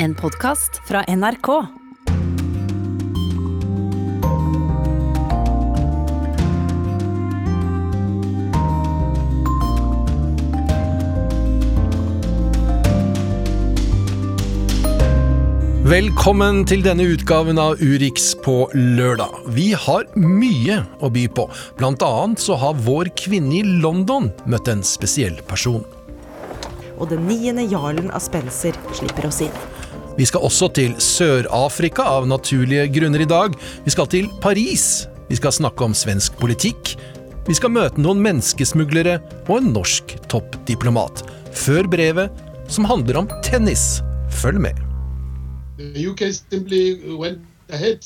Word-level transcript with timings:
En 0.00 0.14
podkast 0.14 0.76
fra 0.86 1.00
NRK. 1.08 1.48
Velkommen 15.88 16.62
til 16.68 16.84
denne 16.84 17.02
utgaven 17.02 17.58
av 17.58 17.82
Urix 17.82 18.36
på 18.38 18.68
lørdag. 18.74 19.34
Vi 19.50 19.72
har 19.74 20.06
mye 20.14 20.84
å 21.02 21.10
by 21.10 21.26
på. 21.26 21.50
Blant 21.80 22.06
annet 22.06 22.38
så 22.38 22.54
har 22.62 22.78
vår 22.86 23.10
kvinne 23.18 23.64
i 23.64 23.80
London 23.82 24.30
møtt 24.46 24.70
en 24.70 24.86
spesiell 24.86 25.42
person. 25.50 25.82
og 26.98 27.12
den 27.12 27.28
niende 27.30 27.62
jarlen 27.70 28.10
av 28.10 28.22
Spencer 28.24 28.74
slipper 28.90 29.28
oss 29.30 29.42
inn. 29.46 29.58
Vi 30.18 30.26
skal 30.26 30.42
også 30.42 30.66
til 30.74 30.96
Sør-Afrika 30.98 32.02
av 32.02 32.24
naturlige 32.26 32.88
grunner 32.90 33.22
i 33.22 33.26
dag. 33.30 33.54
Vi 33.84 33.92
skal 33.94 34.08
til 34.10 34.26
Paris. 34.42 35.06
Vi 35.28 35.36
skal 35.38 35.54
snakke 35.54 35.86
om 35.86 35.94
svensk 35.94 36.34
politikk. 36.40 36.96
Vi 37.46 37.54
skal 37.54 37.70
møte 37.70 38.02
noen 38.02 38.18
menneskesmuglere 38.24 39.20
og 39.46 39.60
en 39.60 39.70
norsk 39.76 40.16
toppdiplomat. 40.26 41.22
Før 41.54 41.86
brevet, 41.86 42.34
som 42.66 42.88
handler 42.90 43.20
om 43.22 43.30
tennis. 43.46 44.00
Følg 44.42 44.58
med. 44.66 44.82
UK 45.78 46.34
simply 46.34 46.98
went 47.14 47.38
ahead 47.70 48.02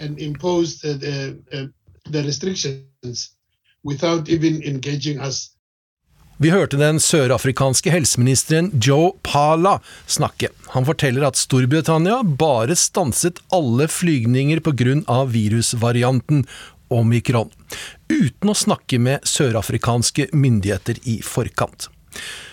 and 0.00 0.18
imposed 0.18 0.82
uh, 0.82 0.98
the, 0.98 1.38
uh, 1.54 1.66
the 2.10 2.26
restrictions 2.26 3.30
without 3.84 4.28
even 4.28 4.62
engaging. 4.66 5.22
Vi 6.42 6.50
hørte 6.50 6.74
den 6.74 6.96
sørafrikanske 6.98 7.92
helseministeren 7.94 8.72
Joe 8.82 9.12
Pala 9.22 9.76
snakke. 10.10 10.48
Han 10.72 10.86
forteller 10.88 11.28
at 11.28 11.38
Storbritannia 11.38 12.16
bare 12.26 12.74
stanset 12.74 13.38
alle 13.54 13.86
flygninger 13.86 14.58
pga. 14.58 15.20
virusvarianten 15.30 16.42
omikron, 16.90 17.52
uten 18.10 18.50
å 18.50 18.56
snakke 18.58 18.98
med 18.98 19.22
sørafrikanske 19.22 20.32
myndigheter 20.32 20.98
i 21.06 21.20
forkant. 21.22 21.86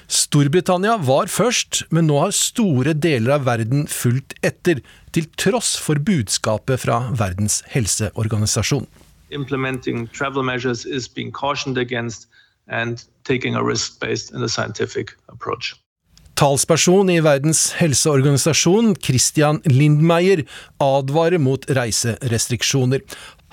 Storbritannia 0.05 0.97
var 1.02 1.25
først, 1.25 1.88
men 1.89 2.05
nå 2.11 2.19
har 2.21 2.31
store 2.31 2.94
deler 2.94 3.39
av 3.39 3.49
verden 3.49 3.88
fulgt 3.88 4.38
etter, 4.45 4.83
til 5.11 5.25
tross 5.36 5.80
for 5.81 5.97
budskapet 5.97 6.86
fra 6.86 7.09
Verdens 7.09 7.64
helseorganisasjon. 7.73 8.86
implementing 9.31 10.08
travel 10.08 10.44
measures 10.44 10.86
is 10.86 11.08
being 11.08 11.31
cautioned 11.31 11.77
taking 13.30 13.55
a 13.55 13.63
risk 13.63 13.99
based 14.02 14.33
and 14.33 14.44
a 14.44 14.49
scientific 14.49 15.13
approach. 15.30 15.75
Talsperson 16.39 17.09
i 17.11 17.19
Verdens 17.19 17.73
helseorganisasjon, 17.75 18.94
Christian 19.03 19.58
Lindmeier, 19.67 20.45
advarer 20.80 21.41
mot 21.44 21.66
reiserestriksjoner. 21.67 23.03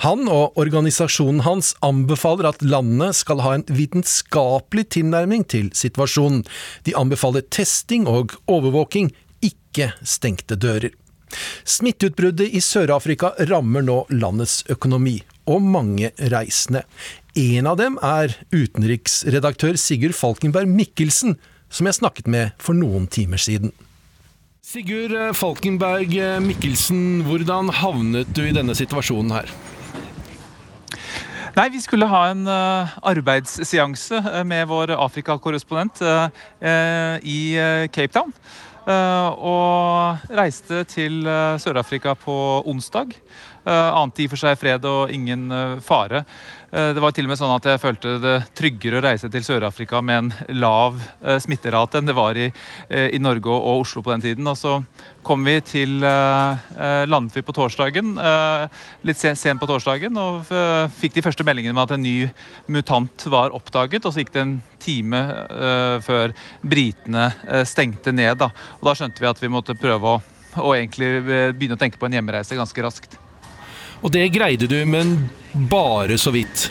Han 0.04 0.28
og 0.30 0.60
organisasjonen 0.60 1.42
hans 1.42 1.72
anbefaler 1.82 2.52
at 2.52 2.62
landene 2.62 3.08
skal 3.16 3.42
ha 3.42 3.56
en 3.56 3.66
vitenskapelig 3.66 4.86
tilnærming 4.94 5.42
til 5.50 5.72
situasjonen. 5.74 6.44
De 6.86 6.94
anbefaler 6.94 7.42
testing 7.50 8.06
og 8.06 8.36
overvåking, 8.46 9.10
ikke 9.42 9.90
stengte 10.06 10.54
dører. 10.54 10.94
Smitteutbruddet 11.66 12.54
i 12.54 12.62
Sør-Afrika 12.62 13.32
rammer 13.50 13.82
nå 13.82 14.04
landets 14.14 14.60
økonomi, 14.70 15.18
og 15.50 15.64
mange 15.74 16.12
reisende. 16.30 16.86
En 17.36 17.66
av 17.68 17.76
dem 17.76 17.98
er 18.00 18.32
utenriksredaktør 18.48 19.76
Sigurd 19.76 20.14
Falkenberg 20.16 20.70
Mikkelsen, 20.72 21.34
som 21.68 21.84
jeg 21.84 21.98
snakket 21.98 22.30
med 22.32 22.54
for 22.56 22.72
noen 22.72 23.04
timer 23.12 23.36
siden. 23.36 23.74
Sigurd 24.64 25.12
Falkenberg 25.36 26.16
Mikkelsen, 26.40 27.26
hvordan 27.28 27.68
havnet 27.82 28.32
du 28.32 28.40
i 28.46 28.54
denne 28.56 28.72
situasjonen 28.78 29.34
her? 29.36 29.52
Nei, 31.56 31.68
Vi 31.72 31.82
skulle 31.84 32.08
ha 32.08 32.22
en 32.32 32.48
uh, 32.48 32.96
arbeidsseanse 33.04 34.22
uh, 34.24 34.40
med 34.44 34.64
vår 34.72 34.94
Afrika-korrespondent 34.96 36.00
uh, 36.04 36.32
i 37.20 37.40
Cape 37.92 38.12
Town. 38.16 38.32
og 38.86 40.28
reiste 40.30 40.84
til 40.86 41.24
Sør-Afrika 41.58 42.14
på 42.14 42.62
onsdag. 42.70 43.16
ante 43.66 44.22
i 44.22 44.26
og 44.26 44.30
for 44.30 44.38
seg 44.38 44.58
fred 44.60 44.84
og 44.86 45.10
ingen 45.10 45.50
fare. 45.82 46.22
Det 46.76 47.00
var 47.00 47.14
til 47.16 47.24
og 47.24 47.30
med 47.30 47.38
sånn 47.40 47.54
at 47.54 47.66
jeg 47.70 47.80
følte 47.80 48.10
det 48.20 48.34
tryggere 48.58 48.98
å 48.98 49.04
reise 49.06 49.30
til 49.32 49.44
Sør-Afrika 49.46 50.02
med 50.04 50.26
en 50.26 50.58
lav 50.60 50.98
smitterate 51.40 52.02
enn 52.02 52.10
det 52.10 52.16
var 52.18 52.36
i, 52.36 52.50
i 52.92 53.20
Norge 53.22 53.48
og 53.48 53.80
Oslo 53.86 54.02
på 54.04 54.12
den 54.12 54.24
tiden. 54.26 54.50
Og 54.50 54.58
så 54.60 54.74
kom 55.24 55.46
vi 55.48 55.54
til 55.64 56.04
Landet 56.04 57.38
vi 57.38 57.44
på 57.48 57.56
torsdagen, 57.56 58.12
litt 59.08 59.22
sent 59.24 59.62
på 59.62 59.70
torsdagen, 59.70 60.20
og 60.20 60.52
fikk 61.00 61.16
de 61.16 61.24
første 61.24 61.48
meldingene 61.48 61.72
om 61.78 61.84
at 61.86 61.96
en 61.96 62.04
ny 62.04 62.16
mutant 62.68 63.24
var 63.32 63.56
oppdaget. 63.56 64.04
Og 64.04 64.12
så 64.12 64.20
gikk 64.20 64.36
det 64.36 64.44
en 64.44 64.56
time 64.84 65.24
før 66.04 66.36
britene 66.60 67.30
stengte 67.64 68.12
ned. 68.12 68.36
Da. 68.44 68.52
Og 68.82 68.90
da 68.90 68.98
skjønte 69.00 69.24
vi 69.24 69.32
at 69.32 69.40
vi 69.40 69.54
måtte 69.56 69.80
prøve 69.80 70.18
å, 70.18 70.24
å 70.60 70.76
begynne 70.76 71.78
å 71.78 71.80
tenke 71.80 71.96
på 71.96 72.10
en 72.10 72.20
hjemreise 72.20 72.58
ganske 72.58 72.84
raskt. 72.84 73.16
Og 74.06 74.12
det 74.14 74.28
greide 74.30 74.68
du, 74.70 74.76
men 74.86 75.16
bare 75.66 76.14
så 76.14 76.30
vidt. 76.30 76.68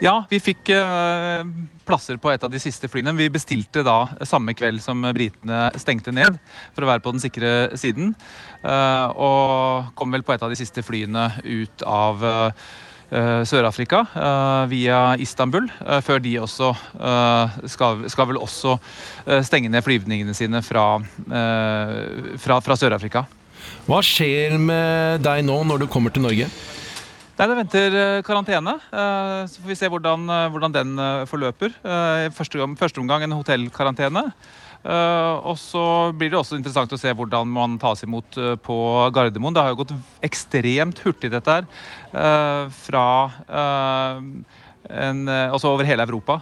Ja, 0.00 0.22
vi 0.30 0.38
fikk 0.40 0.70
uh, 0.72 1.44
plasser 1.84 2.16
på 2.16 2.30
et 2.32 2.40
av 2.40 2.48
de 2.48 2.60
siste 2.62 2.88
flyene. 2.88 3.12
Vi 3.18 3.28
bestilte 3.32 3.84
da 3.84 3.98
samme 4.24 4.54
kveld 4.56 4.80
som 4.80 5.04
britene 5.12 5.66
stengte 5.76 6.14
ned, 6.16 6.40
for 6.72 6.86
å 6.86 6.88
være 6.88 7.04
på 7.04 7.12
den 7.12 7.20
sikre 7.20 7.52
siden. 7.76 8.14
Uh, 8.64 9.12
og 9.12 9.92
kom 10.00 10.16
vel 10.16 10.24
på 10.24 10.32
et 10.32 10.46
av 10.46 10.52
de 10.54 10.58
siste 10.58 10.80
flyene 10.86 11.28
ut 11.44 11.84
av 11.84 12.24
uh, 12.24 12.66
Sør-Afrika 13.14 14.00
via 14.66 14.98
Istanbul, 15.22 15.68
før 16.02 16.22
de 16.24 16.32
også 16.40 16.70
skal, 17.70 18.00
skal 18.10 18.26
vel 18.32 18.40
også 18.42 18.72
stenge 19.44 19.70
ned 19.70 19.84
flyvningene 19.86 20.34
sine 20.34 20.64
fra, 20.64 20.86
fra, 22.42 22.56
fra 22.64 22.78
Sør-Afrika. 22.80 23.22
Hva 23.84 23.98
skjer 24.00 24.54
med 24.56 25.20
deg 25.20 25.42
nå 25.44 25.58
når 25.68 25.82
du 25.82 25.90
kommer 25.92 26.12
til 26.14 26.24
Norge? 26.24 26.46
Nei, 27.34 27.46
Det 27.50 27.56
venter 27.58 27.96
karantene. 28.24 28.78
Så 29.50 29.60
får 29.60 29.68
vi 29.68 29.76
se 29.76 29.90
hvordan, 29.92 30.24
hvordan 30.54 30.72
den 30.72 30.94
forløper. 31.28 31.74
Første, 32.32 32.68
første 32.80 33.02
omgang 33.02 33.26
en 33.26 33.36
hotellkarantene. 33.36 34.22
Og 34.84 35.56
så 35.60 35.84
blir 36.16 36.32
det 36.32 36.38
også 36.40 36.56
interessant 36.56 36.96
å 36.96 37.00
se 37.00 37.12
hvordan 37.12 37.50
man 37.52 37.76
tas 37.82 38.06
imot 38.06 38.40
på 38.64 38.78
Gardermoen. 39.12 39.52
Det 39.52 39.66
har 39.66 39.74
jo 39.74 39.80
gått 39.82 39.94
ekstremt 40.24 41.04
hurtig, 41.04 41.34
dette 41.34 41.58
her. 41.58 41.68
Fra 42.86 43.06
en, 44.90 45.24
altså 45.28 45.72
over 45.72 45.88
hele 45.88 46.04
Europa. 46.04 46.40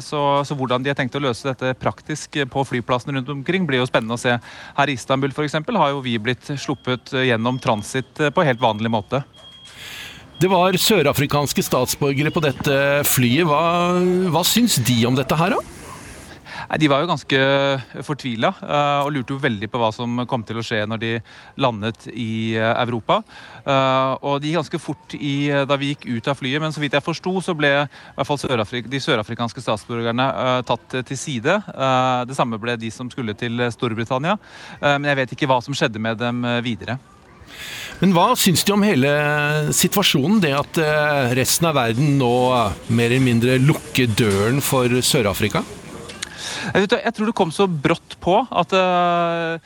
Så, 0.00 0.18
så, 0.48 0.56
hvordan 0.56 0.80
de 0.80 0.88
har 0.88 0.96
tenkt 0.96 1.18
å 1.18 1.20
løse 1.20 1.44
dette 1.44 1.74
praktisk 1.76 2.38
på 2.48 2.62
flyplassene 2.64 3.18
rundt 3.18 3.28
omkring, 3.28 3.66
blir 3.68 3.82
jo 3.82 3.88
spennende 3.90 4.16
å 4.16 4.20
se. 4.20 4.38
Her 4.78 4.88
i 4.88 4.94
Istanbul 4.96 5.34
eksempel, 5.44 5.76
har 5.76 5.92
jo 5.92 6.00
vi 6.00 6.14
blitt 6.16 6.48
sluppet 6.56 7.12
gjennom 7.12 7.60
transit 7.60 8.24
på 8.32 8.46
helt 8.46 8.62
vanlig 8.62 8.88
måte. 8.92 9.20
Det 10.40 10.48
var 10.48 10.72
sørafrikanske 10.80 11.60
statsborgere 11.66 12.32
på 12.32 12.40
dette 12.40 12.76
flyet. 13.04 13.44
Hva, 13.44 13.60
hva 14.32 14.40
syns 14.48 14.78
de 14.88 15.02
om 15.04 15.18
dette 15.18 15.36
her, 15.36 15.52
da? 15.52 15.79
De 16.78 16.86
var 16.86 17.02
jo 17.02 17.08
ganske 17.10 17.38
fortvila 18.06 18.52
og 19.02 19.08
lurte 19.10 19.34
jo 19.34 19.40
veldig 19.42 19.66
på 19.72 19.78
hva 19.80 19.88
som 19.94 20.20
kom 20.30 20.44
til 20.46 20.60
å 20.60 20.62
skje 20.62 20.84
når 20.86 21.00
de 21.02 21.10
landet 21.58 22.06
i 22.12 22.54
Europa. 22.60 23.20
Og 24.22 24.36
de 24.38 24.52
gikk 24.52 24.60
ganske 24.60 24.80
fort 24.82 25.16
i, 25.18 25.50
da 25.66 25.78
vi 25.80 25.90
gikk 25.90 26.06
ut 26.06 26.30
av 26.30 26.38
flyet, 26.38 26.62
men 26.62 26.74
så 26.74 26.82
vidt 26.82 26.94
jeg 26.94 27.02
forsto, 27.02 27.32
så 27.42 27.56
ble 27.58 27.72
i 27.74 27.88
hvert 28.14 28.28
fall 28.28 28.84
de 28.86 29.00
sørafrikanske 29.02 29.64
statsborgerne 29.64 30.28
tatt 30.68 31.00
til 31.08 31.18
side. 31.18 31.56
Det 32.30 32.38
samme 32.38 32.60
ble 32.62 32.76
de 32.78 32.92
som 32.94 33.10
skulle 33.10 33.34
til 33.34 33.66
Storbritannia. 33.74 34.36
Men 34.84 35.10
jeg 35.10 35.20
vet 35.24 35.34
ikke 35.34 35.50
hva 35.50 35.58
som 35.64 35.74
skjedde 35.74 36.02
med 36.02 36.22
dem 36.22 36.46
videre. 36.62 37.00
Men 37.98 38.14
hva 38.14 38.30
syns 38.38 38.62
de 38.64 38.72
om 38.76 38.86
hele 38.86 39.10
situasjonen? 39.74 40.38
Det 40.46 40.54
at 40.54 40.80
resten 41.34 41.66
av 41.66 41.76
verden 41.82 42.14
nå 42.20 42.32
mer 42.94 43.10
eller 43.10 43.26
mindre 43.26 43.58
lukker 43.58 44.14
døren 44.14 44.62
for 44.64 45.02
Sør-Afrika? 45.02 45.66
Jeg 46.74 47.14
tror 47.14 47.30
det 47.30 47.36
kom 47.36 47.52
så 47.54 47.66
brått 47.68 48.16
på 48.22 48.36
at 48.44 48.74
uh, 48.76 49.60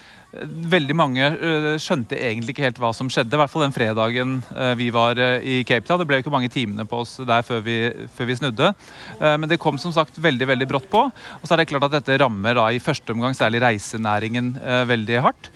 veldig 0.72 0.96
mange 0.98 1.28
uh, 1.38 1.68
skjønte 1.80 2.18
egentlig 2.18 2.54
ikke 2.54 2.66
helt 2.66 2.80
hva 2.82 2.90
som 2.96 3.10
skjedde. 3.12 3.36
I 3.36 3.40
hvert 3.40 3.52
fall 3.52 3.64
den 3.66 3.74
fredagen 3.74 4.36
uh, 4.54 4.72
vi 4.78 4.90
var 4.94 5.18
i 5.40 5.60
Cape 5.68 5.86
Town. 5.86 6.00
Det 6.02 6.08
ble 6.10 6.18
jo 6.18 6.24
ikke 6.24 6.34
mange 6.34 6.50
timene 6.52 6.86
på 6.88 7.02
oss 7.04 7.16
der 7.22 7.46
før 7.46 7.62
vi, 7.66 7.78
før 8.16 8.30
vi 8.30 8.38
snudde. 8.38 8.72
men 9.20 9.48
det 9.50 9.60
kom 9.62 9.78
som 9.80 9.92
sagt 9.94 10.18
veldig 10.22 10.48
veldig 10.50 10.68
brått 10.70 10.88
på. 10.92 11.04
Og 11.40 11.44
så 11.44 11.54
er 11.54 11.62
det 11.62 11.68
klart 11.70 11.88
at 11.88 11.98
dette 11.98 12.18
rammer 12.22 12.56
da 12.58 12.66
i 12.72 12.82
første 12.82 13.14
omgang 13.14 13.36
særlig 13.36 13.62
reisenæringen 13.64 14.54
veldig 14.88 15.20
hardt. 15.24 15.50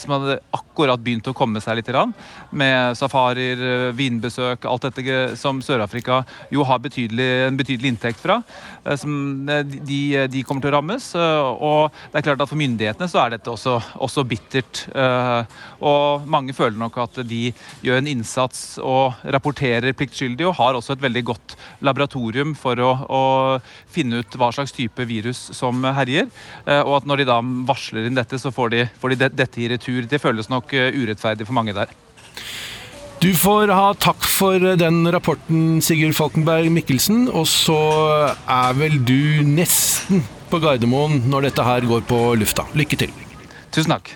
som 0.00 0.14
hadde 0.16 0.38
akkurat 0.54 1.00
begynt 1.02 1.28
å 1.30 1.36
komme 1.36 1.62
seg 1.62 1.78
litt. 1.78 1.92
Med 2.50 2.96
safarier, 2.96 3.60
vinbesøk, 3.92 4.64
alt 4.64 4.86
dette 4.86 5.16
som 5.36 5.58
Sør-Afrika 5.60 6.22
jo 6.54 6.64
har 6.64 6.80
betydelig, 6.80 7.26
en 7.44 7.58
betydelig 7.58 7.92
inntekt 7.92 8.22
fra. 8.22 8.38
Som 8.96 9.44
de, 9.44 10.00
de, 10.32 10.42
kommer 10.48 10.64
til 10.64 10.72
å 10.72 10.78
rammes. 10.78 11.10
Og 11.18 11.92
det 12.08 12.22
er 12.22 12.26
klart 12.30 12.40
at 12.44 12.48
for 12.48 12.60
myndighetene 12.60 13.10
så 13.10 13.20
er 13.24 13.36
dette 13.36 13.52
også, 13.52 13.76
også 14.00 14.24
bittert. 14.28 14.86
Og 15.84 16.24
mange 16.30 16.56
føler 16.56 16.78
nok 16.80 16.96
at 17.04 17.20
de 17.28 17.50
gjør 17.84 18.00
en 18.00 18.10
innsats 18.14 18.64
og 18.80 19.20
rapporterer 19.28 19.92
pliktskyldig, 19.98 20.48
og 20.48 20.56
har 20.62 20.78
også 20.78 20.96
et 20.96 21.04
veldig 21.04 21.24
godt 21.28 21.56
laboratorium 21.84 22.56
for 22.56 22.80
å, 22.80 22.90
å 23.04 23.22
finne 23.92 24.22
ut 24.22 24.40
hva 24.40 24.50
slags 24.56 24.72
type 24.72 25.04
virus 25.08 25.50
som 25.56 25.84
herjer. 25.84 26.32
Og 26.80 26.96
at 27.02 27.08
når 27.08 27.22
de 27.22 27.30
da 27.34 27.42
varsler 27.68 28.08
inn 28.08 28.16
dette, 28.16 28.40
så 28.40 28.54
får 28.54 28.72
de, 28.74 28.84
får 29.00 29.14
de 29.14 29.32
dette 29.36 29.64
i 29.64 29.72
retur. 29.76 30.04
Det 30.08 30.22
føles 30.22 30.48
nok 30.48 30.72
urettferdig 30.72 31.44
for 31.44 31.60
mange 31.60 31.76
der. 31.76 31.92
Du 33.18 33.32
får 33.34 33.72
ha 33.74 33.94
takk 33.98 34.22
for 34.22 34.62
den 34.78 35.00
rapporten, 35.10 35.80
Sigurd 35.82 36.14
Falkenberg 36.14 36.70
Mikkelsen. 36.70 37.24
Og 37.34 37.48
så 37.50 37.78
er 38.46 38.76
vel 38.78 39.00
du 39.02 39.42
nesten 39.42 40.22
på 40.52 40.60
Gardermoen 40.62 41.24
når 41.26 41.48
dette 41.48 41.64
her 41.66 41.86
går 41.90 42.04
på 42.06 42.20
lufta. 42.38 42.68
Lykke 42.78 43.00
til. 43.00 43.16
Tusen 43.74 43.96
takk. 43.96 44.12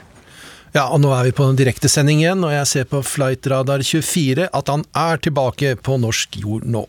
Ja, 0.73 0.87
og 0.87 1.03
nå 1.03 1.11
er 1.17 1.27
vi 1.27 1.35
på 1.35 1.49
en 1.51 1.59
direktesending 1.59 2.23
igjen, 2.23 2.47
og 2.47 2.55
jeg 2.55 2.71
ser 2.71 2.87
på 2.89 3.03
Flightradar 3.03 3.83
24 3.83 4.47
at 4.47 4.71
han 4.71 4.87
er 4.95 5.19
tilbake 5.21 5.75
på 5.83 5.99
norsk 5.99 6.39
jord 6.39 6.71
nå. 6.71 6.87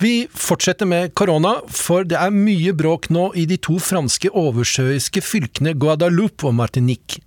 Vi 0.00 0.14
fortsetter 0.32 0.88
med 0.88 1.12
korona, 1.14 1.58
for 1.68 2.08
det 2.08 2.16
er 2.16 2.32
mye 2.32 2.72
bråk 2.72 3.10
nå 3.12 3.28
i 3.36 3.44
de 3.46 3.60
to 3.60 3.76
franske 3.76 4.32
oversjøiske 4.32 5.20
fylkene 5.20 5.76
Guadeloupe 5.76 6.48
og 6.48 6.56
Martinique. 6.64 7.20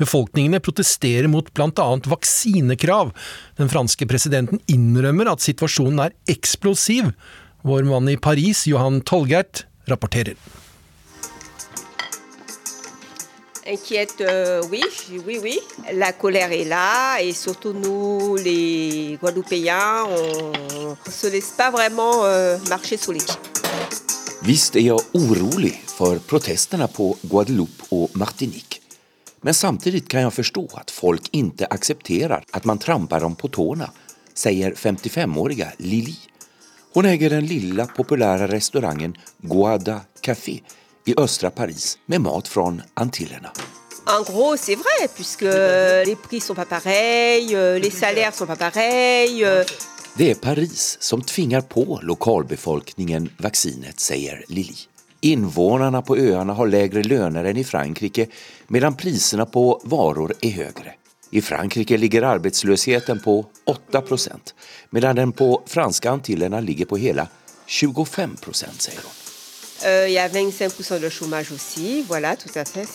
Befolkningene 0.00 0.60
protesterer 0.60 1.28
mot 1.30 1.52
bl.a. 1.54 1.88
vaksinekrav. 2.06 3.14
Den 3.60 3.72
franske 3.72 4.08
presidenten 4.10 4.60
innrømmer 4.66 5.32
at 5.32 5.44
situasjonen 5.44 6.06
er 6.06 6.18
eksplosiv. 6.30 7.12
Vår 7.64 7.86
mann 7.88 8.10
i 8.12 8.18
Paris, 8.20 8.66
Johan 8.68 9.00
Tolgert, 9.00 9.64
rapporterer. 9.88 10.36
Inquiète, 13.66 14.20
euh, 14.20 14.60
oui, 14.70 14.82
oui, 15.26 15.38
oui. 15.42 15.58
La 15.94 16.12
colère 16.12 16.52
est 16.52 16.64
là 16.64 17.18
et 17.22 17.32
surtout 17.32 17.72
nous, 17.72 18.36
les 18.36 19.16
Guadeloupéens, 19.18 20.04
on 20.04 20.52
ne 21.06 21.10
se 21.10 21.28
laisse 21.28 21.52
pas 21.56 21.70
vraiment 21.70 22.24
euh, 22.24 22.58
marcher 22.68 22.98
sous 22.98 23.12
les 23.12 23.20
pieds. 23.20 23.38
Visst 24.42 24.76
är 24.76 24.80
jag 24.80 25.00
orolig 25.12 25.82
för 25.86 26.18
protesterna 26.18 26.88
på 26.88 27.16
Guadeloupe 27.22 27.84
och 27.88 28.16
Martinique. 28.16 28.83
Men 29.44 29.54
samtidig 29.54 30.06
kan 30.08 30.24
jeg 30.24 30.32
forstå 30.32 30.62
at 30.80 30.90
folk 30.90 31.26
ikke 31.36 31.66
aksepterer 31.70 32.40
at 32.56 32.64
man 32.64 32.78
tramper 32.80 33.20
dem 33.20 33.34
på 33.36 33.50
tårna, 33.52 33.90
sier 34.34 34.72
55-årige 34.74 35.68
Lili. 35.84 36.16
Hun 36.94 37.06
eier 37.10 37.34
den 37.36 37.44
lilla 37.50 37.84
populære 37.90 38.48
restauranten 38.48 39.12
Guada 39.42 40.00
Café 40.24 40.60
i 41.06 41.14
østre 41.20 41.50
Paris 41.50 41.98
med 42.06 42.22
mat 42.24 42.48
fra 42.48 42.70
Antillene. 42.96 43.50
En 44.06 44.22
gros, 44.24 44.60
c'est 44.60 44.76
vrai, 44.76 45.08
puisque 45.14 45.48
les 46.06 46.16
prix 46.16 46.40
sont 46.40 46.54
pas 46.54 46.66
pareils, 46.68 47.54
euh, 47.54 47.78
les 47.78 47.90
salaires 47.90 48.34
sont 48.34 48.46
pas 48.46 48.56
pareils. 48.56 49.42
euh, 49.44 49.64
Det 50.16 50.30
är 50.30 50.34
Paris 50.34 50.96
som 51.00 51.22
tvingar 51.22 51.60
på 51.60 52.00
lokalbefolkningen 52.02 53.30
vaccinet, 53.38 54.00
säger 54.00 54.44
Lili. 54.48 54.76
Invånarna 55.24 56.02
på 56.02 56.16
öarna 56.16 56.52
har 56.52 56.66
lägre 56.66 57.02
löner 57.02 57.44
än 57.44 57.56
i 57.56 57.64
Frankrike 57.64 58.26
medan 58.66 58.96
priserna 58.96 59.46
på 59.46 59.80
varor 59.84 60.34
är 60.40 60.50
högre. 60.50 60.94
I 61.30 61.42
Frankrike 61.42 61.96
ligger 61.96 62.22
arbetslösheten 62.22 63.20
på 63.20 63.46
8 63.64 64.00
procent 64.00 64.54
medan 64.90 65.16
den 65.16 65.32
på 65.32 65.62
franska 65.66 66.10
Antillerna 66.10 66.60
ligger 66.60 66.84
på 66.84 66.96
hela 66.96 67.28
25 67.66 68.36
procent, 68.36 68.82
säger 68.82 69.00
hon. 69.02 69.12
Il 70.08 70.14
y 70.14 70.18
a 70.18 70.28
25% 70.28 71.00
de 71.00 71.10
chômage 71.10 71.52
aussi, 71.52 72.04
voilà, 72.08 72.36
tout 72.36 72.58
à 72.58 72.64
fait. 72.64 72.88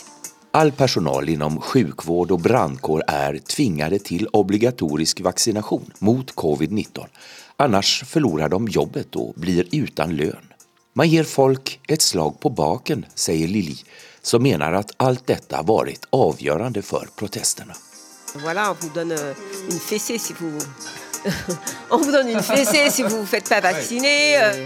All 0.51 0.71
personal 0.71 1.29
inom 1.29 1.61
sjukvård 1.61 2.31
och 2.31 2.39
brandkår 2.39 3.03
är 3.07 3.37
tvingade 3.37 3.99
till 3.99 4.27
obligatorisk 4.27 5.21
vaccination 5.21 5.93
mot 5.99 6.35
covid-19. 6.35 7.05
Annars 7.57 8.03
förlorar 8.03 8.49
de 8.49 8.67
jobbet 8.67 9.15
och 9.15 9.33
blir 9.33 9.65
utan 9.71 10.15
lön. 10.15 10.48
Man 10.99 11.07
gir 11.07 11.23
folk 11.23 11.79
et 11.87 12.01
slag 12.03 12.41
på 12.43 12.49
baken, 12.51 13.05
sier 13.15 13.47
Lili, 13.47 13.77
som 14.21 14.43
mener 14.43 14.73
at 14.75 14.89
alt 14.99 15.21
dette 15.31 15.55
har 15.55 15.63
vært 15.63 16.09
avgjørende 16.11 16.81
for 16.83 17.07
protestene. 17.15 17.71
Voilà, 18.43 18.65
on 18.71 18.75
vous 18.81 18.91
donne 18.93 19.13
euh, 19.13 19.33
une 19.71 19.79
fessée 19.79 20.17
si 20.17 20.33
vous... 20.33 20.59
on 21.91 21.97
vous 21.97 22.11
donne 22.11 22.27
une 22.27 22.43
fessée 22.43 22.89
si 22.89 23.03
vous 23.03 23.15
ne 23.15 23.21
vous 23.21 23.25
faites 23.25 23.47
pas 23.47 23.61
vacciner. 23.61 24.43
euh. 24.43 24.65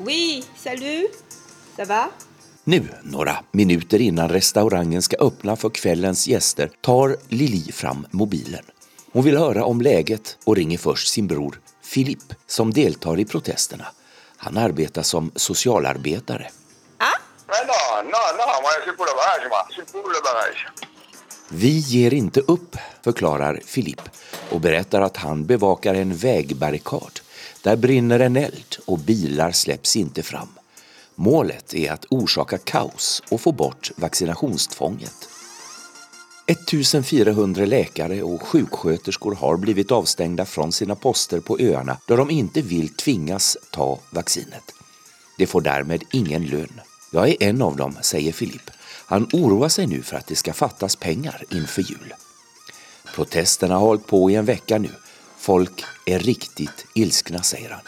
Oui, 0.00 0.42
salut, 0.56 1.06
ça 1.76 1.84
va 1.84 2.10
Nu, 2.64 2.82
några 3.02 3.44
minuter 3.52 4.00
innan 4.00 4.28
restaurangen 4.28 5.02
ska 5.02 5.16
öppna 5.16 5.56
för 5.56 5.70
kvällens 5.70 6.26
gäster, 6.26 6.70
tar 6.80 7.16
Lili 7.28 7.72
fram 7.72 8.06
mobilen. 8.10 8.64
Hon 9.12 9.24
vill 9.24 9.36
höra 9.36 9.64
om 9.64 9.80
läget 9.80 10.38
och 10.44 10.56
ringer 10.56 10.78
först 10.78 11.08
sin 11.08 11.26
bror 11.26 11.60
Filip 11.92 12.34
som 12.46 12.72
deltar 12.72 13.20
i 13.20 13.24
protesterna. 13.24 13.86
Han 14.36 14.56
arbetar 14.56 15.02
som 15.02 15.30
socialarbetare. 15.36 16.50
Vi 21.48 21.78
ger 21.78 22.14
inte 22.14 22.40
upp, 22.40 22.76
förklarar 23.04 23.60
Filip 23.66 24.00
och 24.50 24.60
berättar 24.60 25.00
att 25.00 25.16
han 25.16 25.46
bevakar 25.46 25.94
en 25.94 26.16
vägbarrikad. 26.16 27.20
Där 27.62 27.76
brinner 27.76 28.20
en 28.20 28.36
eld 28.36 28.76
och 28.86 28.98
bilar 28.98 29.50
släpps 29.50 29.96
inte 29.96 30.22
fram. 30.22 30.48
Målet 31.14 31.74
är 31.74 31.92
att 31.92 32.04
orsaka 32.10 32.58
kaos 32.58 33.22
och 33.30 33.40
få 33.40 33.52
bort 33.52 33.90
vaccinationstvånget. 33.96 35.31
1400 36.46 37.64
läkare 37.64 38.22
och 38.22 38.42
sjuksköterskor 38.42 39.34
har 39.34 39.56
blivit 39.56 39.92
avstängda 39.92 40.44
från 40.44 40.72
sina 40.72 40.94
poster 40.94 41.40
på 41.40 41.58
öarna 41.60 41.98
da 42.08 42.16
de 42.16 42.30
inte 42.30 42.60
vill 42.60 42.94
tvingas 42.94 43.56
ta 43.70 43.98
vaccinet. 44.10 44.74
De 45.38 45.46
får 45.46 45.60
därmed 45.60 46.02
ingen 46.12 46.46
lön. 46.46 46.80
Jag 47.12 47.28
är 47.28 47.42
en 47.42 47.62
av 47.62 47.76
dem, 47.76 47.96
säger 48.02 48.32
Filip. 48.32 48.70
Han 49.06 49.28
oroar 49.32 49.68
sig 49.68 49.86
nu 49.86 50.02
för 50.02 50.16
att 50.16 50.26
det 50.26 50.36
ska 50.36 50.52
fattas 50.52 50.96
pengar 50.96 51.44
inför 51.50 51.82
jul. 51.82 52.14
Protesterna 53.14 53.74
har 53.74 53.80
hållit 53.80 54.06
på 54.06 54.30
i 54.30 54.34
en 54.34 54.44
vecka 54.44 54.78
nu. 54.78 54.90
Folk 55.38 55.84
är 56.06 56.18
riktigt 56.18 56.86
ilskna, 56.94 57.42
säger 57.42 57.70
han. 57.70 57.82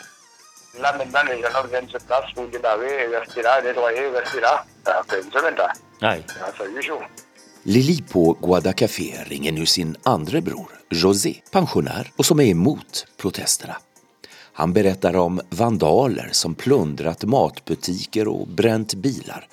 Nej. 6.00 6.27
Lili 7.66 8.02
på 8.02 8.37
Guadacafé 8.40 9.25
ringer 9.25 9.52
nu 9.52 9.66
sin 9.66 9.97
andre 10.02 10.40
bror, 10.40 10.68
José, 10.90 11.38
pensjonær, 11.50 12.11
og 12.16 12.26
som 12.28 12.40
er 12.40 12.50
imot 12.52 13.06
protestene. 13.16 13.78
Han 14.61 14.73
berättar 14.73 15.16
om 15.16 15.40
vandaler 15.50 16.28
som 16.33 16.54
plundrat 16.54 17.25
matbutiker 17.25 18.28
og 18.28 18.49
brent 18.49 18.94
biler. 18.94 19.49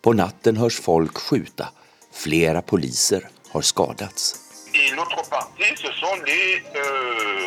På 0.00 0.14
natten 0.14 0.62
høres 0.62 0.78
folk 0.78 1.18
skjuta. 1.18 1.72
Flere 2.12 2.62
poliser 2.62 3.26
har 3.50 3.62
skadats. 3.62 4.34
Et 4.74 4.94
l'autre 4.94 5.26
partie, 5.30 5.74
ce 5.74 5.90
sont 6.00 6.22
des 6.22 6.62
euh. 6.76 7.46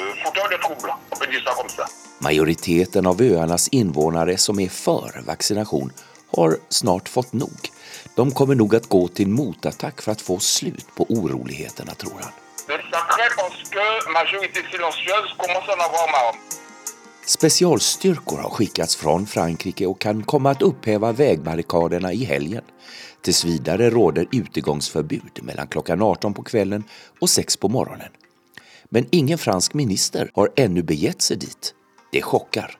Majoriteten 2.19 3.07
av 3.07 3.21
øyenes 3.21 3.67
invånare 3.67 4.37
som 4.37 4.59
er 4.59 4.69
for 4.69 5.21
vaccination 5.25 5.91
har 6.37 6.57
snart 6.69 7.09
fått 7.09 7.33
nog. 7.33 7.71
De 8.15 8.31
kommer 8.31 8.55
nog 8.55 8.75
att 8.75 8.89
gå 8.89 9.07
till 9.07 9.27
motattack 9.27 10.01
för 10.01 10.11
att 10.11 10.21
få 10.21 10.39
slut 10.39 10.85
på 10.95 11.05
oroligheterna, 11.09 11.93
tror 11.93 12.19
han. 12.21 12.31
Specialstyrkor 17.25 18.37
har 18.37 18.49
skickats 18.49 18.95
från 18.95 19.27
Frankrike 19.27 19.85
och 19.85 20.01
kan 20.01 20.23
komma 20.23 20.51
att 20.51 20.61
upphäva 20.61 21.11
vägbarrikaderna 21.11 22.13
i 22.13 22.23
helgen. 22.23 22.63
Tills 23.21 23.45
vidare 23.45 23.89
råder 23.89 24.27
utegångsförbud 24.31 25.39
mellan 25.41 25.67
klockan 25.67 26.01
18 26.01 26.33
på 26.33 26.43
kvällen 26.43 26.83
och 27.19 27.29
6 27.29 27.57
på 27.57 27.69
morgonen. 27.69 28.09
Men 28.89 29.05
ingen 29.11 29.37
fransk 29.37 29.73
minister 29.73 30.31
har 30.33 30.49
ännu 30.55 30.83
begett 30.83 31.21
sig 31.21 31.37
dit. 31.37 31.73
Det 32.11 32.21
chockar. 32.21 32.77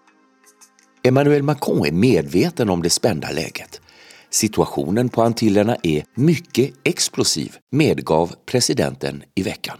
Emmanuel 1.03 1.43
Macron 1.43 1.85
är 1.85 1.91
medveten 1.91 2.69
om 2.69 2.81
det 2.81 2.89
spända 2.89 3.31
läget. 3.31 3.81
Situationen 4.29 5.09
på 5.09 5.21
Antillerna 5.21 5.75
är 5.83 6.03
mycket 6.15 6.73
explosiv, 6.83 7.55
medgav 7.71 8.35
presidenten 8.45 9.23
i 9.35 9.43
veckan. 9.43 9.77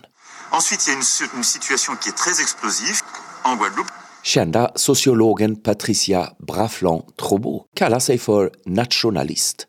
Ensuite, 0.52 0.84
il 0.88 0.94
y 0.94 0.96
a 0.96 0.98
une, 0.98 1.38
une 1.38 1.44
situation 1.44 1.96
qui 2.02 2.10
est 2.10 2.18
très 2.18 2.42
explosive 2.42 2.98
en 3.46 3.58
Guadeloupe. 3.58 3.92
Kända 4.24 4.72
sociologen 4.76 5.56
Patricia 5.56 6.30
Braflan-Trobot 6.40 7.66
kallar 7.76 8.00
sig 8.00 8.18
för 8.18 8.52
nationalist. 8.66 9.68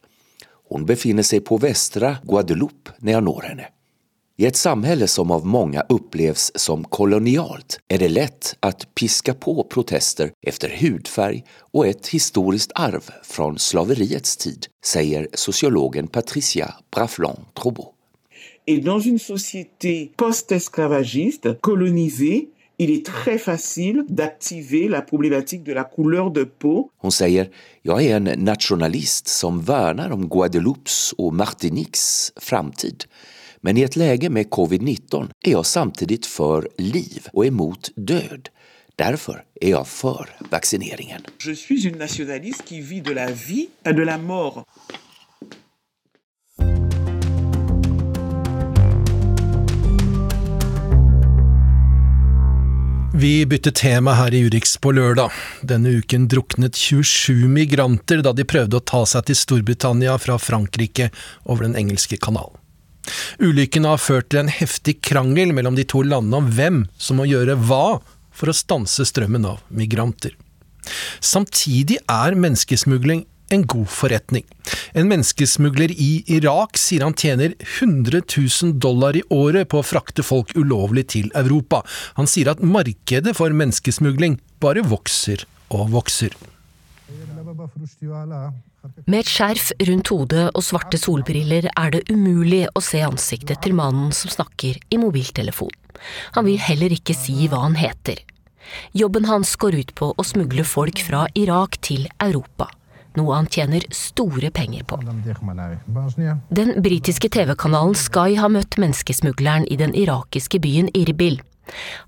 Hon 0.69 0.87
befinner 0.87 1.23
sig 1.23 1.41
på 1.41 1.57
västra 1.57 2.17
Guadeloupe 2.23 2.91
när 2.99 3.13
jag 3.13 3.23
når 3.23 3.43
henne. 3.43 3.67
I 4.41 4.47
ett 4.47 4.57
samhälle 4.57 5.07
som 5.07 5.31
av 5.31 5.47
många 5.47 5.85
upplevs 5.89 6.53
som 6.55 6.85
kolonialt 6.85 7.81
är 7.89 7.99
det 7.99 8.09
lätt 8.09 8.57
att 8.61 8.95
piska 8.95 9.35
på 9.35 9.65
protester 9.71 10.31
efter 10.47 10.69
hudfärg 10.69 11.45
och 11.73 11.87
ett 11.87 12.09
historiskt 12.09 12.73
arv 12.75 13.11
från 13.23 13.59
slaveriets 13.59 14.37
tid, 14.37 14.67
säger 14.85 15.29
sociologen 15.35 16.07
Patricia 16.09 16.75
Braflon-Trobot. 16.91 17.95
Et 18.67 18.85
dans 18.85 19.07
une 19.07 19.19
société 19.19 20.11
post-esclavagiste, 20.17 21.61
colonisée, 21.61 22.49
il 22.79 22.91
est 22.91 23.05
très 23.05 23.39
facile 23.39 24.05
d'activer 24.09 24.89
la 24.89 25.03
problématique 25.03 25.65
de 25.65 25.75
la 25.75 25.85
couleur 25.85 26.31
de 26.31 26.45
peau. 26.45 26.91
Hon 26.99 27.13
säger, 27.13 27.51
jag 27.83 28.03
är 28.03 28.17
en 28.17 28.45
nationalist 28.45 29.29
som 29.29 29.63
värnar 29.63 30.11
om 30.11 30.29
Guadeloupes 30.29 31.15
och 31.19 31.35
Martiniques 31.35 32.33
framtid. 32.37 33.05
Men 33.63 33.77
i 33.77 33.83
ett 33.83 33.97
läge 33.97 34.31
med 34.31 34.47
covid-19 34.49 35.31
är 35.45 35.53
jag 35.53 35.67
samtidigt 35.67 36.27
för 36.27 36.69
liv 36.79 37.27
och 37.33 37.47
emot 37.47 37.91
död. 37.97 38.49
Därför 38.97 39.45
är 39.61 39.71
jag 39.71 39.89
för 39.89 40.29
vaccineringen. 40.51 41.21
Je 41.47 41.57
suis 41.57 41.85
une 41.85 41.99
nationaliste 41.99 42.63
qui 42.63 42.81
vit 42.81 43.05
de 43.05 43.15
la 43.15 43.27
vie, 43.27 43.67
pas 43.83 43.97
de 43.97 44.05
la 44.05 44.19
mort. 44.19 44.67
Vi 53.15 53.47
bytter 53.47 53.71
tema 53.71 54.13
her 54.15 54.35
i 54.35 54.41
Urix 54.47 54.77
på 54.77 54.93
lørdag. 54.93 55.31
Denne 55.63 55.89
uken 55.89 56.29
druknet 56.29 56.77
27 56.77 57.49
migranter 57.49 58.23
da 58.25 58.33
de 58.33 58.45
prøvde 58.49 58.81
å 58.81 58.85
ta 58.93 59.05
seg 59.07 59.29
til 59.29 59.37
Storbritannia 59.37 60.17
fra 60.19 60.39
Frankrike 60.39 61.11
over 61.45 61.69
den 61.69 61.77
engelske 61.77 62.17
kanalen. 62.17 62.60
Ulykken 63.41 63.89
har 63.89 64.01
ført 64.03 64.31
til 64.31 64.43
en 64.45 64.53
heftig 64.53 64.99
krangel 65.07 65.55
mellom 65.57 65.79
de 65.79 65.87
to 65.89 66.03
landene 66.05 66.43
om 66.43 66.51
hvem 66.55 66.85
som 67.01 67.21
må 67.21 67.29
gjøre 67.31 67.57
hva 67.69 68.01
for 68.31 68.53
å 68.53 68.57
stanse 68.57 69.07
strømmen 69.09 69.47
av 69.49 69.65
migranter. 69.73 70.37
Samtidig 71.21 72.01
er 72.09 72.37
menneskesmugling 72.39 73.27
en 73.51 73.65
god 73.67 73.89
forretning. 73.91 74.45
En 74.95 75.09
menneskesmugler 75.11 75.91
i 75.91 76.23
Irak 76.31 76.79
sier 76.79 77.03
han 77.05 77.17
tjener 77.19 77.57
100 77.59 78.23
000 78.23 78.77
dollar 78.83 79.19
i 79.19 79.25
året 79.35 79.71
på 79.73 79.81
å 79.81 79.87
frakte 79.87 80.25
folk 80.27 80.55
ulovlig 80.55 81.09
til 81.17 81.31
Europa. 81.39 81.83
Han 82.19 82.31
sier 82.31 82.53
at 82.53 82.63
markedet 82.63 83.35
for 83.39 83.51
menneskesmugling 83.51 84.39
bare 84.63 84.87
vokser 84.87 85.47
og 85.75 85.91
vokser. 85.97 86.37
Med 89.07 89.21
et 89.21 89.31
skjerf 89.31 89.71
rundt 89.89 90.11
hodet 90.13 90.47
og 90.55 90.65
svarte 90.65 91.01
solbriller 91.01 91.69
er 91.71 91.95
det 91.95 92.07
umulig 92.09 92.65
å 92.75 92.83
se 92.85 93.03
ansiktet 93.05 93.61
til 93.65 93.77
mannen 93.77 94.13
som 94.17 94.33
snakker 94.33 94.81
i 94.91 95.01
mobiltelefon. 95.01 95.73
Han 96.37 96.49
vil 96.49 96.61
heller 96.63 96.95
ikke 96.97 97.17
si 97.17 97.49
hva 97.51 97.65
han 97.67 97.77
heter. 97.77 98.23
Jobben 98.97 99.27
hans 99.29 99.57
går 99.61 99.81
ut 99.83 99.95
på 99.99 100.13
å 100.17 100.27
smugle 100.27 100.65
folk 100.65 101.03
fra 101.05 101.27
Irak 101.37 101.81
til 101.85 102.07
Europa 102.23 102.71
noe 103.19 103.35
han 103.35 103.49
tjener 103.51 103.85
store 103.95 104.51
penger 104.55 104.85
på. 104.89 104.99
Den 106.55 106.75
britiske 106.83 107.31
TV-kanalen 107.33 107.97
Sky 107.99 108.37
har 108.39 108.53
møtt 108.53 108.79
menneskesmugleren 108.81 109.67
i 109.71 109.79
den 109.81 109.95
irakiske 109.99 110.61
byen 110.63 110.91
Irbil. 110.97 111.41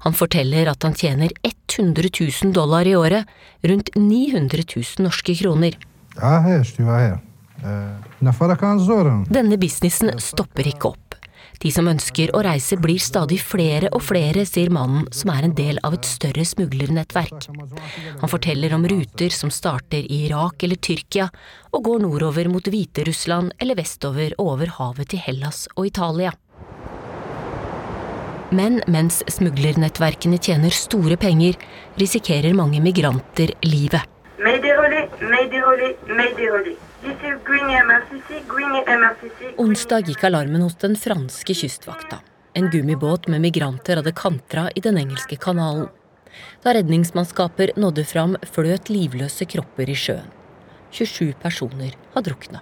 Han 0.06 0.14
forteller 0.18 0.70
at 0.72 0.82
han 0.82 0.94
tjener 0.98 1.30
100 1.46 2.10
000 2.18 2.54
dollar 2.54 2.86
i 2.86 2.96
året, 2.98 3.30
rundt 3.62 3.92
900 3.94 4.64
000 4.74 5.06
norske 5.06 5.36
kroner. 5.38 5.76
Denne 9.33 9.59
businessen 9.61 10.12
stopper 10.21 10.69
ikke 10.73 10.92
opp. 10.92 11.12
De 11.62 11.71
som 11.71 11.87
ønsker 11.87 12.33
å 12.35 12.40
reise 12.42 12.75
blir 12.81 12.99
stadig 12.99 13.38
flere 13.45 13.90
og 13.95 14.02
flere, 14.02 14.42
sier 14.49 14.73
mannen 14.75 15.07
som 15.14 15.31
er 15.31 15.47
en 15.47 15.54
del 15.54 15.78
av 15.87 15.95
et 15.95 16.09
større 16.09 16.42
smuglernettverk. 16.49 17.47
Han 18.19 18.33
forteller 18.33 18.75
om 18.75 18.87
ruter 18.90 19.31
som 19.35 19.52
starter 19.54 20.02
i 20.02 20.25
Irak 20.26 20.64
eller 20.66 20.81
Tyrkia, 20.83 21.28
og 21.71 21.85
går 21.87 22.02
nordover 22.02 22.50
mot 22.50 22.66
Hviterussland 22.66 23.54
eller 23.62 23.78
vestover 23.78 24.35
over 24.42 24.75
havet 24.81 25.12
til 25.14 25.23
Hellas 25.23 25.69
og 25.76 25.87
Italia. 25.92 26.35
Men 28.52 28.83
mens 28.90 29.23
smuglernettverkene 29.33 30.42
tjener 30.42 30.75
store 30.76 31.16
penger, 31.16 31.57
risikerer 32.00 32.59
mange 32.59 32.83
migranter 32.85 33.54
livet. 33.64 34.12
Onsdag 39.62 40.08
gikk 40.08 40.25
alarmen 40.26 40.62
hos 40.64 40.75
den 40.82 40.96
franske 40.99 41.54
kystvakta. 41.54 42.18
En 42.54 42.70
gummibåt 42.70 43.28
med 43.28 43.40
migranter 43.40 44.00
hadde 44.00 44.12
kantra 44.12 44.70
i 44.75 44.80
den 44.80 44.99
engelske 44.99 45.37
kanalen. 45.37 45.87
Da 46.64 46.75
redningsmannskaper 46.75 47.70
nådde 47.76 48.04
fram, 48.04 48.37
fløt 48.42 48.90
livløse 48.90 49.46
kropper 49.46 49.90
i 49.90 49.94
sjøen. 49.94 50.26
27 50.90 51.32
personer 51.42 51.94
har 52.14 52.22
drukna. 52.26 52.61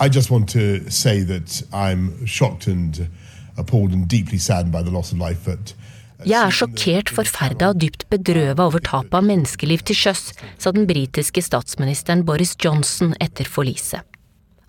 I 0.00 0.08
just 0.08 0.30
want 0.30 0.48
to 0.50 0.90
say 0.90 1.24
that 1.24 1.62
I'm 1.72 2.26
shocked 2.26 2.68
and 2.68 3.08
appalled 3.56 3.92
and 3.92 4.08
deeply 4.08 4.38
saddened 4.38 4.72
by 4.72 4.82
the 4.82 4.90
loss 4.90 5.12
of 5.12 5.18
life 5.18 5.48
at 5.48 5.74
jeg 6.22 6.38
er 6.38 6.54
sjokkert, 6.54 7.10
forferda 7.10 7.72
og 7.72 7.80
dypt 7.82 8.06
bedrøva 8.12 8.68
over 8.68 8.82
tapet 8.84 9.16
av 9.18 9.26
menneskeliv 9.26 9.82
til 9.88 9.98
sjøs, 9.98 10.28
sa 10.58 10.70
den 10.72 10.86
britiske 10.86 11.42
statsministeren 11.42 12.22
Boris 12.24 12.54
Johnson 12.62 13.16
etter 13.20 13.48
forliset. 13.50 14.04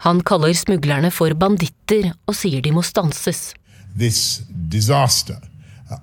Han 0.04 0.22
kaller 0.26 0.54
smuglerne 0.58 1.12
for 1.14 1.34
banditter 1.38 2.12
og 2.26 2.36
sier 2.36 2.62
de 2.66 2.74
må 2.74 2.82
stanses. 2.84 3.54
This 3.96 4.42
disaster 4.72 5.38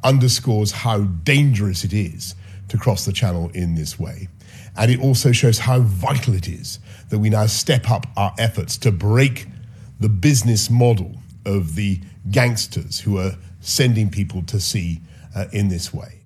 underscores 0.04 0.72
how 0.86 1.04
dangerous 1.26 1.84
it 1.84 1.92
is 1.92 2.34
to 2.68 2.78
cross 2.78 3.04
the 3.04 3.12
channel 3.12 3.50
in 3.54 3.74
this 3.74 3.98
way. 3.98 4.28
And 4.76 4.90
it 4.90 5.00
also 5.00 5.32
shows 5.32 5.58
how 5.58 5.80
vital 5.80 6.34
it 6.34 6.48
is 6.48 6.78
that 7.10 7.18
we 7.18 7.28
now 7.28 7.46
step 7.46 7.90
up 7.90 8.06
our 8.16 8.32
efforts 8.38 8.78
to 8.78 8.90
break 8.90 9.46
the 10.00 10.08
business 10.08 10.70
model 10.70 11.16
of 11.44 11.74
the 11.74 12.00
gangsters 12.30 13.00
who 13.00 13.18
are 13.18 13.36
sending 13.60 14.08
people 14.08 14.42
to 14.46 14.58
sea 14.58 15.00
in 15.52 15.70
this 15.70 15.92
way. 15.94 16.22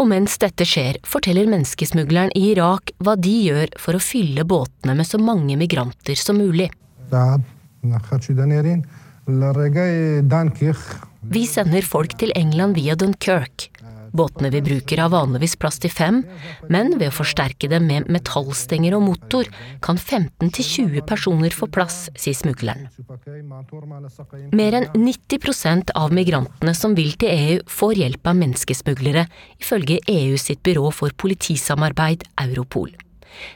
Og 0.00 0.08
mens 0.08 0.38
dette 0.40 0.64
skjer, 0.64 0.96
forteller 1.04 1.48
menneskesmugleren 1.50 2.32
i 2.38 2.46
Irak 2.54 2.94
hva 3.04 3.18
de 3.20 3.34
gjør 3.50 3.74
for 3.80 3.98
å 3.98 4.00
fylle 4.00 4.46
båtene 4.48 4.94
med 4.96 5.08
så 5.08 5.20
mange 5.20 5.58
migranter 5.60 6.16
som 6.16 6.40
mulig. 6.40 6.70
Vi 11.20 11.42
sender 11.46 11.84
folk 11.84 12.16
til 12.22 12.32
England 12.34 12.80
via 12.80 12.96
Dunkerque. 12.96 13.68
Båtene 14.12 14.50
vi 14.50 14.62
bruker 14.64 15.02
har 15.02 15.12
vanligvis 15.12 15.56
plass 15.60 15.78
til 15.82 15.92
fem, 15.92 16.22
men 16.72 16.96
ved 16.98 17.10
å 17.10 17.14
forsterke 17.14 17.68
dem 17.70 17.86
med 17.90 18.08
metallstenger 18.10 18.96
og 18.96 19.04
motor, 19.06 19.50
kan 19.84 20.00
15-20 20.00 21.04
personer 21.08 21.54
få 21.54 21.68
plass, 21.70 22.08
sier 22.18 22.36
smugleren. 22.36 22.88
Mer 24.56 24.78
enn 24.80 24.88
90% 24.96 25.94
av 25.98 26.14
migrantene 26.16 26.74
som 26.76 26.96
vil 26.98 27.14
til 27.20 27.34
EU, 27.34 27.60
får 27.70 28.00
hjelp 28.02 28.32
av 28.32 28.40
menneskesmuglere, 28.40 29.26
ifølge 29.62 30.00
EU 30.10 30.38
sitt 30.40 30.62
byrå 30.66 30.90
for 30.94 31.14
politisamarbeid, 31.14 32.26
Europol. 32.40 32.90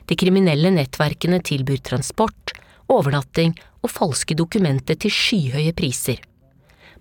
De 0.06 0.16
kriminelle 0.18 0.70
nettverkene 0.70 1.40
tilbyr 1.44 1.82
transport, 1.84 2.54
overnatting 2.92 3.56
og 3.82 3.92
falske 3.92 4.37
dokumenter 4.38 4.99
til 5.00 5.12
skyhøye 5.12 5.75
priser. 5.76 6.23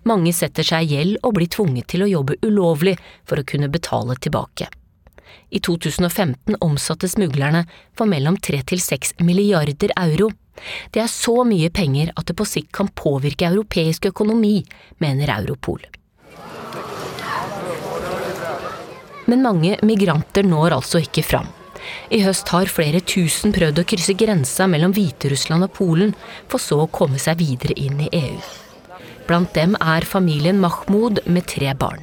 Mange 0.04 0.32
setter 0.36 0.66
seg 0.66 0.84
i 0.84 0.96
gjeld 0.96 1.20
og 1.24 1.36
blir 1.38 1.48
tvunget 1.48 1.88
til 1.88 2.04
å 2.04 2.10
jobbe 2.10 2.36
ulovlig 2.44 2.96
for 3.24 3.40
å 3.40 3.46
kunne 3.48 3.70
betale 3.72 4.16
tilbake. 4.20 4.68
I 5.54 5.60
2015 5.64 6.58
omsatte 6.60 7.08
smuglerne 7.08 7.64
for 7.96 8.10
mellom 8.10 8.36
3 8.36 8.60
til 8.70 8.82
6 8.82 9.16
milliarder 9.24 9.94
euro. 9.96 10.30
Det 10.92 11.02
er 11.02 11.10
så 11.10 11.42
mye 11.48 11.70
penger 11.74 12.12
at 12.14 12.28
det 12.28 12.36
på 12.38 12.46
sikt 12.46 12.72
kan 12.76 12.90
påvirke 12.94 13.48
europeisk 13.48 14.10
økonomi, 14.12 14.60
mener 15.02 15.32
Europol. 15.38 15.82
Men 19.24 19.42
mange 19.42 19.78
migranter 19.82 20.44
når 20.44 20.76
altså 20.78 21.00
ikke 21.00 21.24
fram. 21.24 21.48
I 22.12 22.20
høst 22.24 22.48
har 22.52 22.70
flere 22.70 23.00
tusen 23.04 23.52
prøvd 23.56 23.80
å 23.80 23.86
krysse 23.88 24.16
grensa 24.20 24.68
mellom 24.70 24.92
Hviterussland 24.96 25.66
og 25.66 25.72
Polen, 25.76 26.12
for 26.48 26.62
så 26.62 26.84
å 26.84 26.92
komme 26.92 27.20
seg 27.20 27.40
videre 27.40 27.76
inn 27.80 28.04
i 28.04 28.12
EU. 28.12 28.63
Blant 29.24 29.54
dem 29.56 29.72
er 29.80 30.04
familien 30.04 30.58
Mahmoud 30.60 31.22
med 31.32 31.46
tre 31.48 31.70
barn. 31.80 32.02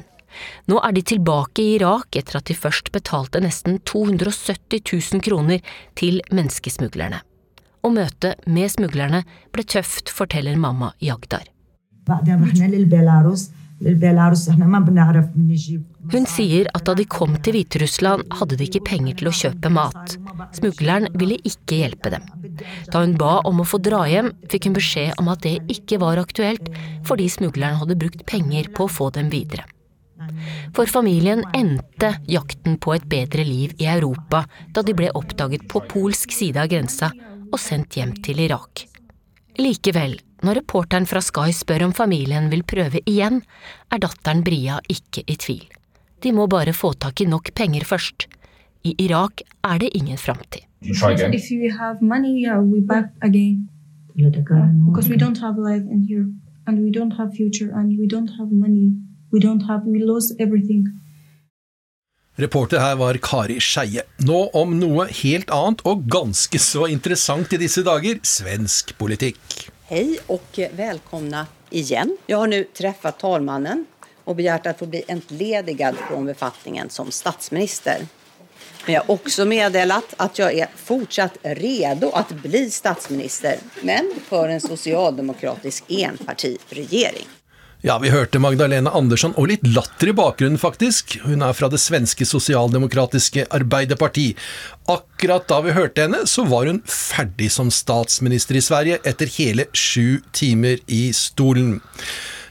Nå 0.66 0.80
er 0.82 0.94
de 0.96 1.02
tilbake 1.06 1.62
i 1.62 1.74
Irak 1.76 2.16
etter 2.18 2.40
at 2.40 2.48
de 2.50 2.56
først 2.58 2.90
betalte 2.94 3.38
nesten 3.44 3.78
270 3.86 4.82
000 5.14 5.22
kroner 5.22 5.62
til 5.98 6.18
menneskesmuglerne. 6.34 7.20
Og 7.86 7.94
møtet 7.94 8.42
med 8.46 8.74
smuglerne 8.74 9.22
ble 9.54 9.62
tøft, 9.62 10.10
forteller 10.10 10.58
mamma 10.58 10.90
Jagdar. 11.02 11.46
Hun 16.10 16.24
sier 16.26 16.66
at 16.74 16.82
da 16.88 16.96
de 16.98 17.04
kom 17.06 17.36
til 17.44 17.54
Hviterussland, 17.54 18.24
hadde 18.34 18.56
de 18.58 18.66
ikke 18.66 18.82
penger 18.88 19.20
til 19.20 19.30
å 19.30 19.34
kjøpe 19.38 19.70
mat. 19.70 20.16
Smugleren 20.56 21.06
ville 21.14 21.36
ikke 21.46 21.78
hjelpe 21.78 22.10
dem. 22.14 22.24
Da 22.90 23.04
hun 23.04 23.14
ba 23.20 23.36
om 23.46 23.62
å 23.62 23.66
få 23.68 23.78
dra 23.78 24.02
hjem, 24.10 24.32
fikk 24.50 24.66
hun 24.66 24.74
beskjed 24.78 25.20
om 25.22 25.30
at 25.30 25.44
det 25.46 25.60
ikke 25.70 26.00
var 26.02 26.18
aktuelt, 26.18 26.72
fordi 27.06 27.28
smugleren 27.30 27.78
hadde 27.78 27.98
brukt 28.00 28.24
penger 28.26 28.72
på 28.74 28.88
å 28.88 28.92
få 28.92 29.12
dem 29.14 29.30
videre. 29.32 29.68
For 30.74 30.90
familien 30.90 31.42
endte 31.54 32.14
jakten 32.30 32.78
på 32.82 32.94
et 32.96 33.06
bedre 33.10 33.44
liv 33.46 33.74
i 33.82 33.88
Europa 33.90 34.44
da 34.74 34.84
de 34.86 34.94
ble 34.96 35.10
oppdaget 35.18 35.66
på 35.70 35.82
polsk 35.90 36.34
side 36.34 36.62
av 36.62 36.70
grensa 36.70 37.10
og 37.52 37.58
sendt 37.60 37.98
hjem 37.98 38.14
til 38.24 38.42
Irak. 38.44 38.86
Likevel, 39.60 40.16
når 40.42 40.62
reporteren 40.62 41.06
fra 41.06 41.20
Sky 41.22 41.52
spør 41.54 41.88
om 41.88 41.94
familien 41.94 42.48
vil 42.52 42.64
prøve 42.66 43.02
igjen, 43.04 43.42
er 43.92 44.02
datteren 44.02 44.42
Bria 44.46 44.78
ikke 44.90 45.26
i 45.26 45.36
tvil. 45.36 45.66
De 46.22 46.30
må 46.30 46.46
bare 46.46 46.72
få 46.72 46.92
tak 46.94 47.20
i 47.20 47.26
nok 47.26 47.50
penger 47.58 47.84
først. 47.84 48.28
I 48.86 48.94
Irak 48.98 49.42
er 49.66 49.78
det 49.82 49.90
ingen 49.94 50.18
framtid. 50.18 50.62
If 50.82 51.50
you 51.50 51.70
have 51.70 52.00
money, 52.00 52.44
yeah, 52.44 52.60
we 52.60 52.80
back 52.80 53.10
again. 53.22 53.68
Because 54.14 55.08
we 55.08 55.16
don't 55.16 55.38
have 55.38 55.56
life 55.58 55.84
in 55.90 56.06
here, 56.08 56.26
and 56.66 56.78
we 56.84 56.90
don't 56.90 57.16
have 57.16 57.32
future, 57.34 57.70
and 57.74 57.98
we 57.98 58.06
don't 58.06 58.30
have 58.38 58.50
money. 58.52 58.92
We 59.32 59.40
don't 59.40 59.62
have, 59.66 59.82
we 59.86 59.98
lost 59.98 60.34
everything. 60.38 60.86
Reporter 62.36 62.78
her 62.78 62.96
var 62.96 63.18
Kari 63.22 63.60
Skeie. 63.60 64.02
Nå 64.24 64.50
om 64.54 64.78
noe 64.78 65.06
helt 65.22 65.50
annet 65.50 65.82
og 65.86 66.06
ganske 66.08 66.58
så 66.58 66.86
interessant 66.88 67.52
i 67.52 67.60
disse 67.60 67.82
dager 67.84 68.20
svensk 68.24 68.94
politikk. 68.98 69.42
Hei 69.90 70.16
og 70.32 70.60
velkomna 70.76 71.46
igjen. 71.70 72.14
Jeg 72.28 72.38
har 72.38 72.48
nå 72.48 72.62
truffet 72.76 73.18
talmannen 73.20 73.86
och 74.24 74.36
begärt 74.36 74.66
att 74.66 74.78
få 74.78 74.86
bli 74.86 75.02
entledigad 75.08 75.94
från 76.08 76.26
befattningen 76.26 76.90
som 76.90 77.10
statsminister. 77.10 78.06
Men 78.86 78.94
jag 78.94 79.02
har 79.02 79.14
också 79.14 79.44
meddelat 79.44 80.14
att 80.16 80.38
jag 80.38 80.54
är 80.54 80.68
fortsatt 80.76 81.36
redo 81.42 82.10
att 82.10 82.30
bli 82.30 82.70
statsminister, 82.70 83.56
men 83.82 84.10
för 84.28 84.48
en 84.48 84.60
socialdemokratisk 84.60 85.84
enpartiregering. 85.88 87.26
Ja, 87.84 87.98
vi 87.98 88.10
hørte 88.10 88.38
Magdalena 88.38 88.90
Andersson, 88.94 89.32
og 89.34 89.48
litt 89.50 89.64
latter 89.66 90.12
i 90.12 90.14
bakgrunnen, 90.14 90.58
faktisk. 90.58 91.16
Hun 91.24 91.42
er 91.42 91.56
fra 91.58 91.66
det 91.66 91.80
svenske 91.82 92.22
sosialdemokratiske 92.30 93.48
Arbeiderparti. 93.50 94.28
Akkurat 94.86 95.48
da 95.50 95.58
vi 95.66 95.74
hørte 95.74 96.04
henne, 96.04 96.20
så 96.30 96.44
var 96.46 96.70
hun 96.70 96.78
ferdig 96.86 97.50
som 97.50 97.72
statsminister 97.74 98.54
i 98.54 98.62
Sverige, 98.62 99.00
etter 99.02 99.26
hele 99.34 99.66
sju 99.74 100.20
timer 100.30 100.78
i 100.86 101.08
stolen. 101.10 101.80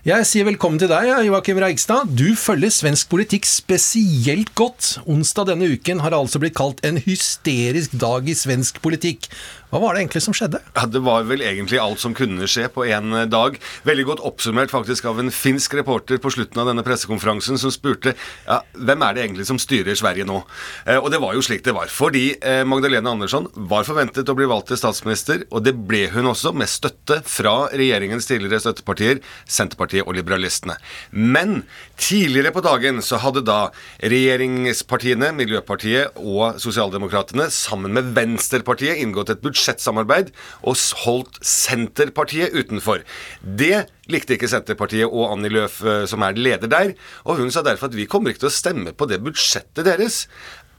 Jeg 0.01 0.25
sier 0.25 0.47
velkommen 0.47 0.79
til 0.81 0.89
deg, 0.89 1.11
Joakim 1.27 1.59
Reigstad. 1.61 2.09
Du 2.17 2.33
følger 2.33 2.71
svensk 2.73 3.05
politikk 3.11 3.45
spesielt 3.45 4.49
godt. 4.57 4.95
Onsdag 5.05 5.51
denne 5.51 5.67
uken 5.75 6.01
har 6.01 6.15
altså 6.17 6.41
blitt 6.41 6.55
kalt 6.57 6.81
en 6.81 6.97
hysterisk 6.97 7.93
dag 8.01 8.25
i 8.25 8.33
svensk 8.33 8.79
politikk. 8.81 9.29
Hva 9.71 9.79
var 9.79 9.95
det 9.95 10.01
egentlig 10.01 10.19
som 10.25 10.35
skjedde? 10.35 10.59
Ja, 10.75 10.83
Det 10.83 10.99
var 10.99 11.23
vel 11.23 11.41
egentlig 11.47 11.79
alt 11.79 12.01
som 12.03 12.11
kunne 12.11 12.43
skje 12.43 12.65
på 12.67 12.83
én 12.91 13.13
dag. 13.31 13.55
Veldig 13.87 14.03
godt 14.09 14.23
oppsummert 14.27 14.71
faktisk 14.71 15.05
av 15.07 15.21
en 15.21 15.31
finsk 15.31 15.77
reporter 15.79 16.19
på 16.19 16.31
slutten 16.33 16.59
av 16.59 16.67
denne 16.67 16.83
pressekonferansen 16.83 17.55
som 17.61 17.71
spurte 17.71 18.11
ja, 18.11 18.57
hvem 18.75 19.05
er 19.07 19.15
det 19.15 19.23
egentlig 19.23 19.45
som 19.47 19.59
styrer 19.61 19.95
Sverige 19.95 20.25
nå. 20.27 20.41
Eh, 20.83 20.99
og 20.99 21.07
det 21.13 21.21
var 21.23 21.37
jo 21.37 21.43
slik 21.45 21.63
det 21.63 21.75
var. 21.77 21.87
Fordi 21.87 22.33
eh, 22.35 22.65
Magdalena 22.67 23.13
Andersson 23.15 23.47
var 23.55 23.87
forventet 23.87 24.27
å 24.27 24.35
bli 24.35 24.49
valgt 24.51 24.73
til 24.73 24.81
statsminister, 24.81 25.45
og 25.47 25.63
det 25.63 25.77
ble 25.87 26.03
hun 26.11 26.27
også, 26.33 26.51
med 26.51 26.67
støtte 26.67 27.21
fra 27.23 27.69
regjeringens 27.71 28.27
tidligere 28.27 28.59
støttepartier, 28.65 29.23
Senterpartiet 29.47 30.03
og 30.03 30.19
Liberalistene. 30.19 30.75
Men 31.15 31.61
tidligere 31.95 32.51
på 32.51 32.65
dagen 32.67 32.99
så 32.99 33.21
hadde 33.23 33.45
da 33.47 33.61
regjeringspartiene, 34.03 35.31
Miljøpartiet 35.39 36.19
og 36.19 36.59
Sosialdemokratene 36.59 37.47
sammen 37.55 37.95
med 37.95 38.11
Venstrepartiet 38.19 38.99
inngått 38.99 39.31
et 39.31 39.39
budsjett 39.39 39.60
budsjettsamarbeid 39.61 40.31
og 40.65 40.77
holdt 41.05 41.39
Senterpartiet 41.45 42.55
utenfor. 42.55 43.05
Det 43.41 43.85
likte 44.11 44.35
ikke 44.35 44.49
Senterpartiet 44.51 45.07
og 45.07 45.29
Annie 45.35 45.53
Løf, 45.53 45.81
som 46.09 46.25
er 46.25 46.37
leder 46.37 46.71
der, 46.71 46.93
og 47.23 47.39
hun 47.39 47.53
sa 47.53 47.63
derfor 47.65 47.91
at 47.91 47.97
vi 47.97 48.09
kommer 48.09 48.31
ikke 48.31 48.47
til 48.47 48.51
å 48.51 48.57
stemme 48.57 48.95
på 48.97 49.07
det 49.09 49.21
budsjettet 49.23 49.85
deres. 49.87 50.25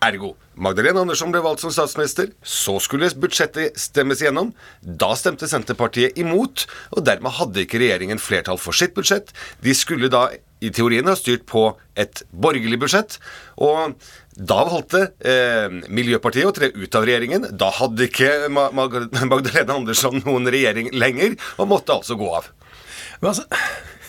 Ergo 0.03 0.35
Magdalena 0.59 1.05
Andersson 1.05 1.31
ble 1.33 1.41
valgt 1.45 1.63
som 1.63 1.71
statsminister. 1.73 2.33
Så 2.43 2.75
skulle 2.83 3.09
budsjettet 3.23 3.79
stemmes 3.79 4.21
gjennom. 4.21 4.51
Da 4.83 5.13
stemte 5.17 5.47
Senterpartiet 5.49 6.19
imot, 6.21 6.67
og 6.91 7.07
dermed 7.07 7.39
hadde 7.39 7.63
ikke 7.63 7.81
regjeringen 7.81 8.21
flertall 8.21 8.59
for 8.61 8.77
sitt 8.77 8.97
budsjett. 8.99 9.31
De 9.63 9.73
skulle 9.79 10.11
da 10.13 10.27
i 10.63 10.71
teorien 10.75 11.09
ha 11.09 11.15
styrt 11.19 11.47
på 11.49 11.65
et 11.99 12.23
borgerlig 12.31 12.81
budsjett. 12.83 13.19
og 13.57 13.95
da 14.33 14.63
valgte 14.65 15.05
eh, 15.21 15.69
Miljøpartiet 15.93 16.49
å 16.49 16.55
tre 16.57 16.71
ut 16.73 16.99
av 16.99 17.07
regjeringen. 17.09 17.51
Da 17.59 17.69
hadde 17.77 18.09
ikke 18.09 18.49
Magdalena 18.53 19.77
Andersson 19.77 20.23
noen 20.25 20.49
regjering 20.53 20.93
lenger, 20.97 21.37
og 21.59 21.73
måtte 21.75 21.99
altså 21.99 22.17
gå 22.21 22.31
av. 22.41 22.49
Men 23.21 23.33
altså, 23.33 23.47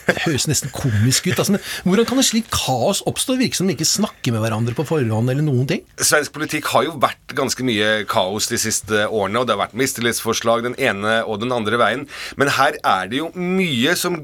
det 0.08 0.16
høres 0.26 0.48
nesten 0.50 0.72
komisk 0.76 1.28
ut. 1.30 1.38
Altså, 1.40 1.60
hvordan 1.86 2.08
kan 2.08 2.20
et 2.22 2.28
slikt 2.28 2.52
kaos 2.56 3.04
oppstå? 3.10 3.38
Virker 3.40 3.60
som 3.62 3.70
de 3.70 3.76
ikke 3.78 3.88
snakker 3.88 4.36
med 4.36 4.44
hverandre 4.44 4.76
på 4.78 4.86
forhånd 4.88 5.32
eller 5.32 5.46
noen 5.46 5.68
ting. 5.70 5.86
Svensk 6.00 6.34
politikk 6.36 6.72
har 6.74 6.88
jo 6.88 6.98
vært 7.04 7.36
ganske 7.38 7.68
mye 7.68 7.94
kaos 8.10 8.50
de 8.52 8.60
siste 8.62 9.06
årene, 9.08 9.42
og 9.42 9.48
det 9.48 9.56
har 9.56 9.64
vært 9.66 9.78
mistillitsforslag 9.80 10.68
den 10.68 10.80
ene 10.80 11.22
og 11.28 11.44
den 11.44 11.56
andre 11.56 11.80
veien. 11.82 12.08
Men 12.40 12.56
her 12.58 12.80
er 12.80 13.12
det 13.12 13.22
jo 13.22 13.32
mye 13.36 13.96
som 14.00 14.20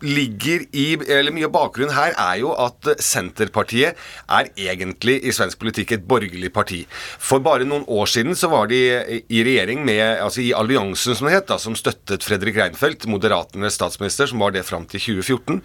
ligger 0.00 0.64
i 0.72 0.86
eller 0.94 1.32
Mye 1.34 1.46
av 1.46 1.52
bakgrunnen 1.54 1.94
her 1.94 2.14
er 2.18 2.40
jo 2.40 2.52
at 2.58 2.88
Senterpartiet 3.04 3.98
er 4.30 4.48
egentlig 4.58 5.18
i 5.26 5.32
svensk 5.34 5.60
politikk 5.60 5.94
et 5.94 6.06
borgerlig 6.08 6.50
parti. 6.54 6.80
For 7.20 7.42
bare 7.44 7.66
noen 7.68 7.84
år 7.90 8.08
siden 8.10 8.36
så 8.38 8.50
var 8.52 8.70
de 8.70 8.80
i 9.20 9.42
regjering 9.46 9.84
med 9.86 10.02
altså 10.24 10.42
i 10.42 10.50
alliansen 10.56 11.16
som 11.16 11.28
det 11.28 11.36
het, 11.36 11.48
da, 11.50 11.58
som 11.60 11.76
støttet 11.78 12.24
Fredrik 12.26 12.58
Reinfeldt, 12.58 13.06
Moderaternes 13.10 13.76
statsminister, 13.78 14.30
som 14.30 14.42
var 14.42 14.54
det 14.56 14.64
fram 14.66 14.86
til 14.90 15.02
2014. 15.20 15.60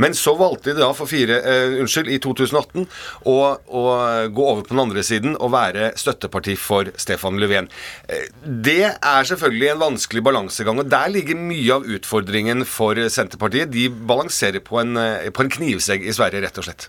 Men 0.00 0.16
så 0.16 0.34
valgte 0.38 0.74
de 0.74 0.82
da 0.82 0.90
for 0.96 1.10
fire, 1.10 1.40
uh, 1.44 1.78
unnskyld, 1.82 2.12
i 2.12 2.20
2018 2.22 2.86
å, 3.28 3.36
å, 3.56 3.84
gå 4.32 4.44
over 4.44 4.64
på 4.66 4.74
den 4.74 4.84
andre 4.84 5.04
siden 5.06 5.36
og 5.36 5.52
være 5.54 5.92
støtteparti 5.98 6.56
for 6.60 6.92
Stefan 7.00 7.40
Löfven. 7.40 7.68
Det 8.68 8.92
er 8.92 9.28
selvfølgelig 9.28 9.72
en 9.72 9.82
vanskelig 9.82 10.24
balansegang, 10.24 10.82
og 10.82 10.90
der 10.92 11.10
ligger 11.12 11.38
mye 11.40 11.78
av 11.78 11.88
utfordringen 11.88 12.64
for 12.68 12.98
Senterpartiet. 13.12 13.72
De 13.72 13.77
de 13.78 13.88
balanserer 14.10 14.64
på 14.64 14.80
en, 14.82 14.96
eh, 15.00 15.30
på 15.34 15.44
en 15.44 15.52
knivsegg 15.58 16.04
i 16.06 16.14
Sverige, 16.16 16.42
rett 16.44 16.60
og 16.60 16.68
slett. 16.68 16.88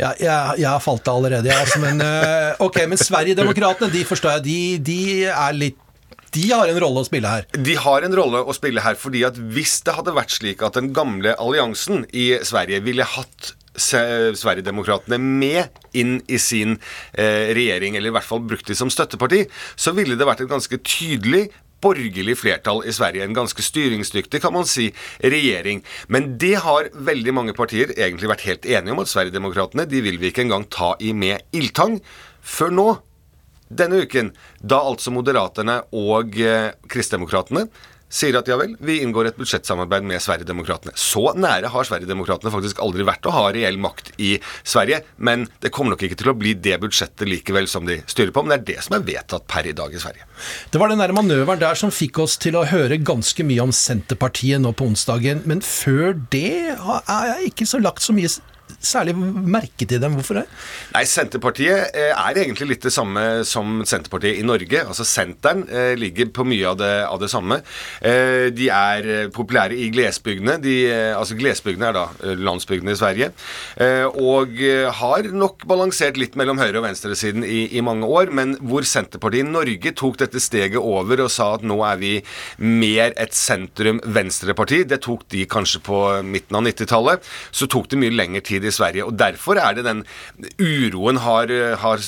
Ja, 0.00 0.14
jeg, 0.16 0.62
jeg 0.62 0.68
har 0.70 0.80
falt 0.80 1.08
av 1.10 1.20
allerede, 1.20 1.50
jeg. 1.50 1.60
altså, 1.60 1.80
men 1.82 2.00
uh, 2.00 2.56
ok, 2.64 2.82
men 2.88 3.00
Sverigedemokraterna, 3.00 3.90
de 3.92 4.04
forstår 4.08 4.38
jeg, 4.38 4.44
de, 4.46 4.58
de 4.86 5.00
er 5.28 5.56
litt 5.56 5.86
de 6.30 6.44
har 6.52 6.70
en 6.70 6.78
rolle 6.78 7.02
å 7.02 7.06
spille 7.06 7.30
her. 7.30 7.46
De 7.58 7.74
har 7.74 8.04
en 8.06 8.12
rolle 8.14 8.42
å 8.46 8.54
spille 8.54 8.82
her, 8.84 8.94
fordi 8.94 9.24
at 9.26 9.38
hvis 9.50 9.80
det 9.86 9.96
hadde 9.96 10.14
vært 10.14 10.36
slik 10.36 10.62
at 10.62 10.76
den 10.78 10.92
gamle 10.94 11.32
alliansen 11.42 12.04
i 12.14 12.28
Sverige 12.46 12.78
ville 12.86 13.06
hatt 13.16 13.54
Sverigedemokraterna 13.80 15.18
med 15.18 15.80
inn 15.96 16.18
i 16.30 16.38
sin 16.42 16.76
eh, 17.14 17.50
regjering, 17.56 17.96
eller 17.96 18.12
i 18.12 18.14
hvert 18.14 18.28
fall 18.28 18.44
brukt 18.46 18.70
dem 18.70 18.78
som 18.78 18.92
støtteparti, 18.92 19.44
så 19.74 19.94
ville 19.96 20.18
det 20.18 20.28
vært 20.28 20.44
et 20.44 20.50
ganske 20.50 20.80
tydelig 20.86 21.48
borgerlig 21.82 22.38
flertall 22.40 22.82
i 22.86 22.94
Sverige. 22.94 23.24
En 23.24 23.36
ganske 23.36 23.64
styringsdyktig, 23.64 24.42
kan 24.42 24.54
man 24.54 24.68
si, 24.68 24.90
regjering. 25.22 25.84
Men 26.08 26.34
det 26.40 26.56
har 26.64 26.90
veldig 26.94 27.36
mange 27.36 27.56
partier 27.56 27.94
egentlig 27.96 28.30
vært 28.32 28.46
helt 28.48 28.66
enige 28.68 28.96
om, 28.96 29.04
at 29.04 29.12
Sverigedemokraterna 29.12 29.86
de 29.88 30.02
vil 30.04 30.20
vi 30.20 30.30
ikke 30.30 30.46
engang 30.46 30.66
ta 30.70 30.94
i 31.00 31.14
med 31.16 31.46
ildtang. 31.56 32.00
Før 32.40 32.74
nå, 32.74 32.88
denne 33.70 34.02
uken, 34.02 34.32
da 34.58 34.80
altså 34.82 35.12
Moderaterne 35.14 35.80
og 35.94 36.34
eh, 36.42 36.72
Kristdemokratene 36.90 37.68
sier 38.10 38.36
at 38.38 38.48
ja 38.50 38.56
vel, 38.58 38.74
vi 38.82 38.98
inngår 39.04 39.30
et 39.30 39.38
budsjettsamarbeid 39.38 40.04
med 40.06 40.22
Sverigedemokraterna. 40.22 40.94
Så 40.98 41.30
nære 41.38 41.70
har 41.70 41.86
Sverigedemokraterna 41.86 42.52
faktisk 42.52 42.82
aldri 42.82 43.06
vært 43.06 43.28
å 43.30 43.34
ha 43.34 43.44
reell 43.54 43.78
makt 43.80 44.12
i 44.18 44.34
Sverige, 44.66 45.02
men 45.16 45.46
det 45.62 45.72
kommer 45.74 45.94
nok 45.94 46.04
ikke 46.06 46.18
til 46.20 46.32
å 46.32 46.36
bli 46.38 46.56
det 46.58 46.80
budsjettet 46.82 47.28
likevel 47.30 47.70
som 47.70 47.86
de 47.88 48.00
styrer 48.10 48.34
på, 48.34 48.42
men 48.44 48.52
det 48.52 48.60
er 48.60 48.68
det 48.72 48.86
som 48.86 48.98
er 48.98 49.06
vedtatt 49.06 49.46
per 49.50 49.70
i 49.70 49.76
dag 49.76 49.94
i 49.94 50.02
Sverige. 50.02 50.26
Det 50.74 50.82
var 50.82 50.92
den 50.92 51.02
der 51.02 51.14
manøveren 51.16 51.62
der 51.62 51.78
som 51.78 51.94
fikk 51.94 52.22
oss 52.24 52.36
til 52.40 52.58
å 52.58 52.66
høre 52.68 52.98
ganske 52.98 53.46
mye 53.46 53.68
om 53.68 53.74
Senterpartiet 53.74 54.62
nå 54.62 54.74
på 54.74 54.90
onsdagen, 54.90 55.44
men 55.46 55.62
før 55.64 56.16
det 56.34 56.74
er 56.74 57.30
jeg 57.34 57.52
ikke 57.52 57.68
så 57.70 57.82
lagt 57.82 58.02
så 58.04 58.16
mye 58.16 58.30
særlig 58.78 59.14
merke 59.16 59.86
til 59.88 60.00
dem. 60.02 60.16
Hvorfor 60.18 60.40
det? 60.40 60.46
Nei, 60.94 61.04
Senterpartiet 61.08 61.96
eh, 61.96 62.10
er 62.12 62.40
egentlig 62.42 62.70
litt 62.72 62.86
det 62.86 62.92
samme 62.94 63.42
som 63.48 63.82
Senterpartiet 63.88 64.40
i 64.40 64.46
Norge. 64.46 64.82
Altså 64.84 65.06
Senteren 65.08 65.64
eh, 65.68 65.92
ligger 65.98 66.30
på 66.34 66.46
mye 66.48 66.72
av 66.72 66.78
det, 66.80 66.92
av 67.08 67.20
det 67.22 67.30
samme. 67.32 67.60
Eh, 68.00 68.48
de 68.54 68.70
er 68.74 69.30
populære 69.34 69.78
i 69.78 69.90
glesbygdene. 69.94 70.58
De, 70.62 70.76
altså 71.16 71.36
Glesbygdene 71.38 71.90
er 71.90 71.96
da 71.96 72.34
landsbygdene 72.40 72.94
i 72.94 72.98
Sverige. 72.98 73.30
Og 74.20 74.58
har 75.00 75.28
nok 75.32 75.64
balansert 75.68 76.18
litt 76.20 76.36
mellom 76.38 76.60
høyre- 76.60 76.80
og 76.80 76.86
venstresiden 76.86 77.44
i, 77.46 77.62
i 77.76 77.84
mange 77.84 78.08
år. 78.08 78.32
Men 78.34 78.56
hvor 78.60 78.86
Senterpartiet 78.86 79.46
i 79.46 79.50
Norge 79.50 79.94
tok 79.96 80.18
dette 80.20 80.42
steget 80.42 80.80
over 80.80 81.24
og 81.24 81.32
sa 81.32 81.52
at 81.56 81.64
nå 81.66 81.78
er 81.86 82.00
vi 82.00 82.12
mer 82.60 83.14
et 83.20 83.34
sentrum-venstreparti, 83.36 84.82
det 84.90 85.00
tok 85.06 85.26
de 85.32 85.46
kanskje 85.50 85.82
på 85.86 86.00
midten 86.26 86.58
av 86.58 86.66
90-tallet. 86.66 87.30
Så 87.54 87.68
tok 87.70 87.90
det 87.90 88.00
mye 88.00 88.14
lengre 88.14 88.42
tid 88.46 88.59
tid 88.60 88.70
i 88.70 88.74
Sverige. 88.74 89.06
og 89.08 89.16
Derfor 89.18 89.60
er 89.60 89.76
det 89.76 89.86
den 89.86 90.04
uroen 90.60 91.20
har, 91.24 91.52
har 91.82 92.04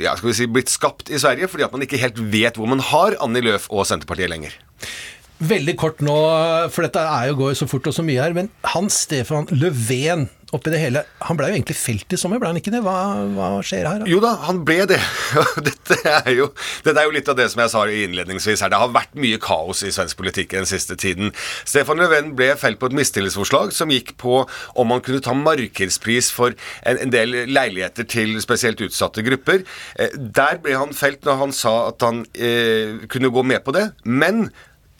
ja, 0.00 0.14
skal 0.16 0.30
vi 0.30 0.36
si, 0.36 0.50
blitt 0.50 0.72
skapt 0.72 1.10
i 1.10 1.20
Sverige, 1.20 1.50
fordi 1.50 1.66
at 1.66 1.74
man 1.74 1.84
ikke 1.86 2.00
helt 2.00 2.20
vet 2.32 2.60
hvor 2.60 2.70
man 2.70 2.82
har 2.92 3.18
Annie 3.24 3.44
Løf 3.44 3.68
og 3.70 3.86
Senterpartiet 3.88 4.32
lenger. 4.32 4.54
Veldig 5.44 5.74
kort 5.76 6.00
nå, 6.04 6.14
for 6.72 6.86
dette 6.86 7.02
er 7.02 7.28
jo, 7.28 7.38
går 7.42 7.56
så 7.58 7.66
fort 7.68 7.88
og 7.90 7.96
så 7.96 8.04
mye 8.06 8.22
her. 8.22 8.36
Men 8.36 8.50
Hans 8.74 9.02
Stefan 9.06 9.50
Löfven 9.50 10.28
oppi 10.54 10.72
det 10.72 10.80
hele, 10.80 11.02
han 11.26 11.38
ble 11.38 11.48
jo 11.50 11.56
egentlig 11.56 11.76
felt 11.78 12.14
i 12.14 12.18
sommer, 12.20 12.40
ble 12.42 12.50
han 12.52 12.58
ikke 12.60 12.72
det? 12.74 12.80
Hva, 12.84 12.96
hva 13.34 13.48
skjer 13.66 13.88
her? 13.88 14.02
Da? 14.02 14.08
Jo 14.10 14.20
da, 14.22 14.34
han 14.46 14.62
ble 14.66 14.78
det. 14.90 15.00
dette, 15.68 15.98
er 16.10 16.30
jo, 16.36 16.48
dette 16.86 17.00
er 17.00 17.08
jo 17.08 17.14
litt 17.16 17.30
av 17.30 17.38
det 17.38 17.48
som 17.52 17.62
jeg 17.64 17.72
sa 17.72 17.84
innledningsvis 17.90 18.64
her. 18.64 18.72
Det 18.72 18.80
har 18.80 18.92
vært 18.94 19.16
mye 19.18 19.40
kaos 19.42 19.84
i 19.86 19.92
svensk 19.94 20.18
politikk 20.20 20.54
den 20.54 20.68
siste 20.70 20.96
tiden. 21.00 21.32
Stefan 21.66 22.00
Löfven 22.00 22.34
ble 22.38 22.52
felt 22.60 22.80
på 22.80 22.90
et 22.90 22.98
mistillitsforslag 22.98 23.74
som 23.76 23.92
gikk 23.92 24.14
på 24.20 24.42
om 24.44 24.94
han 24.94 25.02
kunne 25.04 25.24
ta 25.24 25.34
markedspris 25.36 26.30
for 26.34 26.54
en, 26.82 27.00
en 27.06 27.14
del 27.14 27.44
leiligheter 27.50 28.06
til 28.10 28.36
spesielt 28.44 28.82
utsatte 28.84 29.24
grupper. 29.26 29.64
Eh, 29.98 30.14
der 30.14 30.62
ble 30.62 30.78
han 30.78 30.94
felt 30.96 31.26
når 31.26 31.40
han 31.42 31.56
sa 31.56 31.74
at 31.88 32.04
han 32.06 32.24
eh, 32.34 33.04
kunne 33.10 33.32
gå 33.34 33.44
med 33.46 33.64
på 33.66 33.74
det. 33.74 33.90
men 34.04 34.48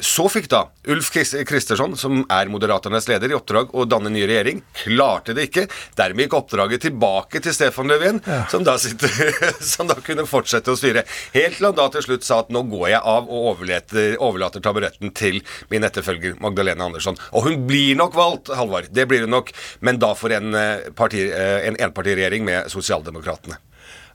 så 0.04 0.26
fikk 0.28 0.50
da 0.52 0.66
Ulf 0.92 1.08
Kristersson, 1.14 1.94
som 1.96 2.22
er 2.32 2.50
Moderaternes 2.52 3.06
leder, 3.08 3.32
i 3.32 3.36
oppdrag 3.36 3.72
å 3.72 3.86
danne 3.88 4.12
ny 4.12 4.26
regjering. 4.28 4.60
Klarte 4.76 5.32
det 5.36 5.48
ikke. 5.48 5.64
Dermed 5.96 6.26
gikk 6.26 6.36
oppdraget 6.36 6.84
tilbake 6.84 7.40
til 7.44 7.56
Stefan 7.56 7.88
Löfven, 7.88 8.20
ja. 8.28 8.42
som, 8.52 8.66
da 8.66 8.76
sitter, 8.80 9.10
som, 9.72 9.88
da 9.88 9.96
kunne 10.04 10.26
fortsette 10.28 10.72
å 10.72 10.78
styre. 10.78 11.06
Helt 11.34 11.56
til 11.56 11.70
han 11.70 11.78
da 11.78 11.88
til 11.94 12.04
slutt 12.04 12.26
sa 12.26 12.42
at 12.44 12.52
nå 12.52 12.66
går 12.68 12.90
jeg 12.92 13.00
av 13.00 13.30
og 13.32 13.50
overlater, 13.54 14.18
overlater 14.20 14.64
taburetten 14.64 15.14
til 15.16 15.40
min 15.72 15.86
etterfølger 15.88 16.36
Magdalena 16.44 16.90
Andersson. 16.90 17.18
Og 17.32 17.48
hun 17.48 17.64
blir 17.68 17.96
nok 17.98 18.16
valgt, 18.18 18.52
Halvard. 18.52 18.92
Det 18.92 19.08
blir 19.08 19.24
hun 19.24 19.32
nok. 19.38 19.54
Men 19.80 20.02
da 20.02 20.12
for 20.18 20.34
en, 20.36 20.54
eh, 20.54 20.90
parti, 20.96 21.30
eh, 21.30 21.68
en 21.68 21.80
enpartiregjering 21.88 22.44
med 22.44 22.68
Sosialdemokratene 22.72 23.56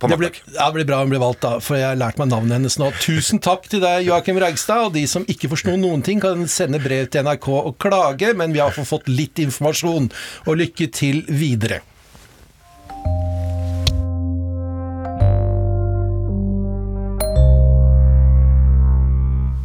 det 0.08 0.18
blir, 0.18 0.32
ja, 0.56 0.70
det 0.70 0.78
blir 0.78 0.86
bra 0.88 1.02
hun 1.02 1.12
blir 1.12 1.20
valgt, 1.20 1.42
da, 1.44 1.58
for 1.64 1.76
jeg 1.76 1.90
har 1.90 2.00
lært 2.00 2.20
meg 2.22 2.30
navnet 2.32 2.56
hennes 2.56 2.80
nå. 2.80 2.88
Tusen 3.04 3.42
takk 3.44 3.68
til 3.68 3.84
deg, 3.84 4.06
Joakim 4.08 4.40
Reigstad. 4.40 4.88
Og 4.88 4.96
de 4.96 5.04
som 5.12 5.28
ikke 5.28 5.52
forsto 5.52 5.76
noen 5.76 6.04
ting, 6.06 6.24
kan 6.24 6.48
sende 6.48 6.80
brev 6.80 7.10
til 7.12 7.28
NRK 7.28 7.50
og 7.58 7.76
klage, 7.84 8.32
men 8.38 8.56
vi 8.56 8.64
har 8.64 8.72
fått 8.72 9.12
litt 9.12 9.42
informasjon. 9.44 10.08
Og 10.48 10.60
lykke 10.62 10.88
til 10.96 11.26
videre. 11.28 11.82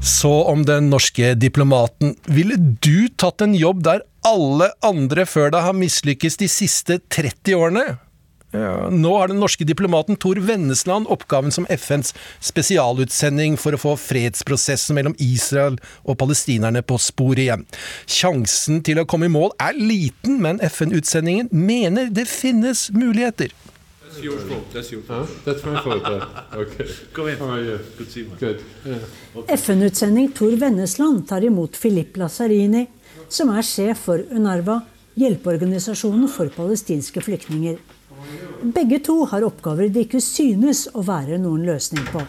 Så 0.04 0.34
om 0.50 0.66
den 0.66 0.90
norske 0.90 1.30
diplomaten. 1.38 2.16
Ville 2.26 2.58
du 2.58 3.06
tatt 3.16 3.40
en 3.44 3.54
jobb 3.56 3.86
der 3.86 4.02
alle 4.26 4.70
andre 4.84 5.24
før 5.28 5.54
deg 5.54 5.64
har 5.64 5.78
mislykkes 5.78 6.36
de 6.42 6.48
siste 6.50 6.98
30 7.12 7.56
årene? 7.56 7.84
Ja, 8.54 8.88
nå 8.90 9.10
har 9.18 9.32
den 9.32 9.40
norske 9.42 9.66
diplomaten 9.66 10.14
Tor 10.20 10.38
Vennesland 10.46 11.08
oppgaven 11.10 11.50
som 11.50 11.64
FNs 11.66 12.12
spesialutsending 12.38 13.56
for 13.58 13.74
å 13.74 13.80
få 13.82 13.94
fredsprosessen 13.98 14.94
mellom 14.94 15.16
Israel 15.18 15.80
og 16.04 16.20
palestinerne 16.20 16.84
på 16.86 16.98
sporet 17.02 17.42
igjen. 17.48 17.64
Sjansen 18.06 18.78
til 18.86 19.00
å 19.02 19.06
komme 19.10 19.26
i 19.26 19.32
mål 19.34 19.50
er 19.58 19.74
liten, 19.74 20.38
men 20.44 20.62
FN-utsendingen 20.62 21.50
mener 21.50 22.12
det 22.14 22.28
finnes 22.30 22.92
muligheter. 22.94 23.50
FN-utsending 29.56 30.30
Tor 30.38 30.54
Vennesland 30.62 31.26
tar 31.26 31.48
imot 31.50 31.74
Filip 31.76 32.22
Lazzarini, 32.22 32.86
som 33.26 33.50
er 33.50 33.66
sjef 33.66 34.06
for 34.06 34.22
UNRWA, 34.30 34.78
hjelpeorganisasjonen 35.18 36.30
for 36.30 36.54
palestinske 36.54 37.26
flyktninger. 37.26 37.82
Begge 38.74 38.98
to 39.04 39.24
har 39.30 39.44
oppgaver 39.44 39.90
det 39.92 40.06
ikke 40.06 40.22
synes 40.24 40.86
å 40.94 41.04
være 41.04 41.38
noen 41.42 41.66
løsning 41.68 42.06
på. 42.08 42.22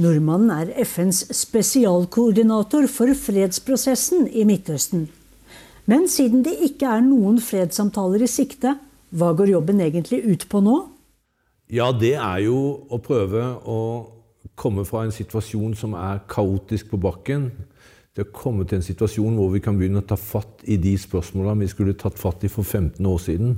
Nordmannen 0.00 0.50
er 0.50 0.72
FNs 0.82 1.24
spesialkoordinator 1.34 2.88
for 2.90 3.10
fredsprosessen 3.18 4.26
i 4.26 4.46
Midtøsten. 4.46 5.06
Men 5.86 6.08
siden 6.08 6.42
det 6.46 6.56
ikke 6.66 6.88
er 6.96 7.04
noen 7.04 7.38
fredssamtaler 7.42 8.24
i 8.24 8.30
sikte, 8.30 8.74
hva 9.14 9.30
går 9.36 9.52
jobben 9.52 9.82
egentlig 9.84 10.22
ut 10.24 10.48
på 10.50 10.62
nå? 10.64 10.80
Ja, 11.70 11.92
det 11.92 12.16
er 12.18 12.40
jo 12.46 12.58
å 12.90 12.98
prøve 13.02 13.44
å 13.70 13.78
komme 14.58 14.84
fra 14.86 15.04
en 15.04 15.14
situasjon 15.14 15.74
som 15.78 15.94
er 15.98 16.24
kaotisk 16.30 16.90
på 16.92 17.00
bakken, 17.02 17.48
til 18.14 18.26
å 18.26 18.34
komme 18.34 18.66
til 18.66 18.78
en 18.78 18.86
situasjon 18.86 19.38
hvor 19.38 19.50
vi 19.50 19.62
kan 19.62 19.78
begynne 19.78 20.02
å 20.02 20.06
ta 20.06 20.18
fatt 20.18 20.62
i 20.70 20.76
de 20.78 20.94
spørsmålene 21.00 21.64
vi 21.64 21.70
skulle 21.72 21.96
tatt 21.98 22.18
fatt 22.18 22.46
i 22.46 22.50
for 22.52 22.62
15 22.62 23.02
år 23.10 23.22
siden. 23.22 23.56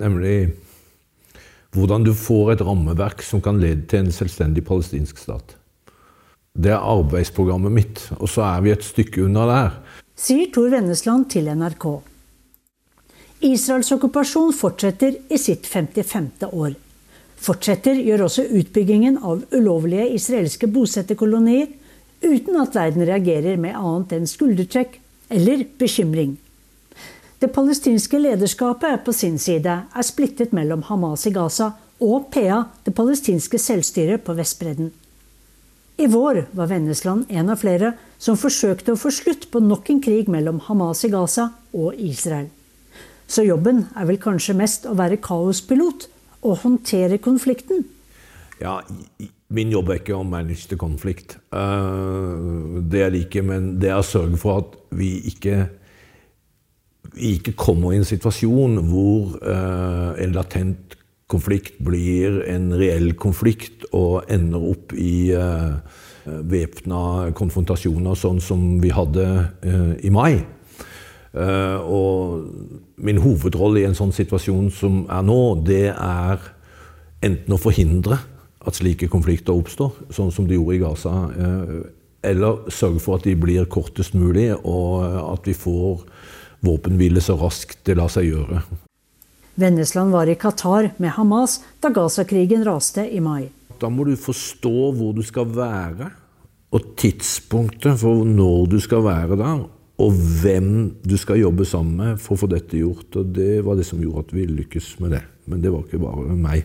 Nemlig 0.00 0.36
hvordan 1.74 2.06
du 2.06 2.12
får 2.14 2.54
et 2.54 2.64
rammeverk 2.64 3.22
som 3.26 3.42
kan 3.42 3.58
lede 3.60 3.86
til 3.90 4.04
en 4.04 4.14
selvstendig 4.14 4.64
palestinsk 4.66 5.18
stat. 5.18 5.56
Det 6.54 6.70
er 6.70 6.86
arbeidsprogrammet 6.86 7.74
mitt, 7.74 8.02
og 8.20 8.28
så 8.30 8.44
er 8.46 8.60
vi 8.62 8.70
et 8.74 8.86
stykke 8.86 9.24
unna 9.26 9.46
der. 9.50 9.78
Sier 10.14 10.52
Tor 10.54 10.70
Vennesland 10.70 11.26
til 11.34 11.50
NRK. 11.50 11.86
Israels 13.44 13.90
okkupasjon 13.92 14.54
fortsetter 14.54 15.18
i 15.34 15.38
sitt 15.40 15.66
55. 15.66 16.46
år. 16.52 16.76
Fortsetter 17.44 17.98
gjør 17.98 18.28
også 18.28 18.46
utbyggingen 18.56 19.18
av 19.18 19.42
ulovlige 19.52 20.06
israelske 20.14 20.70
bosetterkolonier, 20.70 21.66
uten 22.24 22.56
at 22.62 22.78
verden 22.78 23.04
reagerer 23.04 23.58
med 23.60 23.74
annet 23.76 24.14
enn 24.16 24.30
skuldertrekk 24.30 24.96
eller 25.34 25.66
bekymring. 25.80 26.38
Det 27.38 27.50
palestinske 27.52 28.18
lederskapet 28.18 29.04
på 29.04 29.12
sin 29.12 29.38
side 29.38 29.78
er 29.84 30.06
splittet 30.06 30.52
mellom 30.56 30.84
Hamas 30.88 31.26
i 31.26 31.32
Gaza 31.34 31.72
og 32.02 32.28
PA, 32.34 32.64
det 32.84 32.94
palestinske 32.94 33.58
selvstyret 33.58 34.24
på 34.24 34.36
Vestbredden. 34.38 34.92
I 35.96 36.06
vår 36.10 36.46
var 36.50 36.70
Vennesland 36.72 37.30
en 37.30 37.50
av 37.50 37.60
flere 37.62 37.92
som 38.18 38.38
forsøkte 38.38 38.94
å 38.94 38.98
få 38.98 39.12
slutt 39.14 39.46
på 39.52 39.62
nok 39.62 39.90
en 39.92 40.00
krig 40.02 40.30
mellom 40.30 40.58
Hamas 40.66 41.04
i 41.06 41.10
Gaza 41.12 41.52
og 41.72 41.94
Israel. 41.94 42.48
Så 43.30 43.44
jobben 43.46 43.84
er 43.96 44.08
vel 44.08 44.18
kanskje 44.20 44.56
mest 44.58 44.88
å 44.90 44.96
være 44.98 45.20
kaospilot 45.22 46.08
og 46.44 46.58
håndtere 46.64 47.20
konflikten? 47.22 47.86
Ja, 48.60 48.80
min 49.54 49.70
jobb 49.72 49.90
er 49.90 50.00
ikke 50.00 50.18
å 50.18 50.26
manage 50.26 50.68
the 50.70 50.78
konflikt. 50.80 51.38
Eh, 51.54 52.82
det 52.90 53.06
er 53.06 53.14
liker, 53.14 53.46
men 53.46 53.74
det 53.82 53.90
er 53.92 54.02
å 54.02 54.06
sørge 54.06 54.38
for 54.40 54.64
at 54.64 54.76
vi 54.94 55.16
ikke 55.30 55.68
ikke 57.16 57.54
kommer 57.58 57.92
i 57.92 58.00
en 58.00 58.08
situasjon 58.08 58.78
hvor 58.88 59.36
uh, 59.42 60.14
en 60.20 60.34
latent 60.34 60.96
konflikt 61.30 61.78
blir 61.84 62.42
en 62.50 62.72
reell 62.76 63.14
konflikt 63.16 63.86
og 63.96 64.28
ender 64.32 64.66
opp 64.74 64.92
i 64.96 65.32
uh, 65.36 65.80
væpna 66.24 67.32
konfrontasjoner, 67.36 68.16
sånn 68.18 68.42
som 68.44 68.66
vi 68.82 68.92
hadde 68.94 69.24
uh, 69.64 69.94
i 70.04 70.12
mai. 70.12 70.44
Uh, 71.34 71.80
og 71.82 73.00
min 73.02 73.18
hovedrolle 73.22 73.82
i 73.82 73.88
en 73.88 73.96
sånn 73.98 74.14
situasjon 74.14 74.70
som 74.74 75.02
er 75.10 75.24
nå, 75.26 75.40
det 75.66 75.88
er 75.90 76.44
enten 77.24 77.56
å 77.56 77.60
forhindre 77.60 78.20
at 78.64 78.78
slike 78.78 79.08
konflikter 79.12 79.56
oppstår, 79.56 79.92
sånn 80.14 80.32
som 80.32 80.46
de 80.48 80.56
gjorde 80.56 80.76
i 80.76 80.80
Gaza, 80.80 81.12
eller 82.24 82.70
sørge 82.72 83.02
for 83.04 83.18
at 83.18 83.26
de 83.28 83.34
blir 83.36 83.66
kortest 83.68 84.14
mulig, 84.16 84.46
og 84.64 85.04
at 85.04 85.44
vi 85.44 85.52
får 85.56 86.06
våpenhvile 86.64 87.22
så 87.24 87.36
raskt 87.40 87.84
det 87.86 87.98
lar 87.98 88.10
seg 88.12 88.30
gjøre. 88.32 88.64
Vennesland 89.60 90.10
var 90.10 90.26
i 90.26 90.34
Qatar 90.34 90.90
med 90.98 91.14
Hamas 91.14 91.60
da 91.82 91.92
Gaza-krigen 91.94 92.64
raste 92.66 93.04
i 93.06 93.20
mai. 93.22 93.46
Da 93.78 93.90
må 93.90 94.06
du 94.08 94.16
forstå 94.18 94.90
hvor 94.96 95.14
du 95.14 95.22
skal 95.26 95.46
være, 95.54 96.10
og 96.74 96.94
tidspunktet 96.98 98.00
for 98.00 98.26
når 98.26 98.66
du 98.72 98.78
skal 98.82 99.04
være 99.06 99.38
der. 99.38 99.64
Og 100.02 100.14
hvem 100.42 100.70
du 101.06 101.14
skal 101.20 101.38
jobbe 101.38 101.62
sammen 101.68 102.00
med 102.00 102.22
for 102.22 102.34
å 102.34 102.40
få 102.42 102.48
dette 102.50 102.80
gjort. 102.80 103.14
Og 103.20 103.28
det 103.36 103.60
var 103.62 103.78
det 103.78 103.86
som 103.86 104.00
gjorde 104.02 104.24
at 104.26 104.32
vi 104.34 104.46
lykkes 104.50 104.88
med 105.04 105.14
det. 105.14 105.20
Men 105.46 105.62
det 105.62 105.70
var 105.70 105.84
ikke 105.84 106.02
bare 106.02 106.34
meg. 106.34 106.64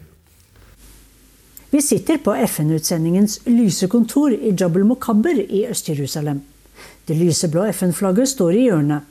Vi 1.70 1.82
sitter 1.86 2.18
på 2.26 2.34
FN-utsendingens 2.48 3.44
lyse 3.46 3.86
kontor 3.92 4.34
i 4.34 4.56
Jabal 4.58 4.88
Mokabber 4.90 5.38
i 5.46 5.68
Øst-Jerusalem. 5.70 6.42
Det 7.06 7.18
lyseblå 7.18 7.68
FN-flagget 7.70 8.32
står 8.34 8.58
i 8.58 8.66
hjørnet. 8.66 9.06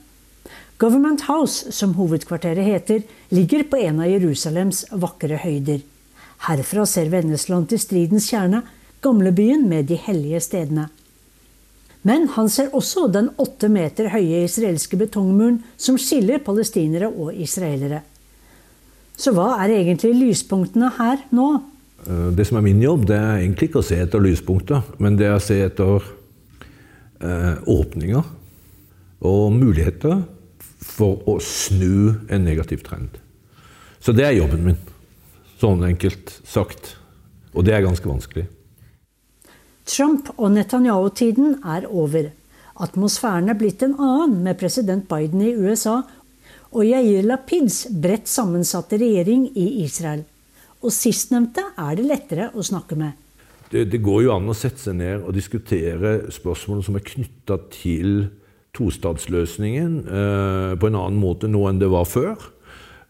Government 0.79 1.25
House, 1.27 1.73
som 1.75 1.93
hovedkvarteret 1.97 2.63
heter, 2.63 3.01
ligger 3.35 3.65
på 3.67 3.81
en 3.83 3.97
av 3.99 4.07
Jerusalems 4.07 4.85
vakre 4.95 5.41
høyder. 5.41 5.81
Herfra 6.45 6.85
ser 6.87 7.09
Vennesland 7.11 7.67
til 7.67 7.81
stridens 7.83 8.29
kjerne, 8.31 8.61
gamlebyen 9.03 9.65
med 9.67 9.89
de 9.91 9.97
hellige 9.99 10.39
stedene. 10.45 10.85
Men 12.07 12.29
han 12.31 12.47
ser 12.47 12.71
også 12.71 13.09
den 13.11 13.27
åtte 13.43 13.67
meter 13.67 14.07
høye 14.13 14.45
israelske 14.45 14.95
betongmuren 15.01 15.59
som 15.75 15.99
skiller 15.99 16.39
palestinere 16.45 17.11
og 17.11 17.35
israelere. 17.35 17.99
Så 19.19 19.35
hva 19.35 19.57
er 19.59 19.75
egentlig 19.81 20.13
lyspunktene 20.15 20.93
her 20.95 21.27
nå? 21.35 21.49
Eh, 22.07 22.31
det 22.31 22.47
som 22.47 22.61
er 22.61 22.67
min 22.69 22.79
jobb, 22.79 23.03
det 23.11 23.19
er 23.19 23.41
egentlig 23.41 23.73
ikke 23.73 23.83
å 23.83 23.89
se 23.91 23.99
etter 23.99 24.23
lyspunkter, 24.23 24.87
men 25.03 25.19
det 25.19 25.27
er 25.27 25.35
å 25.35 25.43
se 25.43 25.59
etter 25.59 26.07
eh, 27.19 27.55
åpninger 27.67 28.35
og 29.27 29.47
muligheter 29.59 30.21
for 30.99 31.23
å 31.29 31.39
snu 31.43 32.27
en 32.29 32.45
negativ 32.45 32.83
trend. 32.85 33.17
Så 33.99 34.15
det 34.15 34.27
er 34.27 34.37
jobben 34.37 34.65
min. 34.67 34.79
Sånn 35.59 35.83
enkelt 35.87 36.31
sagt. 36.47 36.95
Og 37.55 37.65
det 37.67 37.75
er 37.75 37.85
ganske 37.85 38.07
vanskelig. 38.07 38.45
Trump- 39.89 40.33
og 40.37 40.53
Netanyahu-tiden 40.53 41.59
er 41.65 41.87
over. 41.89 42.29
Atmosfæren 42.79 43.49
er 43.51 43.57
blitt 43.59 43.83
en 43.83 43.97
annen 43.97 44.43
med 44.45 44.59
president 44.59 45.07
Biden 45.09 45.41
i 45.43 45.55
USA 45.57 46.01
og 46.69 46.85
Yair 46.85 47.25
Lapids 47.25 47.87
bredt 47.89 48.29
sammensatte 48.29 48.99
regjering 49.01 49.49
i 49.57 49.81
Israel. 49.83 50.21
Og 50.79 50.93
sistnevnte 50.95 51.65
er 51.75 51.97
det 51.97 52.05
lettere 52.07 52.51
å 52.53 52.63
snakke 52.63 52.95
med. 52.99 53.17
Det, 53.69 53.83
det, 53.91 53.99
går 54.01 54.23
jo 54.25 54.33
an 54.33 54.49
å 54.49 54.55
sette 54.57 54.81
seg 54.81 54.95
ned 54.97 55.25
og 55.25 55.35
diskutere 55.35 56.31
spørsmål 56.33 56.85
som 56.85 56.95
er 56.97 57.05
knytta 57.05 57.59
til 57.73 58.29
tostatsløsningen 58.79 59.99
eh, 60.07 60.71
på 60.79 60.89
en 60.89 60.97
annen 60.97 61.19
måte 61.21 61.51
nå 61.51 61.65
enn 61.69 61.81
det 61.81 61.91
var 61.91 62.07
før. 62.09 62.39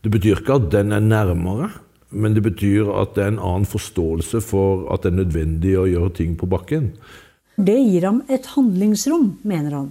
Det 0.03 0.11
betyr 0.11 0.41
ikke 0.41 0.57
at 0.59 0.67
den 0.73 0.91
er 0.95 1.03
nærmere, 1.03 1.69
men 2.09 2.35
det 2.35 2.43
betyr 2.45 2.89
at 2.97 3.15
det 3.15 3.25
er 3.25 3.33
en 3.33 3.41
annen 3.43 3.69
forståelse 3.69 4.41
for 4.43 4.87
at 4.93 5.05
det 5.05 5.13
er 5.13 5.21
nødvendig 5.21 5.75
å 5.77 5.87
gjøre 5.89 6.13
ting 6.21 6.35
på 6.39 6.49
bakken. 6.49 6.93
Det 7.59 7.75
gir 7.75 8.07
ham 8.07 8.21
et 8.31 8.47
handlingsrom, 8.55 9.33
mener 9.43 9.75
han. 9.75 9.89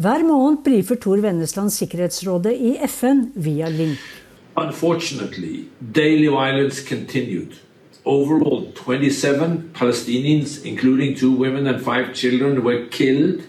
Hver 0.00 0.22
måned 0.22 0.60
brifer 0.64 1.00
Tor 1.00 1.18
Vennesland 1.24 1.72
Sikkerhetsrådet 1.74 2.52
i 2.54 2.76
FN 2.86 3.30
via 3.34 3.68
link. 3.72 3.98
Unfortunately, 4.56 5.64
daily 5.80 6.28
violence 6.28 6.84
continued. 6.84 7.56
Overall, 8.04 8.72
27 8.74 9.70
Palestinians, 9.74 10.64
including 10.64 11.16
two 11.16 11.32
women 11.32 11.66
and 11.66 11.80
five 11.80 12.14
children, 12.14 12.62
were 12.64 12.86
killed 12.90 13.42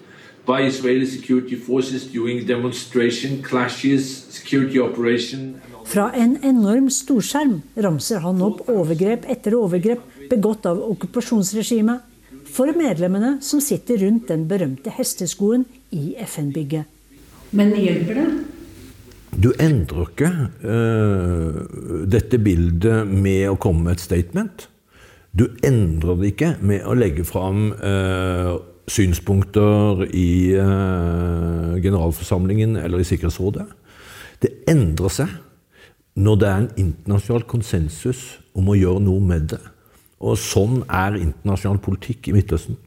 by 0.45 0.65
Israeli 0.67 1.05
security 1.05 1.55
forces 1.55 2.07
during 2.11 2.45
demonstration, 2.47 3.41
clashes, 3.43 4.25
security 4.29 4.79
operation. 4.79 5.55
Fra 5.85 6.11
en 6.15 6.37
enorm 6.43 6.89
storskjerm 6.93 7.59
ramser 7.75 8.23
han 8.23 8.41
opp 8.45 8.63
overgrep 8.69 9.27
etter 9.29 9.57
overgrep 9.57 10.29
begått 10.31 10.65
av 10.69 10.79
okkupasjonsregimet 10.85 12.07
for 12.51 12.71
medlemmene 12.75 13.37
som 13.43 13.61
sitter 13.63 14.01
rundt 14.05 14.29
den 14.31 14.47
berømte 14.49 14.93
hesteskoen 14.95 15.65
i 15.91 16.15
FN-bygget. 16.25 16.87
Men 17.51 17.75
hjelper 17.75 18.21
det? 18.21 18.27
Du 19.31 19.53
endrer 19.63 20.09
ikke 20.09 20.29
uh, 20.63 21.61
dette 22.11 22.39
bildet 22.43 23.07
med 23.07 23.47
å 23.51 23.59
komme 23.59 23.87
med 23.87 23.97
et 23.97 24.03
statement. 24.03 24.67
Du 25.31 25.47
endrer 25.63 26.19
det 26.19 26.33
ikke 26.33 26.51
med 26.59 26.83
å 26.83 26.95
legge 26.97 27.23
fram 27.27 27.69
uh, 27.79 28.59
synspunkter 28.91 30.03
i 30.11 30.53
eh, 30.57 31.79
generalforsamlingen 31.81 32.77
eller 32.81 33.01
i 33.01 33.07
Sikkerhetsrådet. 33.07 33.65
Det 34.41 34.51
endrer 34.71 35.13
seg 35.13 35.33
når 36.19 36.39
det 36.39 36.47
er 36.49 36.59
en 36.59 36.71
internasjonal 36.81 37.45
konsensus 37.47 38.23
om 38.57 38.67
å 38.71 38.77
gjøre 38.77 39.03
noe 39.05 39.23
med 39.23 39.51
det. 39.53 39.61
Og 40.21 40.37
sånn 40.37 40.81
er 40.91 41.19
internasjonal 41.19 41.79
politikk 41.81 42.29
i 42.29 42.35
Midtøsten. 42.35 42.77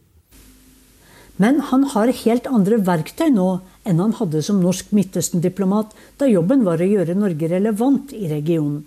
Men 1.41 1.59
han 1.71 1.89
har 1.91 2.13
helt 2.15 2.47
andre 2.47 2.79
verktøy 2.87 3.31
nå 3.35 3.49
enn 3.89 4.03
han 4.03 4.15
hadde 4.21 4.43
som 4.47 4.61
norsk 4.63 4.93
Midtøsten-diplomat 4.95 5.95
da 6.21 6.29
jobben 6.31 6.63
var 6.67 6.83
å 6.83 6.87
gjøre 6.87 7.17
Norge 7.19 7.49
relevant 7.51 8.13
i 8.15 8.29
regionen. 8.31 8.85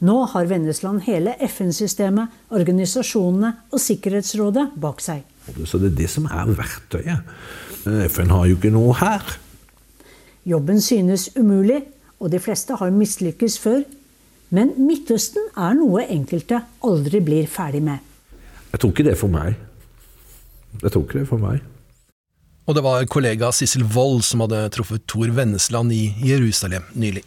Nå 0.00 0.14
har 0.32 0.46
Vennesland 0.48 1.02
hele 1.04 1.34
FN-systemet, 1.44 2.30
organisasjonene 2.54 3.50
og 3.68 3.82
Sikkerhetsrådet 3.82 4.70
bak 4.80 5.02
seg. 5.04 5.26
Så 5.64 5.80
det 5.80 5.92
er 5.92 6.00
det 6.02 6.08
som 6.12 6.26
er 6.30 6.50
verktøyet. 6.58 7.36
FN 8.10 8.32
har 8.34 8.48
jo 8.48 8.56
ikke 8.58 8.72
noe 8.74 8.96
her. 8.98 9.24
Jobben 10.48 10.80
synes 10.80 11.28
umulig, 11.36 11.82
og 12.20 12.32
de 12.32 12.40
fleste 12.42 12.76
har 12.80 12.92
mislykkes 12.94 13.58
før. 13.62 13.82
Men 14.50 14.72
Midtøsten 14.80 15.50
er 15.60 15.74
noe 15.76 16.06
enkelte 16.08 16.62
aldri 16.84 17.20
blir 17.24 17.48
ferdig 17.50 17.82
med. 17.84 17.98
Jeg 18.72 18.80
tror 18.80 18.92
ikke 18.92 19.04
det 19.04 19.12
er 19.12 19.20
for 19.20 19.32
meg. 19.32 19.58
Jeg 20.82 20.92
tror 20.92 21.04
ikke 21.04 21.18
det 21.18 21.26
er 21.26 21.32
for 21.32 21.42
meg. 21.42 21.60
Og 22.68 22.76
det 22.76 22.84
var 22.84 23.04
kollega 23.08 23.48
Sissel 23.52 23.84
Wold 23.94 24.22
som 24.28 24.44
hadde 24.44 24.66
truffet 24.74 25.04
Tor 25.08 25.30
Vennesland 25.36 25.92
i 25.92 26.10
Jerusalem 26.20 26.84
nylig. 27.00 27.24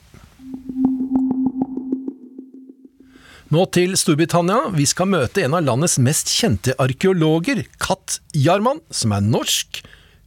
Nå 3.51 3.65
til 3.75 3.97
Storbritannia. 3.99 4.69
Vi 4.71 4.85
skal 4.87 5.09
møte 5.11 5.41
en 5.43 5.57
av 5.57 5.65
landets 5.65 5.97
mest 5.99 6.29
kjente 6.31 6.71
arkeologer, 6.79 7.65
Kat 7.83 8.21
Jarman, 8.31 8.79
som 8.87 9.11
er 9.11 9.25
norsk. 9.25 9.81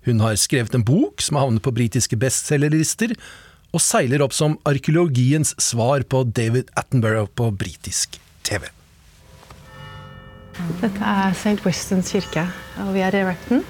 Hun 0.05 0.21
har 0.21 0.37
skrevet 0.37 0.75
en 0.77 0.85
bok 0.85 1.25
som 1.25 1.39
har 1.39 1.47
havnet 1.47 1.65
på 1.65 1.73
britiske 1.73 2.19
bestselgerlister, 2.21 3.15
og 3.73 3.81
seiler 3.81 4.21
opp 4.21 4.37
som 4.37 4.59
arkeologiens 4.69 5.55
svar 5.57 6.05
på 6.05 6.21
David 6.37 6.69
Attenborough 6.77 7.33
på 7.33 7.49
britisk 7.57 8.19
TV. 8.45 8.69
Dette 10.85 11.01
er 11.01 11.33
St. 11.33 11.57
Wistons 11.65 12.13
kirke, 12.13 12.45
og 12.85 12.93
vi 12.93 13.07
er 13.09 13.17
i 13.17 13.25
Repton. 13.25 13.65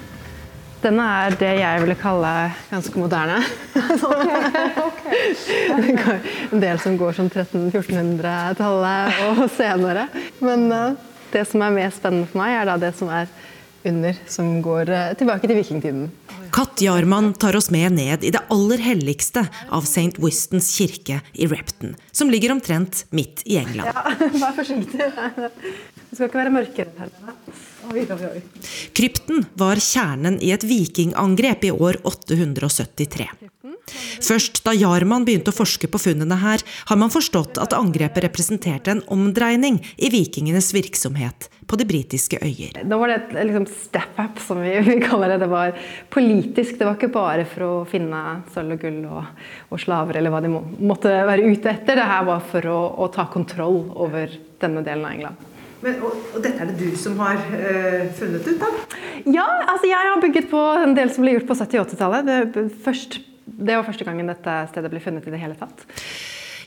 Denne 0.85 1.01
er 1.25 1.33
det 1.39 1.47
jeg 1.57 1.79
ville 1.81 1.95
kalle 1.97 2.31
ganske 2.69 2.99
moderne. 3.01 3.39
en 6.53 6.61
del 6.61 6.77
som 6.83 6.93
går 6.99 7.15
som 7.17 7.25
1300-1400-tallet 7.31 9.17
og 9.31 9.41
senere. 9.55 10.03
Men 10.45 10.67
eh, 10.69 10.93
det 11.33 11.41
som 11.49 11.63
er 11.65 11.73
mest 11.73 11.97
spennende 12.03 12.29
for 12.29 12.37
meg, 12.43 12.51
er 12.59 12.65
da 12.69 12.77
det 12.85 12.93
som 12.99 13.09
er 13.09 13.25
under, 13.89 14.13
som 14.29 14.61
går 14.65 14.89
eh, 14.93 15.15
tilbake 15.17 15.49
til 15.49 15.57
vikingtiden. 15.57 16.05
Kat 16.53 16.77
Jarman 16.85 17.33
tar 17.33 17.57
oss 17.57 17.73
med 17.73 17.97
ned 17.97 18.21
i 18.21 18.29
det 18.35 18.45
aller 18.53 18.77
helligste 18.85 19.41
av 19.73 19.89
St. 19.89 20.21
Wistons 20.21 20.69
kirke 20.77 21.17
i 21.33 21.49
Repton, 21.49 21.97
som 22.13 22.29
ligger 22.29 22.53
omtrent 22.53 23.09
midt 23.09 23.41
i 23.49 23.57
England. 23.63 23.89
Ja, 23.89 24.05
vær 24.45 24.53
forsiktig. 24.61 25.01
Det 25.01 26.13
skal 26.13 26.29
ikke 26.29 26.43
være 26.43 26.53
mørkere 26.61 26.93
her. 27.01 27.09
Oi, 27.93 28.05
oi, 28.09 28.29
oi. 28.29 28.41
Krypten 28.97 29.45
var 29.59 29.81
kjernen 29.81 30.39
i 30.41 30.51
et 30.55 30.63
vikingangrep 30.65 31.67
i 31.67 31.73
år 31.75 32.01
873. 32.03 33.27
Først 34.25 34.63
da 34.65 34.73
Jarman 34.73 35.25
begynte 35.27 35.51
å 35.51 35.55
forske 35.55 35.89
på 35.91 35.99
funnene 36.01 36.37
her, 36.41 36.63
har 36.89 36.97
man 36.97 37.11
forstått 37.13 37.59
at 37.61 37.75
angrepet 37.77 38.23
representerte 38.25 38.93
en 38.95 39.03
omdreining 39.13 39.77
i 39.97 40.09
vikingenes 40.13 40.71
virksomhet 40.73 41.49
på 41.69 41.77
de 41.77 41.85
britiske 41.89 42.39
øyer. 42.41 42.81
Da 42.85 42.97
var 43.01 43.11
det 43.11 43.17
et 43.19 43.35
liksom, 43.49 43.67
step 43.69 44.19
up, 44.21 44.41
som 44.41 44.61
vi, 44.63 44.73
vi, 44.85 44.97
kaller 45.03 45.33
det. 45.33 45.41
Det 45.45 45.51
var 45.51 45.77
politisk. 46.13 46.77
Det 46.79 46.87
var 46.87 46.97
ikke 46.97 47.13
bare 47.13 47.45
for 47.49 47.67
å 47.67 47.73
finne 47.89 48.21
sølv 48.53 48.77
og 48.77 48.85
gull 48.85 49.01
og, 49.05 49.33
og, 49.69 49.81
slaver 49.81 50.21
eller 50.21 50.33
hva 50.33 50.41
de 50.45 50.53
må, 50.53 50.63
måtte 50.81 51.13
være 51.29 51.45
ute 51.45 51.73
etter. 51.73 52.01
Det 52.01 52.09
her 52.13 52.25
var 52.29 52.45
for 52.53 52.71
å, 52.71 52.79
å 53.05 53.11
ta 53.13 53.27
kontroll 53.33 53.83
over 53.93 54.33
denne 54.61 54.85
delen 54.85 55.05
av 55.05 55.17
England. 55.17 55.51
Men, 55.85 55.99
og, 56.01 56.15
og, 56.33 56.39
dette 56.41 56.63
er 56.63 56.71
det 56.71 56.79
du 56.79 56.97
som 56.97 57.19
har 57.21 57.37
øh, 57.37 58.07
funnet 58.17 58.47
ut 58.49 58.61
da? 58.61 58.69
Ja, 59.29 59.45
altså 59.69 59.85
jeg 59.85 60.01
har 60.01 60.21
bygget 60.23 60.49
på 60.49 60.61
en 60.81 60.95
del 60.97 61.11
som 61.13 61.25
ble 61.25 61.35
gjort 61.35 61.49
på 61.51 61.57
70- 61.59 61.83
og 61.83 61.91
80-tallet. 61.91 62.29
Det, 62.29 63.03
det 63.45 63.77
var 63.77 63.85
første 63.85 64.07
gangen 64.07 64.31
dette 64.31 64.55
stedet 64.71 64.89
ble 64.89 65.03
funnet 65.03 65.27
i 65.29 65.35
det 65.35 65.41
hele 65.43 65.57
tatt. 65.59 65.85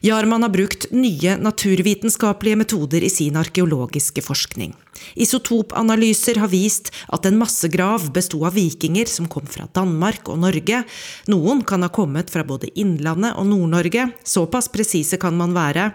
Jarman 0.01 0.43
har 0.43 0.53
brukt 0.55 0.87
nye 0.95 1.37
naturvitenskapelige 1.37 2.57
metoder 2.57 3.03
i 3.03 3.11
sin 3.11 3.37
arkeologiske 3.37 4.23
forskning. 4.23 4.75
Isotopanalyser 5.15 6.39
har 6.43 6.51
vist 6.53 6.91
at 7.15 7.27
en 7.27 7.39
massegrav 7.39 8.09
besto 8.15 8.43
av 8.47 8.57
vikinger 8.59 9.11
som 9.11 9.29
kom 9.31 9.47
fra 9.47 9.69
Danmark 9.75 10.29
og 10.31 10.41
Norge. 10.43 10.83
Noen 11.31 11.65
kan 11.67 11.87
ha 11.87 11.91
kommet 11.95 12.31
fra 12.35 12.45
både 12.47 12.71
Innlandet 12.79 13.39
og 13.39 13.49
Nord-Norge, 13.51 14.11
såpass 14.25 14.71
presise 14.75 15.19
kan 15.21 15.39
man 15.39 15.57
være. 15.57 15.91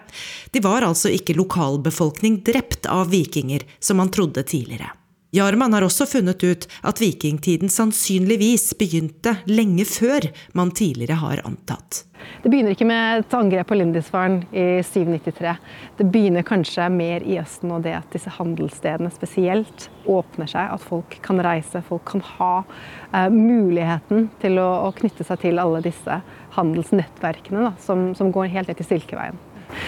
De 0.51 0.63
var 0.63 0.87
altså 0.87 1.11
ikke 1.11 1.37
lokalbefolkning 1.39 2.41
drept 2.47 2.89
av 2.91 3.11
vikinger, 3.13 3.63
som 3.79 3.99
man 4.03 4.11
trodde 4.11 4.43
tidligere. 4.43 4.91
Jarman 5.33 5.73
har 5.73 5.81
også 5.81 6.05
funnet 6.05 6.43
ut 6.45 6.65
at 6.85 6.99
vikingtiden 7.01 7.71
sannsynligvis 7.73 8.75
begynte 8.77 9.39
lenge 9.49 9.81
før 9.89 10.27
man 10.53 10.69
tidligere 10.77 11.17
har 11.23 11.39
antatt. 11.41 12.03
Det 12.43 12.51
begynner 12.51 12.75
ikke 12.75 12.85
med 12.85 13.23
et 13.23 13.33
angrep 13.33 13.67
på 13.71 13.77
Lindisfaren 13.79 14.43
i 14.53 14.83
793. 14.85 15.55
Det 15.97 16.05
begynner 16.13 16.45
kanskje 16.45 16.85
mer 16.93 17.25
i 17.25 17.39
Østen, 17.41 17.71
og 17.73 17.81
det 17.87 17.95
at 17.97 18.13
disse 18.13 18.29
handelsstedene 18.35 19.09
spesielt 19.15 19.87
åpner 20.05 20.51
seg. 20.51 20.69
At 20.75 20.85
folk 20.85 21.17
kan 21.25 21.41
reise, 21.43 21.81
folk 21.87 22.05
kan 22.11 22.21
ha 22.35 22.53
eh, 22.61 23.33
muligheten 23.33 24.29
til 24.43 24.61
å, 24.61 24.69
å, 24.85 24.93
knytte 25.01 25.25
seg 25.25 25.41
til 25.47 25.61
alle 25.63 25.81
disse 25.81 26.19
handelsnettverkene 26.59 27.71
da, 27.71 27.73
som, 27.81 28.11
som 28.13 28.29
går 28.35 28.53
helt 28.53 28.69
ned 28.69 28.79
til 28.83 28.91
Silkeveien. 28.93 29.41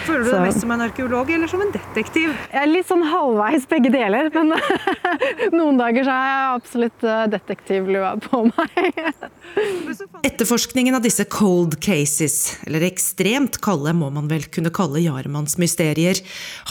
Føler 0.06 0.24
du 0.26 0.30
deg 0.32 0.44
mest 0.46 0.62
som 0.62 0.72
en 0.74 0.84
arkeolog 0.86 1.30
eller 1.32 1.50
som 1.50 1.62
en 1.64 1.72
detektiv? 1.74 2.32
Jeg 2.52 2.62
er 2.62 2.70
litt 2.70 2.88
sånn 2.88 3.04
halvveis 3.06 3.66
begge 3.70 3.92
deler, 3.94 4.30
men 4.34 4.54
noen 5.58 5.80
dager 5.80 6.06
så 6.06 6.16
har 6.16 6.30
jeg 6.30 6.56
absolutt 6.60 7.06
eh, 7.06 7.22
detektivlua 7.36 8.14
på 8.26 8.42
meg. 8.50 9.00
Etterforskningen 10.26 10.98
av 10.98 11.04
disse 11.04 11.26
cold 11.32 11.78
cases, 11.84 12.56
eller 12.66 12.86
ekstremt 12.88 13.60
kalde 13.64 13.94
må 13.96 14.10
man 14.14 14.30
vel 14.32 14.48
kunne 14.52 14.74
kalle 14.74 15.04
Jaremanns 15.04 15.58
mysterier, 15.62 16.20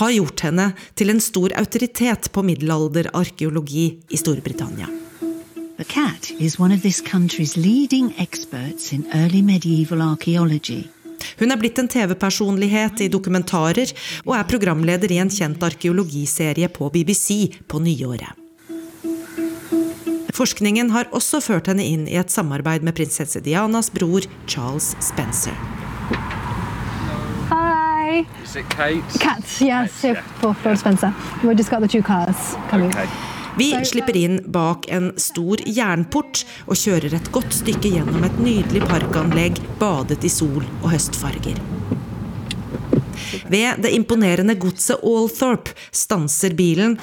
har 0.01 0.15
gjort 0.15 0.45
henne 0.47 0.71
til 0.95 1.13
en 1.13 1.23
stor 1.23 1.55
autoritet 1.59 2.31
på 2.35 2.45
middelalderarkeologi 2.45 3.87
i 4.09 4.21
Storbritannia. 4.21 4.91
The 5.77 5.83
cat 5.83 6.31
is 6.39 6.57
one 6.57 6.71
of 6.71 6.81
this 6.83 7.01
country's 7.01 7.57
leading 7.57 8.13
experts 8.17 8.93
in 8.93 9.05
early 9.13 9.41
medieval 9.41 10.01
archaeology. 10.01 10.89
Hun 11.39 11.51
er 11.51 11.59
blitt 11.59 11.79
en 11.81 11.89
TV-personlighet 11.91 13.05
i 13.05 13.11
dokumentarer, 13.11 13.91
og 14.25 14.33
er 14.37 14.49
programleder 14.49 15.11
i 15.11 15.19
en 15.23 15.31
kjent 15.31 15.63
arkeologiserie 15.63 16.69
på 16.71 16.89
BBC 16.93 17.59
på 17.67 17.81
nyåret. 17.83 18.41
Forskningen 20.35 20.89
har 20.91 21.07
også 21.15 21.39
ført 21.39 21.69
henne 21.71 21.83
inn 21.87 22.09
i 22.11 22.17
et 22.19 22.31
samarbeid 22.31 22.83
med 22.83 22.95
prinsesse 22.97 23.39
Dianas 23.39 23.87
bror 23.93 24.25
Charles 24.51 24.91
Spencer. 24.99 25.55
Hi. 27.51 28.25
Is 28.43 28.55
it 28.55 28.67
Kate? 28.69 29.19
Cats, 29.19 29.61
yes, 29.61 30.03
yeah. 30.03 30.21
for 30.41 30.75
Spencer. 30.75 31.13
We 31.43 31.55
just 31.55 31.69
got 31.69 31.79
the 31.79 31.87
two 31.87 32.03
cars 32.03 32.55
coming. 32.69 32.89
Okay. 32.89 33.34
Vi 33.57 33.85
slipper 33.85 34.17
inn 34.17 34.41
bak 34.51 34.89
en 34.91 35.13
stor 35.19 35.61
jernport 35.63 36.41
og 36.67 36.75
kjører 36.75 37.13
et 37.15 37.29
godt 37.31 37.53
stykke 37.55 37.87
gjennom 37.93 38.25
et 38.27 38.39
nydelig 38.43 38.81
parkanlegg 38.83 39.61
badet 39.79 40.25
i 40.27 40.31
sol 40.31 40.65
og 40.81 40.89
høstfarger. 40.91 41.61
Ved 43.47 43.79
det 43.85 43.93
imponerende 43.95 44.57
godset 44.59 44.99
Althorp 44.99 45.71
stanser 45.95 46.55
bilen, 46.57 46.97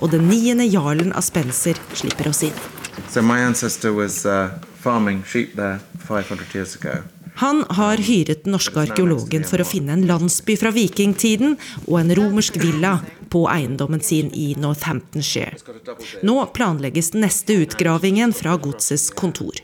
og 0.00 0.12
den 0.12 0.28
niende 0.28 0.66
jarlen 0.68 1.14
av 1.16 1.24
Spencer 1.24 1.80
slipper 1.96 2.28
oss 2.28 2.42
inn. 2.44 2.60
So 3.08 3.22
my 3.22 3.40
ancestor 3.40 3.92
was 3.96 4.26
uh, 4.26 4.52
farming 4.80 5.24
sheep 5.24 5.56
there 5.56 5.80
500 6.04 6.54
years 6.54 6.76
ago. 6.76 7.00
Han 7.40 7.64
har 7.68 7.96
hyret 7.96 8.44
den 8.44 8.52
norske 8.52 8.82
arkeologen 8.82 9.46
for 9.48 9.62
å 9.62 9.64
finne 9.64 9.94
en 9.96 10.02
landsby 10.04 10.58
fra 10.60 10.72
vikingtiden 10.76 11.54
og 11.86 11.96
en 12.02 12.12
romersk 12.18 12.58
villa 12.60 12.98
på 13.32 13.46
eiendommen 13.48 14.02
sin 14.04 14.28
i 14.36 14.50
Northamptonshire. 14.60 15.56
Nå 16.26 16.34
planlegges 16.52 17.14
den 17.14 17.24
neste 17.24 17.56
utgravingen 17.62 18.34
fra 18.36 18.58
godsets 18.60 19.08
kontor. 19.16 19.56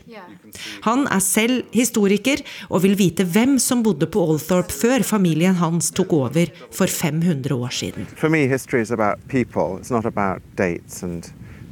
Han 0.87 1.05
er 1.05 1.21
selv 1.21 1.69
historiker 1.75 2.41
og 2.71 2.81
vil 2.87 2.97
vite 2.97 3.27
hvem 3.29 3.59
som 3.61 3.85
bodde 3.85 4.09
på 4.09 4.25
Althorp 4.25 4.73
før 4.73 5.05
familien 5.05 5.61
hans 5.61 5.91
tok 5.93 6.17
over 6.17 6.49
for 6.73 6.89
500 6.89 7.53
år 7.53 7.77
siden. 7.83 8.09
For 8.17 8.33
meg, 8.33 8.49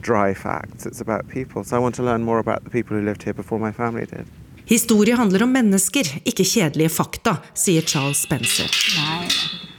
dry 0.05 0.35
facts. 0.35 0.85
It's 0.85 1.01
about 1.01 1.27
people. 1.27 1.63
So 1.63 1.77
I 1.77 1.79
want 1.79 1.95
to 1.95 2.03
learn 2.03 2.21
more 2.21 2.37
about 2.37 2.63
the 2.63 2.69
people 2.69 2.95
who 2.95 3.03
lived 3.03 3.23
here 3.23 3.33
before 3.33 3.57
my 3.57 3.71
family 3.71 4.05
did. 4.05 4.27
Historie 4.65 5.13
handler 5.13 5.43
om 5.45 5.51
mennesker, 5.53 6.07
ikke 6.25 6.45
kjedelige 6.47 6.89
fakta, 6.89 7.35
sier 7.53 7.85
Charles 7.85 8.23
Spencer. 8.25 8.71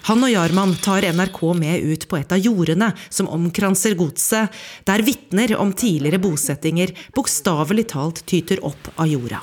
Han 0.06 0.22
og 0.22 0.30
Jarman 0.30 0.76
tar 0.78 1.02
NRK 1.10 1.40
med 1.58 1.82
ut 1.82 2.04
på 2.06 2.20
et 2.20 2.30
av 2.30 2.38
jordene 2.38 2.92
som 3.10 3.26
omkranser 3.34 3.96
godset, 3.98 4.54
der 4.86 5.02
vitner 5.02 5.56
om 5.58 5.72
tidligere 5.74 6.22
bosettinger 6.22 6.92
bokstavelig 7.16 7.88
talt 7.90 8.22
tyter 8.30 8.62
opp 8.62 8.92
av 8.94 9.10
jorda. 9.10 9.42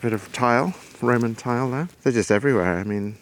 Tile, 0.00 0.20
tile. 0.32 0.72
I 1.00 2.84
mean, 2.84 3.14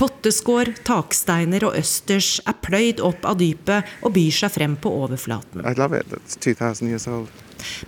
Potteskår, 0.00 0.72
taksteiner 0.86 1.64
og 1.68 1.76
østers 1.78 2.40
er 2.46 2.56
pløyd 2.64 3.00
opp 3.04 3.24
av 3.30 3.38
dypet 3.38 3.90
og 4.02 4.14
byr 4.16 4.34
seg 4.34 4.50
frem 4.56 4.74
på 4.80 4.90
overflaten. 5.04 5.62
I 5.62 5.74
love 5.78 5.98
it. 6.00 6.08
That's 6.10 6.36
2000 6.40 6.88
years 6.90 7.06
old. 7.06 7.28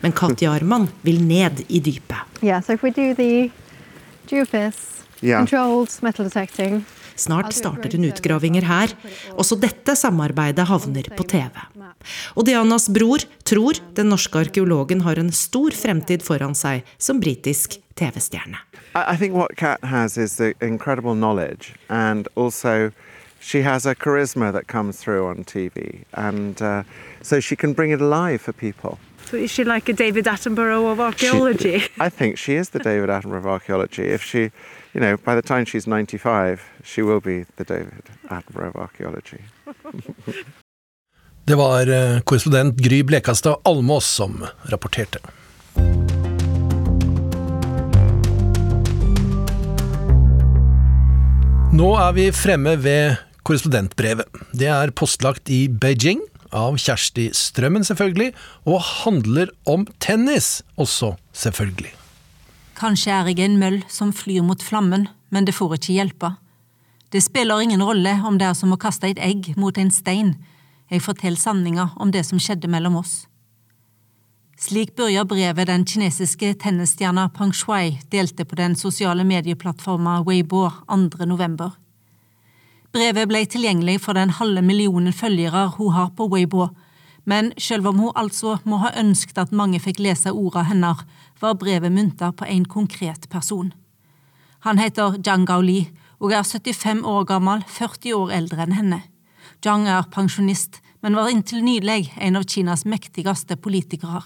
Men 0.03 0.13
Katja 0.17 0.53
Arman 0.55 0.87
vil 1.05 1.19
ned 1.27 1.65
i 1.69 1.81
dypet. 1.83 2.39
Yeah, 2.43 2.63
so 2.63 2.73
if 2.79 2.85
we 2.87 2.91
do 2.91 3.13
the 3.15 3.51
geophys, 4.31 4.93
Yeah. 5.23 5.39
controlled 5.41 5.91
metal 6.03 6.25
detecting. 6.29 6.85
Snart 7.17 7.55
starter 7.57 7.93
hun 7.97 8.05
utgravinger 8.05 8.63
her. 8.69 8.93
Også 9.41 9.57
dette 9.59 9.95
samarbeidet 9.97 10.67
havner 10.69 11.07
på 11.17 11.25
TV. 11.25 11.49
Og 12.37 12.45
Dianas 12.45 12.91
bror 12.93 13.25
tror 13.49 13.81
den 13.97 14.11
norske 14.13 14.43
arkeologen 14.45 15.01
har 15.07 15.17
en 15.19 15.33
stor 15.33 15.73
fremtid 15.73 16.23
foran 16.23 16.53
seg 16.55 16.85
som 16.99 17.17
britisk 17.23 17.79
TV-stjerne. 17.97 18.61
I, 18.97 19.13
I 19.13 19.17
think 19.17 19.35
what 19.35 19.57
Kat 19.57 19.85
has 19.85 20.17
is 20.17 20.37
the 20.37 20.55
incredible 20.61 21.15
knowledge, 21.15 21.75
and 21.89 22.29
also 22.35 22.93
she 23.41 23.63
has 23.63 23.87
a 23.87 23.95
charisma 23.95 24.53
that 24.53 24.67
comes 24.67 24.97
through 25.03 25.27
on 25.27 25.45
TV, 25.45 26.05
and 26.15 26.61
uh, 26.63 26.83
so 27.23 27.41
she 27.41 27.57
can 27.57 27.73
bring 27.75 27.91
it 27.93 28.01
alive 28.01 28.41
for 28.41 28.53
people. 28.53 28.99
So 29.31 29.37
is 29.37 29.51
she 29.51 29.65
like 29.65 29.89
a 29.89 29.93
David 29.93 30.25
Attenborough 30.27 30.91
of 30.93 31.01
archaeology? 31.01 31.79
She- 31.81 31.91
I 32.07 32.11
think 32.11 32.39
she 32.39 32.55
is 32.55 32.71
the 32.71 32.79
David 32.79 33.11
Attenborough 33.11 33.39
of 33.39 33.47
archaeology. 33.47 34.05
If 34.15 34.23
she, 34.23 34.51
you 34.95 35.01
know, 35.01 35.17
by 35.17 35.35
the 35.35 35.43
time 35.43 35.65
she's 35.65 35.87
95, 35.87 36.61
she 36.85 37.03
will 37.03 37.21
be 37.21 37.45
the 37.57 37.65
David 37.65 38.05
Attenborough 38.31 38.69
of 38.69 38.77
archaeology. 38.77 39.41
Det 41.45 41.55
var 41.55 41.89
eh, 41.89 42.21
korrespondent 42.21 42.77
Gry 42.77 43.03
Blekastad 43.03 43.57
Almås 43.65 44.07
som 44.07 44.47
rapporterte. 44.63 45.19
Nå 51.77 51.91
er 52.01 52.15
vi 52.17 52.23
fremme 52.33 52.73
ved 52.81 53.19
korrespondentbrevet. 53.45 54.25
Det 54.57 54.69
er 54.73 54.93
postlagt 54.97 55.51
i 55.53 55.67
Beijing, 55.69 56.23
av 56.57 56.79
Kjersti 56.81 57.27
Strømmen 57.37 57.85
selvfølgelig, 57.85 58.31
og 58.65 58.81
handler 59.03 59.51
om 59.69 59.85
tennis 60.01 60.63
også, 60.81 61.11
selvfølgelig. 61.37 61.93
Kanskje 62.81 63.13
er 63.13 63.29
jeg 63.29 63.45
en 63.45 63.59
møll 63.61 63.83
som 63.93 64.15
flyr 64.17 64.47
mot 64.47 64.65
flammen, 64.65 65.05
men 65.29 65.45
det 65.45 65.53
får 65.59 65.77
ikke 65.77 65.99
hjelpe. 65.99 66.33
Det 67.13 67.21
spiller 67.27 67.61
ingen 67.61 67.85
rolle 67.85 68.15
om 68.25 68.41
det 68.41 68.49
er 68.49 68.57
som 68.57 68.73
å 68.73 68.81
kaste 68.81 69.11
et 69.13 69.21
egg 69.21 69.53
mot 69.61 69.77
en 69.77 69.93
stein. 69.93 70.33
Jeg 70.89 71.05
forteller 71.05 71.37
sanninga 71.37 71.91
om 72.01 72.15
det 72.15 72.25
som 72.25 72.41
skjedde 72.41 72.73
mellom 72.73 73.03
oss. 73.03 73.27
Slik 74.57 74.95
begynner 74.97 75.27
brevet 75.29 75.69
den 75.69 75.83
kinesiske 75.85 76.55
tennisstjerna 76.57 77.27
Pang 77.29 77.51
Shuai 77.53 77.99
delte 78.09 78.45
på 78.49 78.57
den 78.57 78.73
sosiale 78.77 79.25
medieplattforma 79.25 80.23
Weibo 80.25 80.71
2. 80.89 81.27
november. 81.29 81.75
Brevet 82.89 83.29
ble 83.29 83.43
tilgjengelig 83.45 83.99
for 84.01 84.17
den 84.17 84.31
halve 84.33 84.63
millionen 84.65 85.13
følgere 85.13 85.67
hun 85.77 85.93
har 85.93 86.09
på 86.17 86.25
Weibo, 86.33 86.71
men 87.25 87.51
selv 87.59 87.91
om 87.91 87.99
hun 88.01 88.17
altså 88.17 88.55
må 88.65 88.79
ha 88.81 88.95
ønsket 88.97 89.37
at 89.43 89.53
mange 89.53 89.77
fikk 89.77 90.01
lese 90.01 90.33
ordene 90.33 90.65
hennes, 90.71 91.03
var 91.41 91.59
brevet 91.61 91.93
mynta 91.93 92.31
på 92.33 92.49
en 92.49 92.65
konkret 92.65 93.29
person. 93.29 93.75
Han 94.65 94.81
heter 94.81 95.19
Zhang 95.21 95.45
Gaoli 95.45 95.91
og 96.19 96.33
er 96.33 96.49
75 96.49 97.05
år 97.05 97.27
gammel, 97.29 97.61
40 97.69 98.17
år 98.17 98.33
eldre 98.39 98.65
enn 98.65 98.73
henne. 98.79 99.03
Zhang 99.61 99.85
er 99.85 100.09
pensjonist, 100.09 100.81
men 101.03 101.15
var 101.15 101.29
inntil 101.29 101.61
nylig 101.61 102.15
en 102.17 102.41
av 102.41 102.49
Kinas 102.49 102.87
mektigste 102.89 103.61
politikere. 103.61 104.25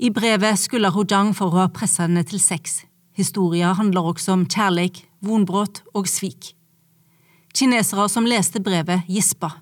I 0.00 0.08
brevet 0.08 0.56
skylder 0.56 0.94
hun 0.94 1.08
Zhang 1.12 1.30
for 1.36 1.52
å 1.52 1.58
ha 1.60 1.70
presset 1.76 2.06
henne 2.06 2.22
til 2.24 2.40
sex. 2.40 2.86
Historia 3.12 3.74
handler 3.76 4.06
også 4.08 4.32
om 4.32 4.46
kjærleik, 4.48 5.02
vonbrudd 5.20 5.82
og 5.92 6.08
svik. 6.08 6.54
Kinesere 7.52 8.06
som 8.08 8.24
leste 8.24 8.62
brevet, 8.64 9.04
gispa. 9.12 9.58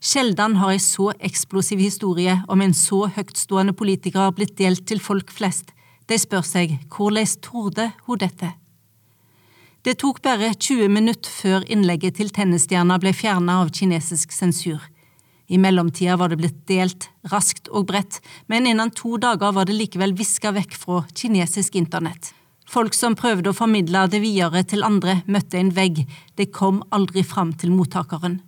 Sjelden 0.00 0.56
har 0.62 0.72
ei 0.72 0.80
så 0.80 1.10
eksplosiv 1.20 1.82
historie 1.84 2.38
om 2.48 2.64
en 2.64 2.72
så 2.72 3.02
høytstående 3.18 3.76
politiker 3.76 4.32
blitt 4.32 4.56
delt 4.56 4.86
til 4.88 5.02
folk 5.02 5.28
flest. 5.28 5.74
De 6.08 6.16
spør 6.16 6.46
seg 6.46 6.78
hvordan 6.88 7.36
torde 7.44 7.90
hun 8.06 8.22
dette? 8.24 8.54
Det 9.84 9.98
tok 10.00 10.22
bare 10.24 10.54
20 10.54 10.88
minutter 10.88 11.28
før 11.28 11.68
innlegget 11.68 12.16
til 12.16 12.32
tennisstjerna 12.32 12.96
ble 13.02 13.12
fjernet 13.12 13.60
av 13.60 13.76
kinesisk 13.76 14.32
sensur. 14.32 14.80
I 15.52 15.58
mellomtida 15.58 16.16
var 16.16 16.32
det 16.32 16.38
blitt 16.40 16.60
delt 16.70 17.10
raskt 17.28 17.68
og 17.68 17.90
bredt, 17.90 18.22
men 18.48 18.64
innen 18.70 18.92
to 18.96 19.18
dager 19.20 19.52
var 19.52 19.68
det 19.68 19.76
likevel 19.76 20.14
viska 20.16 20.54
vekk 20.56 20.78
fra 20.80 21.02
kinesisk 21.12 21.76
internett. 21.76 22.30
Folk 22.72 22.96
som 22.96 23.12
prøvde 23.18 23.50
å 23.50 23.56
formidle 23.56 24.06
det 24.08 24.22
videre 24.22 24.62
til 24.64 24.86
andre, 24.86 25.18
møtte 25.28 25.60
en 25.60 25.74
vegg, 25.76 26.06
det 26.40 26.48
kom 26.56 26.80
aldri 26.88 27.20
fram 27.20 27.52
til 27.52 27.74
mottakeren. 27.76 28.40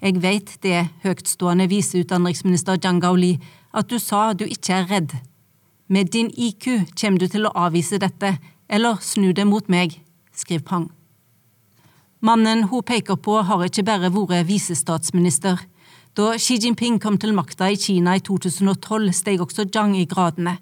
Jeg 0.00 0.22
vet 0.24 0.56
det, 0.64 0.86
høytstående 1.04 1.68
viseutenriksminister 1.68 2.80
Zhang 2.80 3.02
Gaoli, 3.04 3.34
at 3.76 3.92
du 3.92 3.98
sa 4.00 4.32
du 4.32 4.46
ikke 4.48 4.80
er 4.80 4.88
redd. 4.88 5.18
Med 5.92 6.14
din 6.16 6.32
IQ 6.32 6.88
kommer 6.96 7.20
du 7.20 7.28
til 7.28 7.44
å 7.44 7.52
avvise 7.66 8.00
dette, 8.00 8.38
eller 8.72 9.04
snu 9.04 9.34
det 9.36 9.44
mot 9.44 9.68
meg, 9.68 10.00
skriver 10.32 10.64
Pang. 10.64 10.90
Mannen 12.24 12.70
hun 12.72 12.82
peker 12.82 13.20
på, 13.20 13.42
har 13.44 13.68
ikke 13.68 13.84
bare 13.84 14.08
vært 14.14 14.48
visestatsminister. 14.48 15.60
Da 16.16 16.30
Xi 16.40 16.54
Jinping 16.56 16.94
kom 16.96 17.18
til 17.20 17.34
makta 17.36 17.66
i 17.68 17.76
Kina 17.76 18.14
i 18.16 18.22
2012, 18.24 19.10
steg 19.12 19.42
også 19.44 19.66
Zhang 19.68 19.92
i 19.98 20.06
gradene. 20.08 20.54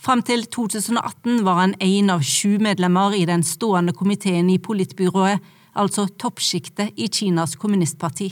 Fram 0.00 0.22
til 0.24 0.46
2018 0.48 1.42
var 1.44 1.58
han 1.60 1.74
en 1.84 2.12
av 2.14 2.22
sju 2.24 2.54
medlemmer 2.64 3.12
i 3.12 3.26
den 3.28 3.44
stående 3.44 3.92
komiteen 3.92 4.48
i 4.48 4.56
politbyrået, 4.56 5.42
altså 5.76 6.06
toppsjiktet 6.08 6.96
i 6.96 7.10
Kinas 7.12 7.58
kommunistparti. 7.60 8.30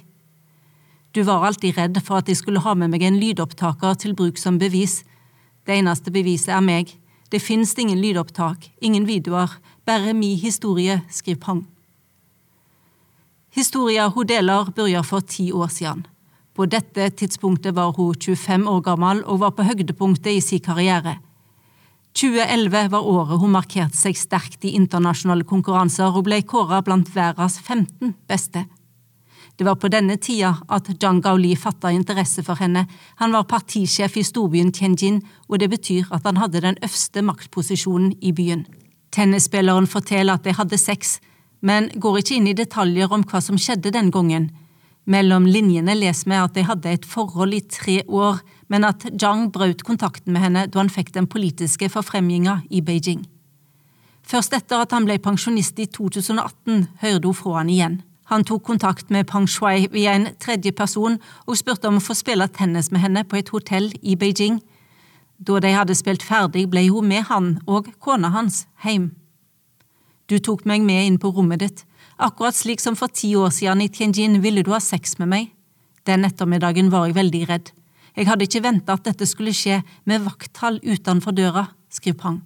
Du 1.12 1.21
var 1.29 1.44
alltid 1.44 1.77
redd 1.77 2.00
for 2.00 2.23
at 2.23 2.31
de 2.33 2.38
skulle 2.38 2.65
ha 2.65 2.73
med 2.73 2.94
meg 2.94 3.04
en 3.04 3.21
lydopptaker 3.21 4.00
til 4.00 4.17
bruk 4.17 4.40
som 4.40 4.56
bevis. 4.56 5.02
Det 5.69 5.77
eneste 5.77 6.15
beviset 6.17 6.54
er 6.56 6.65
meg. 6.65 6.96
Det 7.29 7.42
finnes 7.44 7.77
ingen 7.77 8.00
lydopptak, 8.00 8.71
ingen 8.81 9.04
videoer, 9.04 9.52
bare 9.85 10.17
mi 10.17 10.33
historie, 10.40 11.02
skriver 11.12 11.44
Pang. 11.44 11.62
Historia 13.52 14.08
hun 14.08 14.33
deler, 14.33 14.73
begynner 14.73 15.04
for 15.04 15.21
ti 15.21 15.52
år 15.52 15.69
siden. 15.69 16.06
På 16.55 16.67
dette 16.71 17.09
tidspunktet 17.11 17.75
var 17.75 17.96
hun 17.96 18.15
25 18.15 18.69
år 18.71 18.83
gammel 18.87 19.25
og 19.27 19.40
var 19.42 19.55
på 19.57 19.67
høydepunktet 19.67 20.37
i 20.37 20.42
sin 20.44 20.63
karriere. 20.63 21.17
2011 22.15 22.92
var 22.92 23.02
året 23.11 23.40
hun 23.42 23.50
markerte 23.57 23.98
seg 23.98 24.15
sterkt 24.15 24.63
i 24.63 24.77
internasjonale 24.79 25.42
konkurranser 25.50 26.15
og 26.15 26.29
ble 26.29 26.38
kåra 26.46 26.79
blant 26.87 27.11
verdens 27.11 27.59
15 27.59 28.15
beste. 28.31 28.63
Det 29.59 29.67
var 29.67 29.79
på 29.79 29.90
denne 29.90 30.17
tida 30.19 30.52
at 30.71 30.88
Zhang 30.98 31.21
Gaoli 31.23 31.57
fatta 31.59 31.90
interesse 31.94 32.42
for 32.46 32.59
henne. 32.59 32.87
Han 33.19 33.35
var 33.35 33.46
partisjef 33.50 34.17
i 34.19 34.25
storbyen 34.27 34.73
Tianjin, 34.75 35.21
og 35.48 35.59
det 35.59 35.71
betyr 35.71 36.11
at 36.15 36.27
han 36.27 36.38
hadde 36.38 36.63
den 36.63 36.79
øverste 36.83 37.23
maktposisjonen 37.23 38.17
i 38.21 38.33
byen. 38.35 38.65
Tennisspilleren 39.15 39.87
forteller 39.87 40.35
at 40.35 40.46
de 40.46 40.55
hadde 40.55 40.79
sex, 40.79 41.19
men 41.63 41.90
går 41.98 42.19
ikke 42.19 42.38
inn 42.38 42.50
i 42.50 42.59
detaljer 42.59 43.15
om 43.15 43.23
hva 43.27 43.42
som 43.42 43.59
skjedde 43.59 43.94
den 43.94 44.11
gangen. 44.15 44.50
Mellom 45.05 45.44
linjene 45.44 45.92
leser 45.98 46.31
vi 46.31 46.37
at 46.40 46.55
de 46.57 46.65
hadde 46.65 46.92
et 46.96 47.05
forhold 47.05 47.52
i 47.52 47.61
tre 47.69 47.98
år, 48.09 48.40
men 48.73 48.87
at 48.88 49.05
Zhang 49.21 49.50
brøt 49.52 49.85
kontakten 49.85 50.33
med 50.33 50.46
henne 50.46 50.65
da 50.67 50.81
han 50.81 50.92
fikk 50.92 51.13
den 51.13 51.29
politiske 51.29 51.90
forfremminga 51.92 52.63
i 52.71 52.81
Beijing. 52.81 53.27
Først 54.25 54.57
etter 54.57 54.81
at 54.81 54.94
han 54.96 55.05
ble 55.05 55.19
pensjonist 55.21 55.79
i 55.79 55.85
2018, 55.92 56.87
hørte 57.02 57.29
hun 57.29 57.37
fra 57.37 57.59
han 57.59 57.73
igjen. 57.73 57.98
Han 58.33 58.44
tok 58.48 58.63
kontakt 58.65 59.11
med 59.13 59.27
Pang 59.29 59.44
Shui 59.44 59.90
via 59.92 60.15
en 60.17 60.31
tredje 60.40 60.73
person 60.73 61.19
og 61.44 61.59
spurte 61.61 61.90
om 61.90 62.00
å 62.00 62.05
få 62.05 62.17
spille 62.17 62.46
tennis 62.48 62.88
med 62.88 63.05
henne 63.05 63.25
på 63.29 63.37
et 63.37 63.52
hotell 63.52 63.90
i 64.00 64.17
Beijing. 64.17 64.63
Da 65.37 65.61
de 65.61 65.75
hadde 65.75 65.96
spilt 65.98 66.25
ferdig, 66.25 66.65
ble 66.73 66.87
hun 66.88 67.11
med 67.11 67.29
han 67.29 67.59
og 67.69 67.92
kona 68.00 68.33
hans 68.33 68.65
hjem. 68.87 69.11
Du 70.31 70.38
tok 70.40 70.65
meg 70.65 70.81
med 70.81 71.05
inn 71.05 71.21
på 71.21 71.35
rommet 71.37 71.61
ditt. 71.61 71.85
Akkurat 72.17 72.54
slik 72.54 72.81
som 72.81 72.96
for 72.96 73.10
ti 73.10 73.35
år 73.37 73.50
siden 73.50 73.83
i 73.83 73.88
Tianjin 73.90 74.38
ville 74.42 74.62
du 74.62 74.71
ha 74.71 74.81
sex 74.81 75.19
med 75.19 75.31
meg. 75.33 75.50
Den 76.06 76.25
ettermiddagen 76.27 76.90
var 76.92 77.08
jeg 77.08 77.17
veldig 77.17 77.42
redd. 77.48 77.71
Jeg 78.15 78.29
hadde 78.29 78.46
ikke 78.46 78.62
venta 78.62 78.94
at 78.94 79.06
dette 79.08 79.27
skulle 79.27 79.54
skje 79.56 79.81
med 80.06 80.23
vakthall 80.23 80.79
utenfor 80.85 81.35
døra, 81.35 81.67
skriver 81.90 82.21
Pang. 82.21 82.42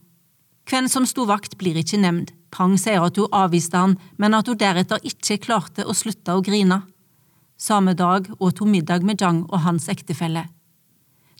Hvem 0.69 0.89
som 0.89 1.05
sto 1.09 1.27
vakt, 1.29 1.59
blir 1.61 1.77
ikke 1.81 2.01
nevnt. 2.01 2.33
Pang 2.53 2.77
sier 2.81 3.05
at 3.05 3.17
hun 3.21 3.33
avviste 3.33 3.77
han, 3.77 3.99
men 4.17 4.37
at 4.37 4.49
hun 4.49 4.57
deretter 4.57 5.03
ikke 5.05 5.41
klarte 5.45 5.85
å 5.85 5.97
slutte 5.97 6.33
å 6.33 6.45
grine. 6.45 6.83
Samme 7.61 7.93
dag 7.97 8.29
åt 8.39 8.61
hun 8.63 8.73
middag 8.73 9.05
med 9.05 9.21
Zhang 9.21 9.43
og 9.49 9.65
hans 9.65 9.89
ektefelle. 9.93 10.47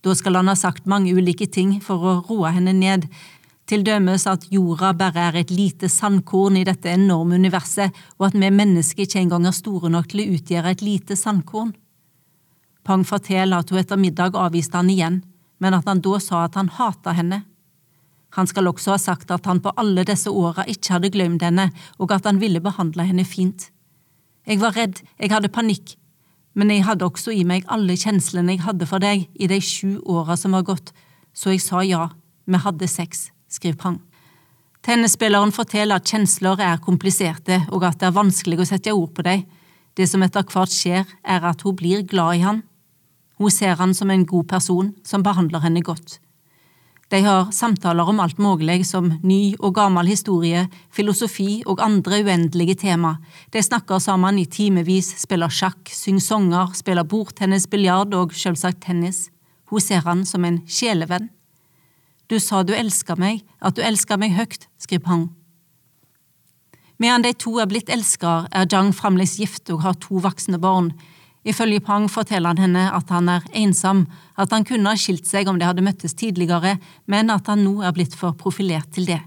Da 0.05 0.15
skal 0.15 0.37
han 0.39 0.51
ha 0.51 0.55
sagt 0.59 0.87
mange 0.87 1.13
ulike 1.15 1.49
ting 1.51 1.79
for 1.83 2.05
å 2.05 2.15
roe 2.29 2.53
henne 2.55 2.75
ned, 2.77 3.09
til 3.69 3.85
dømes 3.85 4.25
at 4.31 4.47
jorda 4.53 4.95
bare 4.97 5.27
er 5.29 5.37
et 5.43 5.51
lite 5.53 5.91
sandkorn 5.93 6.57
i 6.57 6.65
dette 6.65 6.89
enorme 6.89 7.37
universet, 7.37 7.93
og 8.17 8.31
at 8.31 8.39
vi 8.39 8.49
mennesker 8.49 9.05
ikke 9.05 9.21
engang 9.21 9.47
er 9.47 9.57
store 9.57 9.91
nok 9.93 10.09
til 10.09 10.25
å 10.25 10.39
utgjøre 10.39 10.73
et 10.73 10.85
lite 10.85 11.17
sandkorn. 11.21 11.75
Pang 12.89 13.05
forteller 13.05 13.61
at 13.61 13.69
hun 13.69 13.83
etter 13.83 14.01
middag 14.01 14.39
avviste 14.41 14.81
han 14.81 14.89
igjen, 14.89 15.21
men 15.61 15.77
at 15.77 15.89
han 15.91 16.01
da 16.01 16.17
sa 16.23 16.47
at 16.47 16.57
han 16.57 16.73
hata 16.73 17.13
henne. 17.13 17.43
Han 18.37 18.49
skal 18.49 18.71
også 18.71 18.95
ha 18.95 18.99
sagt 19.01 19.31
at 19.35 19.47
han 19.49 19.61
på 19.61 19.73
alle 19.77 20.05
disse 20.09 20.33
åra 20.33 20.65
ikke 20.69 20.97
hadde 20.97 21.13
glemt 21.13 21.45
henne, 21.45 21.69
og 22.01 22.13
at 22.17 22.29
han 22.29 22.41
ville 22.41 22.65
behandle 22.65 23.05
henne 23.05 23.25
fint. 23.29 23.69
Jeg 24.49 24.63
var 24.63 24.77
redd, 24.79 25.03
jeg 25.21 25.33
hadde 25.35 25.53
panikk, 25.53 25.99
men 26.57 26.73
jeg 26.73 26.87
hadde 26.89 27.05
også 27.05 27.35
i 27.37 27.45
meg 27.45 27.69
alle 27.69 27.97
kjenslene 28.01 28.57
jeg 28.57 28.65
hadde 28.65 28.89
for 28.89 29.05
deg 29.05 29.29
i 29.37 29.49
de 29.51 29.61
sju 29.61 29.99
åra 30.09 30.37
som 30.41 30.57
var 30.57 30.65
gått, 30.65 30.95
så 31.37 31.53
jeg 31.53 31.61
sa 31.61 31.85
ja, 31.85 32.09
vi 32.49 32.61
hadde 32.65 32.89
sex, 32.89 33.29
skriver 33.49 33.79
Prang. 33.81 33.99
Tennisspilleren 34.85 35.53
forteller 35.53 35.99
at 35.99 36.09
kjensler 36.09 36.61
er 36.63 36.79
kompliserte, 36.85 37.63
og 37.75 37.85
at 37.85 37.99
det 38.01 38.09
er 38.09 38.17
vanskelig 38.17 38.61
å 38.63 38.69
sette 38.71 38.95
ord 38.95 39.11
på 39.17 39.25
dem. 39.27 39.45
Det 39.99 40.07
som 40.07 40.23
etter 40.23 40.47
hvert 40.47 40.73
skjer, 40.73 41.05
er 41.27 41.45
at 41.45 41.65
hun 41.67 41.77
blir 41.77 42.07
glad 42.07 42.39
i 42.39 42.45
han. 42.47 42.63
Hun 43.39 43.51
ser 43.51 43.77
han 43.79 43.95
som 43.95 44.11
en 44.11 44.27
god 44.27 44.49
person 44.51 44.95
som 45.07 45.25
behandler 45.27 45.63
henne 45.65 45.83
godt. 45.83 46.19
De 47.09 47.23
har 47.25 47.53
samtaler 47.57 48.09
om 48.11 48.19
alt 48.21 48.39
mulig 48.39 48.83
som 48.87 49.07
ny 49.25 49.55
og 49.59 49.73
gammel 49.79 50.11
historie, 50.11 50.67
filosofi 50.93 51.63
og 51.65 51.81
andre 51.81 52.21
uendelige 52.21 52.77
tema. 52.83 53.15
De 53.51 53.63
snakker 53.65 54.03
sammen 54.05 54.37
i 54.39 54.45
timevis, 54.45 55.15
spiller 55.23 55.49
sjakk, 55.49 55.89
synger 55.89 56.27
sanger, 56.27 56.77
spiller 56.77 57.09
bordtennis, 57.09 57.67
biljard 57.67 58.13
og 58.13 58.37
selvsagt 58.37 58.83
tennis. 58.85 59.31
Hun 59.73 59.81
ser 59.81 60.05
han 60.05 60.27
som 60.29 60.45
en 60.45 60.61
sjelevenn. 60.69 61.31
Du 62.29 62.37
sa 62.41 62.63
du 62.63 62.75
elska 62.77 63.17
meg, 63.17 63.41
at 63.65 63.77
du 63.77 63.83
elska 63.83 64.19
meg 64.21 64.35
høyt, 64.37 64.67
skriver 64.81 65.09
han. 65.09 65.29
Medan 66.99 67.23
de 67.23 67.33
to 67.33 67.55
er 67.63 67.69
blitt 67.71 67.89
elsker, 67.95 68.49
er 68.53 68.67
Zhang 68.69 68.91
fremdeles 68.93 69.39
gift 69.39 69.71
og 69.73 69.85
har 69.85 69.97
to 70.03 70.21
voksne 70.21 70.59
barn. 70.61 70.91
Ifølge 71.49 71.81
Pang 71.81 72.09
forteller 72.11 72.53
han 72.53 72.61
henne 72.61 72.89
at 72.93 73.09
han 73.15 73.31
er 73.33 73.47
ensom, 73.57 74.05
at 74.37 74.53
han 74.53 74.67
kunne 74.67 74.91
ha 74.91 74.99
skilt 74.99 75.29
seg 75.29 75.49
om 75.49 75.61
de 75.61 75.65
hadde 75.69 75.85
møttes 75.87 76.17
tidligere, 76.19 76.77
men 77.07 77.31
at 77.31 77.47
han 77.49 77.63
nå 77.65 77.79
er 77.87 77.95
blitt 77.97 78.17
for 78.19 78.37
profilert 78.37 78.91
til 78.93 79.07
det. 79.09 79.21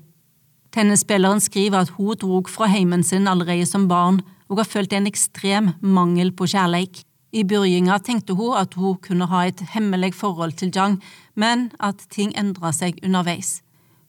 Tennisspilleren 0.76 1.41
skriver 1.43 1.82
at 1.82 1.95
hun 1.97 2.20
drog 2.20 2.52
fra 2.52 2.68
heimen 2.72 3.04
sin 3.04 3.28
allerede 3.28 3.66
som 3.68 3.88
barn 3.89 4.22
og 4.52 4.62
har 4.62 4.68
følt 4.68 4.93
en 4.93 5.08
ekstrem 5.08 5.72
mangel 5.82 6.32
på 6.36 6.47
kjærleik. 6.52 7.02
I 7.32 7.44
begynnelsen 7.48 8.04
tenkte 8.04 8.36
hun 8.36 8.58
at 8.60 8.74
hun 8.76 8.98
kunne 9.00 9.28
ha 9.32 9.46
et 9.48 9.62
hemmelig 9.74 10.14
forhold 10.20 10.58
til 10.60 10.72
Zhang, 10.72 11.00
men 11.36 11.70
at 11.80 12.04
ting 12.12 12.34
endra 12.36 12.74
seg 12.76 13.00
underveis. 13.04 13.62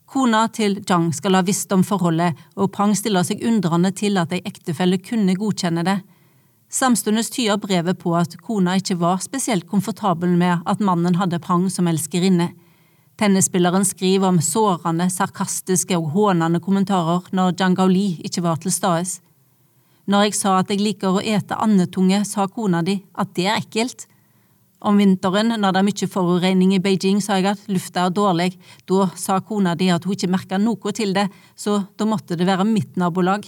Kona 0.05 0.47
til 0.51 0.81
Zhang 0.83 1.13
skal 1.15 1.37
ha 1.39 1.41
visst 1.41 1.71
om 1.71 1.85
forholdet, 1.87 2.35
og 2.59 2.73
Pang 2.75 2.91
stiller 2.97 3.23
seg 3.23 3.41
undrende 3.47 3.93
til 3.95 4.19
at 4.19 4.35
ei 4.35 4.43
ektefelle 4.45 4.99
kunne 4.99 5.37
godkjenne 5.39 5.85
det. 5.87 6.01
Samtidig 6.73 7.23
tyder 7.31 7.57
brevet 7.61 7.99
på 8.01 8.15
at 8.17 8.35
kona 8.41 8.75
ikke 8.75 8.97
var 8.99 9.23
spesielt 9.23 9.67
komfortabel 9.69 10.35
med 10.37 10.65
at 10.65 10.81
mannen 10.81 11.15
hadde 11.15 11.39
Pang 11.39 11.69
som 11.71 11.87
elskerinne. 11.87 12.51
Tennisspilleren 13.17 13.85
skriver 13.85 14.27
om 14.27 14.39
sårende, 14.41 15.05
sarkastiske 15.09 15.95
og 15.97 16.11
hånende 16.15 16.59
kommentarer 16.59 17.29
når 17.31 17.53
Zhang 17.59 17.77
Gaoli 17.77 18.17
ikke 18.25 18.43
var 18.43 18.57
til 18.59 18.73
stede. 18.73 19.21
Når 20.09 20.25
jeg 20.27 20.35
sa 20.35 20.57
at 20.59 20.71
jeg 20.71 20.81
liker 20.83 21.15
å 21.15 21.23
ete 21.23 21.55
andetunge, 21.55 22.23
sa 22.27 22.47
kona 22.51 22.81
di 22.83 22.97
at 23.15 23.31
det 23.37 23.47
er 23.47 23.61
ekkelt. 23.61 24.07
Om 24.83 24.99
vinteren, 24.99 25.53
når 25.55 25.71
det 25.71 25.79
er 25.79 25.87
mye 25.87 26.07
forurensning 26.11 26.73
i 26.75 26.81
Beijing, 26.83 27.21
sa 27.23 27.37
jeg 27.39 27.53
at 27.53 27.67
lufta 27.71 28.09
er 28.09 28.15
dårlig. 28.15 28.49
Da 28.89 29.07
sa 29.15 29.39
kona 29.39 29.77
di 29.79 29.87
at 29.93 30.03
hun 30.03 30.17
ikke 30.17 30.31
merka 30.33 30.59
noe 30.59 30.91
til 30.91 31.15
det, 31.15 31.29
så 31.55 31.85
da 31.95 32.07
måtte 32.09 32.35
det 32.35 32.49
være 32.49 32.67
mitt 32.67 32.99
nabolag. 32.99 33.47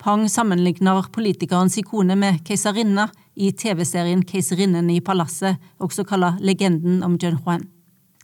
Pang 0.00 0.24
sammenligner 0.32 1.10
politikerens 1.12 1.76
ikone 1.82 2.16
med 2.16 2.40
keiserinna 2.48 3.10
i 3.36 3.50
TV-serien 3.52 4.22
Keiserinnen 4.24 4.88
i 4.88 5.02
palasset, 5.04 5.60
også 5.76 6.06
kalt 6.08 6.40
Legenden 6.40 7.02
om 7.04 7.18
Jun 7.20 7.36
Huan. 7.44 7.66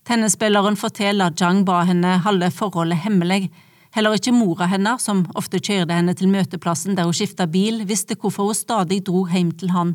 Tennisspilleren 0.07 0.79
forteller 0.81 1.29
at 1.29 1.37
Zhang 1.37 1.65
ba 1.67 1.83
henne 1.85 2.17
holde 2.25 2.49
forholdet 2.55 3.03
hemmelig. 3.05 3.51
Heller 3.97 4.13
ikke 4.13 4.35
mora 4.37 4.67
hennes, 4.69 5.07
som 5.09 5.23
ofte 5.41 5.57
kjørte 5.57 5.97
henne 5.97 6.13
til 6.13 6.29
møteplassen 6.29 6.99
der 6.99 7.09
hun 7.09 7.17
skifta 7.17 7.47
bil, 7.49 7.81
visste 7.89 8.13
hvorfor 8.21 8.51
hun 8.51 8.59
stadig 8.59 8.99
dro 9.07 9.23
hjem 9.31 9.55
til 9.57 9.73
han. 9.73 9.95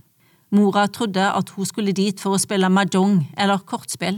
Mora 0.49 0.87
trodde 0.89 1.21
at 1.21 1.53
hun 1.53 1.67
skulle 1.69 1.93
dit 1.93 2.17
for 2.19 2.33
å 2.33 2.41
spille 2.41 2.71
mahjong 2.73 3.19
eller 3.37 3.61
kortspill. 3.61 4.17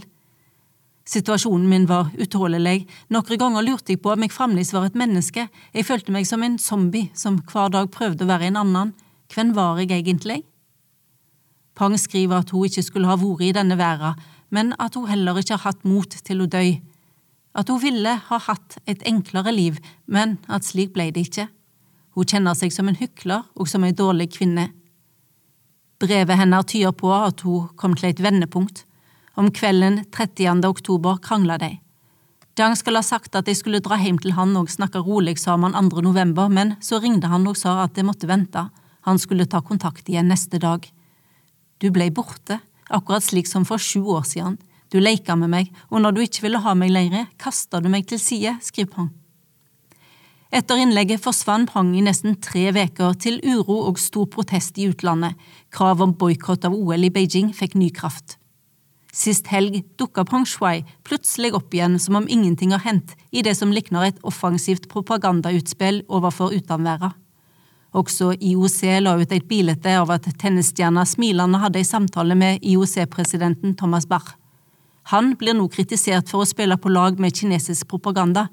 Situasjonen 1.03 1.67
min 1.67 1.89
var 1.89 2.13
utålelig. 2.15 2.85
Noen 3.11 3.41
ganger 3.41 3.65
lurte 3.67 3.91
jeg 3.91 3.99
på 3.99 4.13
om 4.13 4.23
jeg 4.23 4.31
fremdeles 4.31 4.71
var 4.71 4.87
et 4.87 4.95
menneske. 4.95 5.49
Jeg 5.75 5.87
følte 5.89 6.15
meg 6.15 6.29
som 6.31 6.47
en 6.47 6.55
zombie 6.55 7.11
som 7.13 7.41
hver 7.51 7.75
dag 7.75 7.91
prøvde 7.91 8.23
å 8.23 8.31
være 8.31 8.53
en 8.53 8.61
annen. 8.63 8.95
Hvem 9.35 9.51
var 9.57 9.83
jeg 9.83 9.91
egentlig? 9.91 10.45
Pang 11.75 11.97
skriver 11.99 12.39
at 12.39 12.55
hun 12.55 12.71
ikke 12.71 12.85
skulle 12.87 13.11
ha 13.11 13.19
vært 13.19 13.49
i 13.49 13.51
denne 13.59 13.75
verden, 13.75 14.15
men 14.47 14.71
at 14.79 14.95
hun 14.95 15.09
heller 15.11 15.43
ikke 15.43 15.57
har 15.57 15.73
hatt 15.73 15.83
mot 15.83 16.07
til 16.07 16.45
å 16.45 16.47
dø. 16.47 16.63
At 17.53 17.69
hun 17.69 17.81
ville 17.81 18.15
ha 18.29 18.39
hatt 18.47 18.77
et 18.89 19.03
enklere 19.05 19.53
liv, 19.53 19.77
men 20.05 20.39
at 20.49 20.65
slik 20.65 20.93
ble 20.95 21.11
det 21.13 21.27
ikke. 21.27 21.47
Hun 22.17 22.29
kjenner 22.29 22.57
seg 22.57 22.73
som 22.73 22.89
en 22.89 22.97
hykler 22.97 23.45
og 23.53 23.69
som 23.69 23.83
en 23.85 23.95
dårlig 23.95 24.31
kvinne. 24.37 24.69
Brevet 26.01 26.37
hennes 26.37 26.65
tyder 26.69 26.93
på 26.97 27.13
at 27.13 27.45
hun 27.45 27.69
kom 27.79 27.93
til 27.97 28.09
et 28.09 28.21
vendepunkt. 28.21 28.83
Om 29.37 29.49
kvelden 29.53 30.03
30. 30.13 30.65
oktober 30.67 31.17
krangla 31.21 31.57
de. 31.61 31.71
Dang 32.53 32.75
skal 32.77 32.99
ha 32.99 33.01
sagt 33.01 33.33
at 33.33 33.47
de 33.49 33.55
skulle 33.57 33.81
dra 33.81 33.97
hjem 33.97 34.19
til 34.21 34.35
han 34.37 34.51
og 34.59 34.69
snakke 34.69 35.01
rolig 35.01 35.39
sammen 35.41 35.73
2. 35.73 36.03
november, 36.05 36.51
men 36.53 36.75
så 36.85 36.99
ringte 37.01 37.31
han 37.31 37.47
og 37.49 37.57
sa 37.57 37.79
at 37.85 37.95
de 37.97 38.05
måtte 38.05 38.29
vente, 38.29 38.67
han 39.03 39.19
skulle 39.19 39.47
ta 39.49 39.63
kontakt 39.65 40.09
igjen 40.09 40.29
neste 40.29 40.59
dag. 40.61 40.85
Du 41.81 41.89
blei 41.91 42.11
borte, 42.13 42.59
akkurat 42.93 43.25
slik 43.25 43.49
som 43.49 43.65
for 43.65 43.81
sju 43.81 44.05
år 44.05 44.27
siden. 44.29 44.59
Du 44.93 44.99
leika 45.01 45.33
med 45.35 45.49
meg, 45.49 45.73
og 45.89 46.03
når 46.03 46.13
du 46.13 46.21
ikke 46.21 46.45
ville 46.45 46.61
ha 46.61 46.75
meg 46.77 46.93
lenger, 46.93 47.25
kasta 47.41 47.81
du 47.81 47.89
meg 47.89 48.05
til 48.05 48.21
side, 48.21 48.53
skriver 48.61 48.99
han. 49.01 49.09
Etter 50.53 50.77
innlegget 50.77 51.23
forsvant 51.23 51.71
Pang 51.73 51.95
i 51.97 52.03
nesten 52.05 52.35
tre 52.37 52.67
uker, 52.69 53.15
til 53.17 53.39
uro 53.41 53.79
og 53.87 53.97
stor 53.97 54.27
protest 54.29 54.77
i 54.77 54.85
utlandet. 54.91 55.33
Krav 55.73 56.03
om 56.05 56.13
boikott 56.13 56.67
av 56.69 56.75
OL 56.77 57.07
i 57.07 57.09
Beijing 57.09 57.49
fikk 57.57 57.73
ny 57.73 57.89
kraft. 57.89 58.37
Sist 59.13 59.49
helg 59.49 59.79
dukka 59.97 60.27
Pang 60.29 60.45
Shui 60.45 60.83
plutselig 61.05 61.55
opp 61.57 61.73
igjen 61.73 61.97
som 62.01 62.19
om 62.21 62.29
ingenting 62.29 62.73
har 62.73 62.85
hendt 62.85 63.15
i 63.33 63.41
det 63.45 63.55
som 63.57 63.73
likner 63.73 64.11
et 64.11 64.21
offensivt 64.21 64.85
propagandautspill 64.93 66.03
overfor 66.05 66.53
utenverden. 66.53 67.17
Også 67.93 68.31
IOC 68.37 68.79
la 69.05 69.17
ut 69.17 69.33
et 69.33 69.49
bilde 69.49 69.97
av 69.97 70.13
at 70.13 70.29
tennisstjerna 70.41 71.05
smilende 71.05 71.61
hadde 71.61 71.81
en 71.81 71.91
samtale 71.91 72.37
med 72.37 72.61
IOC-presidenten 72.61 73.75
Thomas 73.77 74.09
Bach. 74.09 74.35
Han 75.11 75.33
blir 75.39 75.57
nå 75.57 75.67
kritisert 75.71 76.29
for 76.31 76.43
å 76.43 76.47
spille 76.47 76.77
på 76.79 76.91
lag 76.93 77.19
med 77.19 77.35
kinesisk 77.35 77.89
propaganda. 77.91 78.47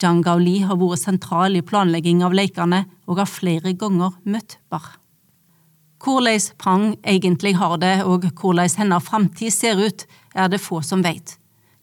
Zhang 0.00 0.20
Gaoli 0.22 0.60
har 0.68 0.78
vært 0.78 1.02
sentral 1.02 1.56
i 1.56 1.64
planlegging 1.64 2.22
av 2.26 2.36
lekene 2.36 2.84
og 3.08 3.22
har 3.22 3.30
flere 3.30 3.72
ganger 3.72 4.14
møtt 4.28 4.58
Barr. 4.70 4.94
Hvordan 6.04 6.44
Prang 6.60 6.84
egentlig 7.02 7.56
har 7.56 7.78
det 7.82 8.04
og 8.04 8.28
hvordan 8.28 8.76
hennes 8.78 9.06
framtid 9.06 9.50
ser 9.50 9.80
ut, 9.80 10.04
er 10.36 10.52
det 10.52 10.60
få 10.60 10.82
som 10.84 11.02
vet. 11.02 11.38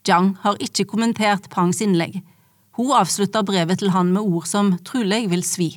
Zhang 0.06 0.36
har 0.44 0.62
ikke 0.62 0.86
kommentert 0.86 1.50
Prangs 1.50 1.82
innlegg. 1.82 2.22
Hun 2.78 2.94
avslutter 2.94 3.44
brevet 3.44 3.82
til 3.82 3.92
han 3.94 4.14
med 4.14 4.22
ord 4.22 4.48
som 4.48 4.76
trolig 4.86 5.26
vil 5.32 5.44
svi. 5.44 5.74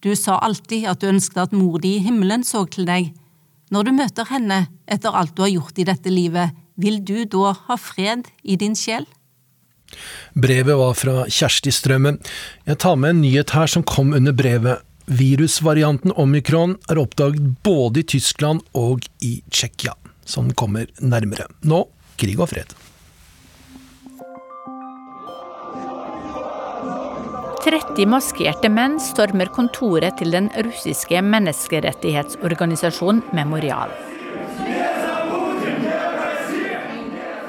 Du 0.00 0.14
sa 0.14 0.38
alltid 0.38 0.86
at 0.86 1.00
du 1.02 1.10
ønsket 1.10 1.48
at 1.48 1.56
mor 1.56 1.80
di 1.82 1.96
i 1.96 2.04
himmelen 2.04 2.44
så 2.46 2.64
til 2.70 2.86
deg. 2.86 3.10
Når 3.74 3.84
du 3.84 3.92
møter 3.96 4.30
henne 4.30 4.66
etter 4.86 5.14
alt 5.14 5.34
du 5.36 5.42
har 5.42 5.52
gjort 5.52 5.78
i 5.78 5.86
dette 5.88 6.12
livet, 6.12 6.54
vil 6.78 7.00
du 7.04 7.24
da 7.26 7.54
ha 7.66 7.78
fred 7.78 8.28
i 8.42 8.58
din 8.60 8.76
sjel? 8.78 9.06
Brevet 10.38 10.76
var 10.78 10.96
fra 10.98 11.24
Kjersti 11.26 11.72
Strømmen. 11.72 12.20
Jeg 12.68 12.80
tar 12.84 12.98
med 13.00 13.16
en 13.16 13.22
nyhet 13.24 13.54
her 13.56 13.70
som 13.70 13.86
kom 13.86 14.12
under 14.16 14.36
brevet. 14.36 14.84
Virusvarianten 15.08 16.12
omikron 16.20 16.76
er 16.90 17.00
oppdaget 17.00 17.62
både 17.64 18.02
i 18.02 18.08
Tyskland 18.16 18.60
og 18.76 19.08
i 19.24 19.38
Tsjekkia, 19.48 19.96
som 20.28 20.52
kommer 20.52 20.90
nærmere. 21.00 21.48
Nå 21.64 21.86
krig 22.20 22.36
og 22.38 22.52
fred. 22.52 22.76
30 27.68 28.06
maskerte 28.08 28.70
menn 28.72 28.94
stormer 29.02 29.50
kontoret 29.52 30.16
til 30.20 30.30
den 30.32 30.46
russiske 30.64 31.20
menneskerettighetsorganisasjonen 31.24 33.22
Memorial. 33.36 33.92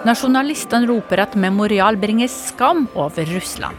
Nasjonalistene 0.10 0.88
roper 0.90 1.22
at 1.22 1.36
Memorial 1.38 1.98
bringer 2.02 2.28
skam 2.28 2.88
over 2.98 3.26
Russland. 3.30 3.78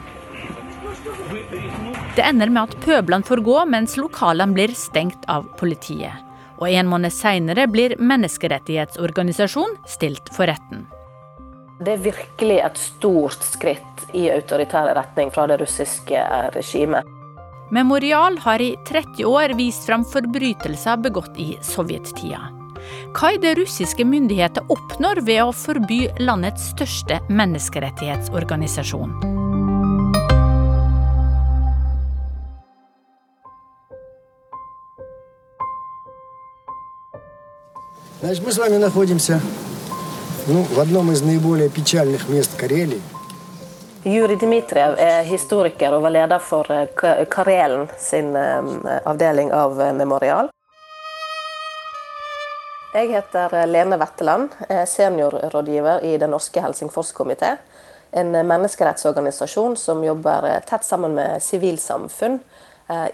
Det 2.15 2.23
ender 2.23 2.53
med 2.53 2.69
at 2.69 2.77
pøblene 2.85 3.27
får 3.27 3.43
gå, 3.43 3.57
mens 3.67 3.97
lokalene 3.99 4.55
blir 4.55 4.75
stengt 4.79 5.27
av 5.27 5.49
politiet. 5.59 6.15
Og 6.61 6.69
en 6.71 6.87
måned 6.87 7.11
seinere 7.11 7.65
blir 7.73 7.97
menneskerettighetsorganisasjonen 7.99 9.81
stilt 9.91 10.31
for 10.37 10.47
retten. 10.47 10.85
Det 11.81 11.97
er 11.97 12.05
virkelig 12.05 12.61
et 12.63 12.79
stort 12.79 13.43
skritt 13.49 14.07
i 14.15 14.29
autoritær 14.31 14.93
retning 15.01 15.35
fra 15.35 15.49
det 15.51 15.59
russiske 15.65 16.23
regimet. 16.55 17.11
Memorial 17.75 18.39
har 18.47 18.63
i 18.63 18.77
30 18.87 19.27
år 19.27 19.59
vist 19.59 19.89
fram 19.89 20.07
forbrytelser 20.07 21.03
begått 21.09 21.43
i 21.43 21.57
sovjettida. 21.65 22.60
Hva 23.16 23.34
er 23.34 23.40
det 23.44 23.56
russiske 23.60 24.06
myndigheter 24.06 24.66
oppnår 24.70 25.24
ved 25.28 25.42
å 25.46 25.52
forby 25.56 26.06
landets 26.20 26.72
største 26.74 27.22
menneskerettighetsorganisasjon? 27.30 29.16
Значит, 38.22 38.46
мы 38.46 38.52
с 38.52 38.58
вами 38.58 38.78
находимся 38.78 39.40
ну, 40.48 40.64
в 40.64 40.80
одном 40.80 41.12
из 41.12 41.22
наиболее 41.22 41.70
печальных 41.70 42.30
мест 42.30 42.58
Карелии. 42.58 43.02
Juri 44.06 44.36
Dmitriev 44.36 45.00
er 45.02 45.24
historiker 45.26 45.96
og 45.98 46.04
var 46.04 46.12
leder 46.14 46.40
for 46.40 46.68
Karelen 47.26 47.88
sin 47.98 48.36
avdeling 48.36 49.50
av 49.54 49.82
Memorial. 49.98 50.50
Jeg 52.91 53.13
heter 53.13 53.53
Lene 53.71 53.95
Wetteland, 54.01 54.51
seniorrådgiver 54.87 56.03
i 56.05 56.17
Den 56.19 56.33
norske 56.35 56.59
Helsingforskomité. 56.61 57.53
En 58.11 58.33
menneskerettsorganisasjon 58.35 59.77
som 59.79 60.03
jobber 60.05 60.49
tett 60.67 60.83
sammen 60.85 61.15
med 61.15 61.43
sivilsamfunn 61.43 62.41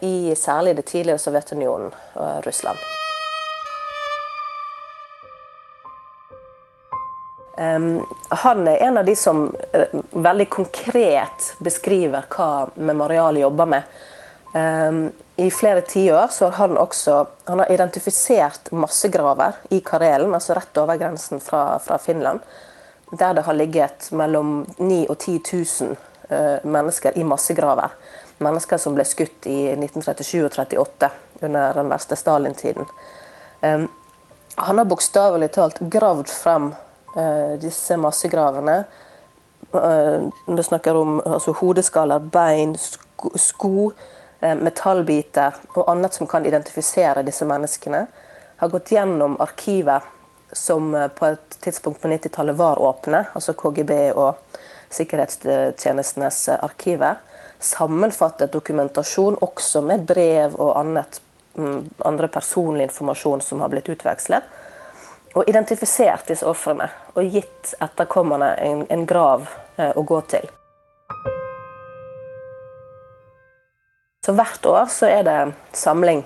i 0.01 0.33
særlig 0.33 0.79
det 0.79 0.87
tidligere 0.89 1.21
Sovjetunionen 1.21 1.93
og 2.15 2.47
Russland. 2.47 2.81
Han 8.47 8.69
er 8.69 8.89
en 8.89 8.99
av 8.99 9.05
de 9.05 9.17
som 9.17 9.51
veldig 10.11 10.49
konkret 10.57 11.53
beskriver 11.61 12.25
hva 12.33 12.71
Memorial 12.81 13.45
jobber 13.45 13.77
med. 13.77 13.97
I 15.37 15.51
flere 15.51 15.81
tiår 15.85 16.31
har 16.41 16.55
han 16.57 16.79
også 16.81 17.17
han 17.45 17.59
har 17.61 17.73
identifisert 17.73 18.71
massegraver 18.73 19.59
i 19.69 19.81
Karelen, 19.85 20.35
altså 20.35 20.55
rett 20.57 20.79
over 20.81 20.97
grensen 20.97 21.43
fra, 21.45 21.79
fra 21.79 21.99
Finland. 21.99 22.41
Der 23.11 23.35
det 23.35 23.45
har 23.45 23.55
ligget 23.55 24.09
mellom 24.13 24.67
9000 24.79 25.11
og 25.11 25.19
10 25.19 25.43
000 26.31 26.63
mennesker 26.65 27.19
i 27.19 27.25
massegraver. 27.25 27.93
Mennesker 28.39 28.81
som 28.81 28.97
ble 28.97 29.05
skutt 29.05 29.47
i 29.47 29.69
1937 29.75 30.41
og 30.41 30.51
1938, 30.51 31.11
under 31.43 31.73
den 31.77 31.93
verste 31.93 32.17
Stalin-tiden. 32.17 32.89
Han 34.57 34.79
har 34.79 34.89
bokstavelig 34.89 35.51
talt 35.53 35.81
gravd 35.93 36.33
frem 36.33 36.73
disse 37.61 37.97
massegravene. 37.97 38.85
Det 39.73 40.65
snakker 40.65 40.97
om 40.97 41.21
altså, 41.21 41.53
hodeskaller, 41.61 42.19
bein, 42.33 42.77
sko, 42.81 43.33
sko 43.37 43.91
metallbiter 44.41 45.55
og 45.75 45.89
annet 45.91 46.15
som 46.15 46.29
kan 46.29 46.47
identifisere 46.47 47.25
disse 47.27 47.47
menneskene. 47.49 48.07
Har 48.57 48.69
gått 48.73 48.93
gjennom 48.93 49.37
arkivet 49.41 50.03
som 50.53 50.93
på 51.19 51.27
et 51.27 51.57
tidspunkt 51.61 52.03
på 52.03 52.09
90-tallet 52.09 52.57
var 52.57 52.79
åpne, 52.79 53.25
altså 53.35 53.53
KGB 53.53 53.93
og 54.15 54.59
sikkerhetstjenestenes 54.95 56.49
arkiver. 56.49 57.19
Sammenfattet 57.59 58.53
dokumentasjon 58.53 59.39
også 59.41 59.83
med 59.83 60.05
brev 60.07 60.55
og 60.55 60.77
annet, 60.79 61.21
andre 62.05 62.29
personlig 62.29 62.91
informasjon 62.91 63.41
som 63.41 63.65
har 63.65 63.73
blitt 63.73 63.89
utvekslet. 63.89 64.45
Og 65.37 65.49
identifisert 65.49 66.29
disse 66.29 66.47
ofrene 66.49 66.89
og 67.15 67.33
gitt 67.33 67.75
etterkommerne 67.85 68.55
en, 68.61 68.87
en 68.89 69.05
grav 69.09 69.49
å 69.77 70.05
gå 70.07 70.21
til. 70.33 70.49
Så 74.27 74.33
hvert 74.35 74.67
år 74.67 74.89
så 74.91 75.07
er 75.07 75.21
det 75.23 75.53
samling 75.79 76.25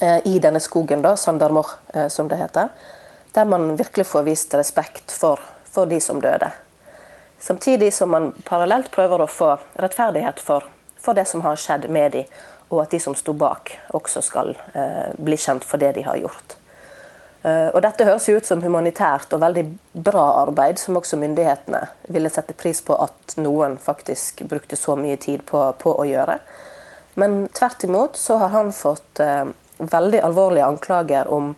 eh, 0.00 0.22
i 0.24 0.38
denne 0.40 0.60
skogen, 0.64 1.02
da, 1.04 1.10
Sandarmor, 1.20 1.74
eh, 1.92 2.06
som 2.08 2.30
det 2.30 2.38
heter. 2.40 2.70
Der 3.36 3.44
man 3.44 3.74
virkelig 3.76 4.06
får 4.08 4.24
vist 4.24 4.56
respekt 4.56 5.12
for, 5.12 5.42
for, 5.68 5.84
de 5.84 5.98
som 6.00 6.22
døde. 6.24 6.48
Samtidig 7.38 7.92
som 7.92 8.08
man 8.08 8.30
parallelt 8.48 8.88
prøver 8.94 9.20
å 9.20 9.28
få 9.28 9.50
rettferdighet 9.84 10.40
for, 10.40 10.64
for 10.96 11.12
det 11.12 11.26
som 11.28 11.44
har 11.44 11.60
skjedd 11.60 11.90
med 11.92 12.16
de, 12.16 12.24
og 12.72 12.86
at 12.86 12.96
de 12.96 13.04
som 13.04 13.12
sto 13.12 13.36
bak, 13.36 13.76
også 13.92 14.24
skal 14.24 14.56
eh, 14.72 15.12
bli 15.20 15.36
kjent 15.36 15.68
for 15.68 15.84
det 15.84 15.92
de 16.00 16.08
har 16.08 16.24
gjort. 16.24 16.56
Eh, 17.44 17.68
og 17.68 17.82
Dette 17.84 18.08
høres 18.08 18.32
ut 18.32 18.48
som 18.48 18.64
humanitært 18.64 19.36
og 19.36 19.44
veldig 19.44 19.68
bra 19.92 20.30
arbeid, 20.46 20.80
som 20.80 20.96
også 20.96 21.20
myndighetene 21.20 21.84
ville 22.08 22.32
sette 22.32 22.56
pris 22.56 22.80
på 22.80 22.96
at 22.96 23.36
noen 23.36 23.76
faktisk 23.76 24.46
brukte 24.48 24.80
så 24.80 24.96
mye 24.96 25.20
tid 25.20 25.44
på, 25.44 25.68
på 25.84 26.00
å 26.00 26.08
gjøre. 26.08 26.40
Men 27.14 27.48
tvert 27.54 27.84
imot 27.84 28.16
så 28.16 28.36
har 28.42 28.48
han 28.48 28.72
fått 28.72 29.20
eh, 29.20 29.44
veldig 29.78 30.20
alvorlige 30.20 30.66
anklager 30.66 31.30
om 31.30 31.54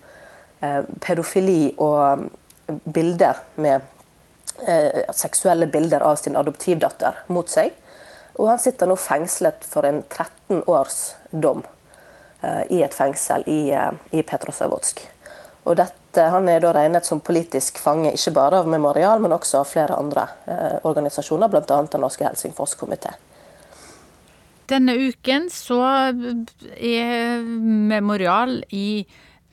eh, 0.61 0.83
pedofili 1.01 1.75
og 1.77 2.29
bilder 2.85 3.41
med 3.55 3.81
eh, 4.67 5.03
seksuelle 5.15 5.67
bilder 5.67 6.05
av 6.05 6.17
sin 6.21 6.37
adoptivdatter 6.37 7.25
mot 7.33 7.49
seg. 7.49 7.73
Og 8.37 8.51
han 8.51 8.61
sitter 8.61 8.89
nå 8.89 8.99
fengslet 9.01 9.65
for 9.65 9.89
en 9.89 10.03
13 10.03 10.63
års 10.69 11.15
dom 11.31 11.63
eh, 12.43 12.65
i 12.77 12.83
et 12.85 12.95
fengsel 12.95 13.47
i, 13.49 13.61
eh, 13.73 13.93
i 14.13 14.25
Petrosavotsk. 14.27 15.01
Og 15.67 15.79
dette, 15.81 16.23
han 16.31 16.49
er 16.49 16.61
da 16.63 16.71
regnet 16.77 17.09
som 17.09 17.21
politisk 17.25 17.81
fange, 17.83 18.13
ikke 18.15 18.35
bare 18.37 18.61
av 18.63 18.69
Memorial, 18.71 19.23
men 19.25 19.35
også 19.35 19.63
av 19.63 19.71
flere 19.73 19.97
andre 19.99 20.29
eh, 20.45 20.77
organisasjoner, 20.87 21.51
bl.a. 21.51 21.65
Den 21.65 22.05
norske 22.05 22.29
Helsingforskomité. 22.29 23.17
Denne 24.67 24.97
uken 24.99 25.49
så 25.53 25.81
er 25.87 27.43
Memorial 27.43 28.59
i, 28.75 29.07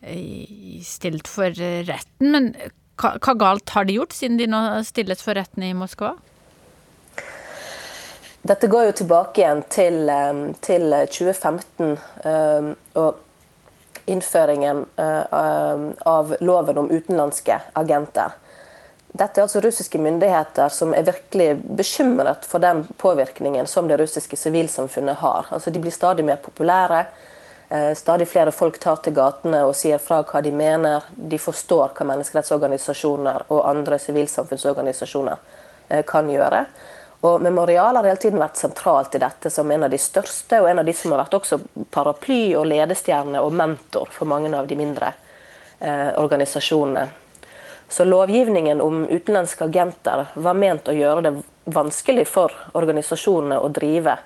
i 0.09 0.79
stilt 0.85 1.29
for 1.29 1.53
retten, 1.53 2.31
men 2.33 2.53
hva, 2.99 3.15
hva, 3.17 3.33
galt 3.37 3.73
har 3.75 3.85
de 3.89 3.97
gjort, 3.99 4.13
siden 4.15 4.39
de 4.41 4.47
nå 4.49 4.61
stilles 4.87 5.21
for 5.25 5.37
retten 5.37 5.65
i 5.65 5.73
Moskva? 5.77 6.15
Dette 8.43 8.67
går 8.67 8.89
jo 8.89 8.95
tilbake 9.03 9.39
igjen 9.39 9.61
til, 9.71 10.09
til 10.65 10.89
2015 11.07 11.93
og 12.99 13.21
innføringen 14.11 14.83
av 14.99 16.33
loven 16.43 16.81
om 16.81 16.89
utenlandske 16.91 17.61
agenter. 17.79 18.35
Dette 19.13 19.37
er 19.37 19.45
altså 19.45 19.61
russiske 19.61 19.99
myndigheter 20.01 20.71
som 20.73 20.93
er 20.97 21.05
virkelig 21.05 21.59
bekymret 21.77 22.47
for 22.49 22.63
den 22.63 22.81
påvirkningen 22.97 23.67
som 23.69 23.85
det 23.87 23.99
russiske 24.01 24.39
sivilsamfunnet 24.41 25.21
har. 25.21 25.51
Altså 25.53 25.69
de 25.69 25.81
blir 25.83 25.93
stadig 25.93 26.25
mer 26.25 26.41
populære. 26.41 27.03
Eh, 27.69 27.93
stadig 27.93 28.27
flere 28.27 28.51
folk 28.51 28.79
tar 28.81 29.03
til 29.05 29.13
gatene 29.13 29.61
og 29.67 29.75
sier 29.77 30.01
fra 30.01 30.23
hva 30.25 30.41
de 30.41 30.55
mener. 30.57 31.05
De 31.13 31.37
forstår 31.37 31.93
hva 31.93 32.09
menneskerettsorganisasjoner 32.09 33.45
og 33.53 33.63
andre 33.69 34.01
sivilsamfunnsorganisasjoner 34.01 35.37
eh, 35.89 36.01
kan 36.09 36.33
gjøre. 36.33 36.65
Og 37.23 37.41
Memorial 37.41 37.95
har 38.01 38.09
hele 38.09 38.19
tiden 38.19 38.41
vært 38.41 38.57
sentralt 38.57 39.13
i 39.13 39.21
dette 39.21 39.53
som 39.53 39.69
en 39.71 39.85
av 39.85 39.93
de 39.93 40.01
største, 40.01 40.57
og 40.57 40.73
en 40.73 40.81
av 40.81 40.89
de 40.89 40.97
som 40.97 41.13
har 41.13 41.21
vært 41.21 41.37
også 41.37 41.61
paraply 41.93 42.55
og 42.57 42.65
ledestjerne 42.67 43.45
og 43.45 43.53
mentor 43.61 44.09
for 44.11 44.25
mange 44.27 44.49
av 44.57 44.65
de 44.67 44.75
mindre 44.81 45.13
eh, 45.79 46.09
organisasjonene. 46.17 47.11
Så 47.87 48.03
lovgivningen 48.03 48.81
om 48.81 49.05
utenlandske 49.07 49.63
agenter 49.65 50.25
var 50.33 50.53
ment 50.57 50.87
å 50.87 50.95
gjøre 50.95 51.21
det 51.21 51.33
vanskelig 51.65 52.25
for 52.27 52.53
organisasjonene 52.73 53.59
å 53.59 53.69
drive. 53.73 54.17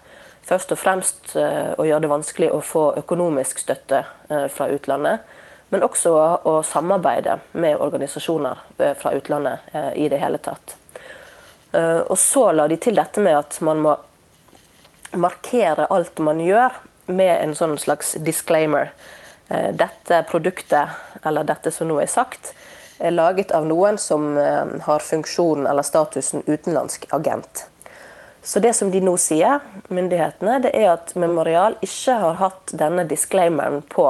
Først 0.48 0.72
og 0.72 0.80
fremst 0.80 1.34
eh, 1.36 1.74
å 1.76 1.86
gjøre 1.86 2.06
det 2.06 2.12
vanskelig 2.12 2.52
å 2.56 2.62
få 2.64 2.86
økonomisk 3.02 3.60
støtte 3.60 4.06
eh, 4.30 4.48
fra 4.48 4.70
utlandet. 4.72 5.26
Men 5.70 5.84
også 5.84 6.14
å 6.48 6.54
samarbeide 6.64 7.42
med 7.60 7.82
organisasjoner 7.84 8.62
eh, 8.78 8.94
fra 8.96 9.12
utlandet 9.18 9.76
i 10.00 10.08
det 10.08 10.22
hele 10.22 10.40
tatt. 10.40 10.78
Og 11.78 12.16
så 12.18 12.46
la 12.56 12.64
de 12.72 12.78
til 12.80 12.96
dette 12.96 13.20
med 13.22 13.36
at 13.36 13.58
man 13.62 13.82
må 13.84 13.92
markere 15.20 15.90
alt 15.92 16.18
man 16.24 16.40
gjør 16.40 16.72
med 17.12 17.34
en 17.36 17.52
sånn 17.60 17.76
slags 17.78 18.14
disclaimer. 18.24 18.94
Dette 19.52 20.22
produktet, 20.32 20.96
eller 21.28 21.46
dette 21.46 21.74
som 21.76 21.92
nå 21.92 22.00
er 22.02 22.10
sagt, 22.10 22.54
er 22.99 23.15
laget 23.15 23.53
av 23.53 23.67
noen 23.67 23.99
som 23.99 24.37
eh, 24.39 24.79
har 24.87 25.05
funksjonen 25.05 25.67
eller 25.67 25.83
statusen 25.83 26.43
utenlandsk 26.47 27.07
agent. 27.11 27.67
Så 28.43 28.61
det 28.61 28.73
som 28.75 28.91
de 28.91 29.01
nå 29.01 29.15
sier, 29.23 29.61
myndighetene, 29.89 30.59
det 30.65 30.73
er 30.75 30.93
at 30.97 31.15
Memorial 31.15 31.77
ikke 31.83 32.17
har 32.25 32.39
hatt 32.41 32.73
denne 32.75 33.05
disclaimeren 33.07 33.83
på 33.87 34.09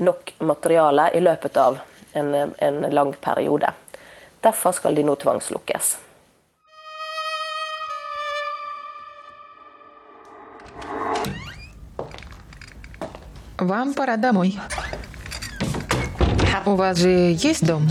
nok 0.00 0.34
materiale 0.38 1.08
i 1.14 1.22
løpet 1.22 1.58
av 1.58 1.80
en, 2.12 2.34
en 2.34 2.80
lang 2.94 3.12
periode. 3.20 3.72
Derfor 4.40 4.72
skal 4.72 4.94
de 4.94 5.04
nå 5.04 5.18
tvangslukkes. 5.18 5.98
Вам 13.60 13.94
пора 13.94 14.16
домой. 14.16 14.58
У 16.66 16.74
вас 16.74 16.98
же 16.98 17.08
есть 17.08 17.66
дом? 17.66 17.88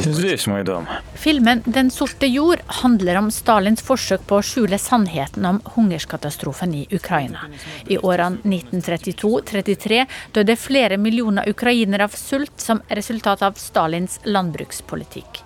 Здесь 0.00 0.46
мой 0.46 0.64
дом. 0.64 0.86
Filmen 1.14 1.62
'Den 1.64 1.90
sorte 1.90 2.26
jord' 2.26 2.62
handler 2.66 3.16
om 3.16 3.30
Stalins 3.30 3.82
forsøk 3.82 4.20
på 4.26 4.38
å 4.38 4.42
skjule 4.42 4.78
sannheten 4.78 5.44
om 5.44 5.60
hungerskatastrofen 5.74 6.74
i 6.74 6.86
Ukraina. 6.90 7.40
I 7.86 7.98
årene 7.98 8.38
1932-33 8.44 10.06
døde 10.32 10.56
flere 10.56 10.96
millioner 10.96 11.48
ukrainere 11.48 12.04
av 12.04 12.16
sult 12.16 12.60
som 12.60 12.80
resultat 12.88 13.42
av 13.42 13.54
Stalins 13.54 14.20
landbrukspolitikk. 14.24 15.42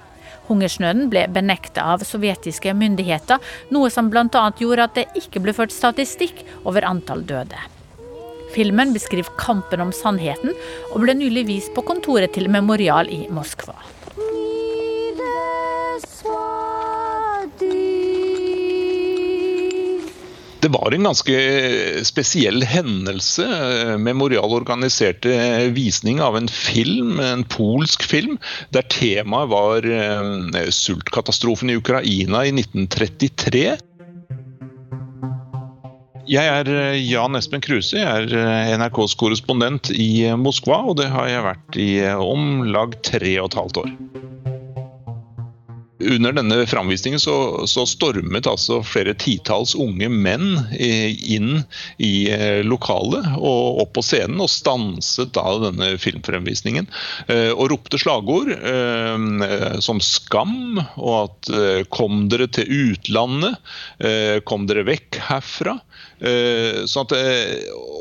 Hungersnøden 0.49 1.09
ble 1.11 1.26
benekta 1.28 1.85
av 1.95 2.05
sovjetiske 2.07 2.74
myndigheter, 2.74 3.39
noe 3.70 3.91
som 3.91 4.11
bl.a. 4.11 4.53
gjorde 4.59 4.85
at 4.85 4.95
det 4.99 5.07
ikke 5.22 5.41
ble 5.41 5.55
ført 5.57 5.72
statistikk 5.72 6.45
over 6.64 6.85
antall 6.85 7.24
døde. 7.24 7.59
Filmen 8.54 8.93
beskriver 8.95 9.34
kampen 9.39 9.84
om 9.84 9.93
sannheten, 9.95 10.56
og 10.93 11.04
ble 11.04 11.18
nylig 11.18 11.48
vist 11.50 11.76
på 11.76 11.86
kontoret 11.88 12.36
til 12.38 12.50
Memorial 12.52 13.12
i 13.12 13.26
Moskva. 13.34 13.76
Det 20.68 20.72
var 20.74 20.91
en 20.91 21.06
ganske 21.06 21.36
spesiell 22.08 22.64
hendelse. 22.66 23.45
Memorial 24.02 24.56
organiserte 24.58 25.32
visning 25.76 26.20
av 26.24 26.36
en 26.39 26.50
film, 26.52 27.22
en 27.24 27.45
polsk 27.48 28.04
film, 28.04 28.39
der 28.76 28.88
temaet 28.91 29.52
var 29.54 29.86
eh, 29.86 30.72
sultkatastrofen 30.74 31.72
i 31.72 31.78
Ukraina 31.78 32.43
i 32.48 32.56
1933. 32.56 33.78
Jeg 36.28 36.43
er 36.43 36.67
eh, 36.67 36.97
Jan 37.07 37.39
Espen 37.39 37.63
Kruse, 37.63 37.95
jeg 38.01 38.03
er 38.03 38.34
eh, 38.36 38.73
NRKs 38.75 39.15
korrespondent 39.19 39.93
i 39.95 40.28
Moskva, 40.36 40.82
og 40.91 40.99
det 40.99 41.07
har 41.13 41.30
jeg 41.32 41.45
vært 41.45 41.80
i 41.80 41.91
om 42.19 42.65
lag 42.67 42.97
tre 43.07 43.38
og 43.39 43.47
et 43.47 43.61
halvt 43.61 43.86
år. 43.86 43.93
Under 45.97 46.36
denne 46.36 46.59
framvisningen 46.69 47.19
så, 47.19 47.34
så, 47.65 47.86
stormet 47.89 48.45
altså 48.45 48.82
flere 48.86 49.15
titalls 49.17 49.73
unge 49.80 50.09
menn 50.11 50.59
inn 50.78 51.63
i 52.03 52.28
eh, 52.30 52.59
lokalet 52.67 53.32
og 53.39 53.82
opp 53.82 53.95
på 53.97 54.03
scenen 54.05 54.43
og 54.43 54.51
stanset 54.51 55.32
da 55.34 55.55
denne 55.63 55.95
filmfremvisningen. 56.01 56.86
Eh, 57.32 57.49
og 57.55 57.71
ropte 57.73 57.97
slagord 58.01 58.51
eh, 58.53 59.80
som 59.82 60.03
'skam' 60.03 60.84
og 60.99 61.15
at 61.23 61.51
'kom 61.89 62.28
dere 62.30 62.51
til 62.51 62.67
utlandet', 62.67 63.57
'kom 64.45 64.67
dere 64.69 64.86
vekk 64.91 65.23
herfra'. 65.32 65.80
Sånn 66.22 67.07
at, 67.07 67.12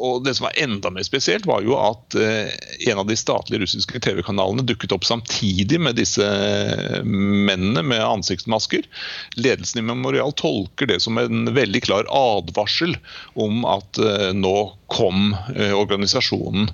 og 0.01 0.23
Det 0.25 0.33
som 0.37 0.45
var 0.45 0.57
enda 0.61 0.91
mer 0.93 1.05
spesielt, 1.07 1.47
var 1.49 1.63
jo 1.65 1.75
at 1.79 2.15
en 2.17 3.01
av 3.01 3.07
de 3.09 3.17
statlige 3.17 3.63
russiske 3.63 4.01
TV-kanalene 4.03 4.65
dukket 4.67 4.93
opp 4.95 5.05
samtidig 5.07 5.79
med 5.81 5.97
disse 5.99 6.25
mennene 7.03 7.83
med 7.85 8.03
ansiktsmasker. 8.03 8.85
Ledelsen 9.37 9.81
i 9.81 9.87
Memorial 9.87 10.33
tolker 10.37 10.89
det 10.91 10.99
som 11.03 11.17
en 11.21 11.53
veldig 11.55 11.81
klar 11.87 12.09
advarsel 12.09 12.97
om 13.33 13.65
at 13.69 13.99
nå 14.37 14.55
kom 14.91 15.33
organisasjonen 15.57 16.69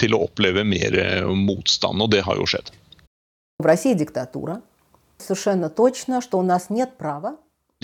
til 0.00 0.16
å 0.16 0.24
oppleve 0.28 0.64
mer 0.64 0.96
motstand, 1.36 2.00
og 2.02 2.12
det 2.14 2.24
har 2.26 2.40
jo 2.40 2.48
skjedd. 2.48 2.72
В 3.58 3.66
России 3.66 3.94
диктатура. 3.94 4.60
Совершенно 5.18 5.68
точно, 5.68 6.22
что 6.22 6.38
у 6.38 6.42
нас 6.42 6.70
нет 6.70 6.96
права 6.96 7.36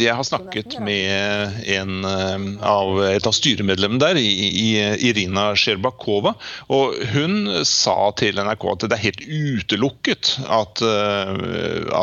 jeg 0.04 0.16
har 0.16 0.28
snakket 0.28 0.78
med 0.84 1.60
en 1.76 2.06
av, 2.06 3.00
et 3.10 3.28
av 3.28 3.36
styremedlemmene 3.36 4.02
der, 4.02 4.20
Irina 4.20 5.50
Sjerbakova. 5.60 6.36
Og 6.74 6.96
hun 7.14 7.64
sa 7.68 7.98
til 8.20 8.40
NRK 8.42 8.68
at 8.74 8.86
det 8.88 8.98
er 8.98 9.06
helt 9.08 9.26
utelukket 9.28 10.36
at, 10.48 10.84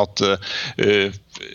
at 0.01 0.25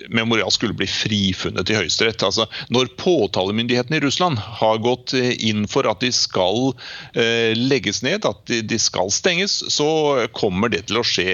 Memorial 0.09 0.51
skulle 0.51 0.76
bli 0.76 0.87
frifunnet 0.87 1.70
i 1.70 1.76
Høyesterett. 1.76 2.22
Altså, 2.22 2.47
når 2.72 2.91
påtalemyndigheten 3.01 3.97
i 3.97 4.01
Russland 4.05 4.39
har 4.39 4.80
gått 4.85 5.14
inn 5.14 5.66
for 5.70 5.89
at 5.91 6.03
de 6.05 6.12
skal 6.14 6.72
eh, 7.18 7.53
legges 7.57 8.03
ned, 8.05 8.26
at 8.28 8.53
de, 8.53 8.78
skal 8.83 9.12
stenges, 9.14 9.59
så 9.72 9.89
kommer 10.37 10.72
det 10.72 10.87
til 10.89 11.01
å 11.01 11.07
skje 11.07 11.28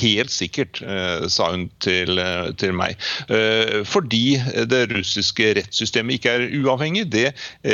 helt 0.00 0.32
sikkert, 0.34 0.82
eh, 0.82 1.26
sa 1.32 1.50
hun 1.52 1.68
til, 1.84 2.20
til 2.60 2.74
meg. 2.76 2.98
Eh, 3.28 3.82
fordi 3.88 4.38
det 4.70 4.86
russiske 4.94 5.54
rettssystemet 5.60 6.18
ikke 6.18 6.38
er 6.38 6.48
uavhengig. 6.62 7.06
Det 7.14 7.30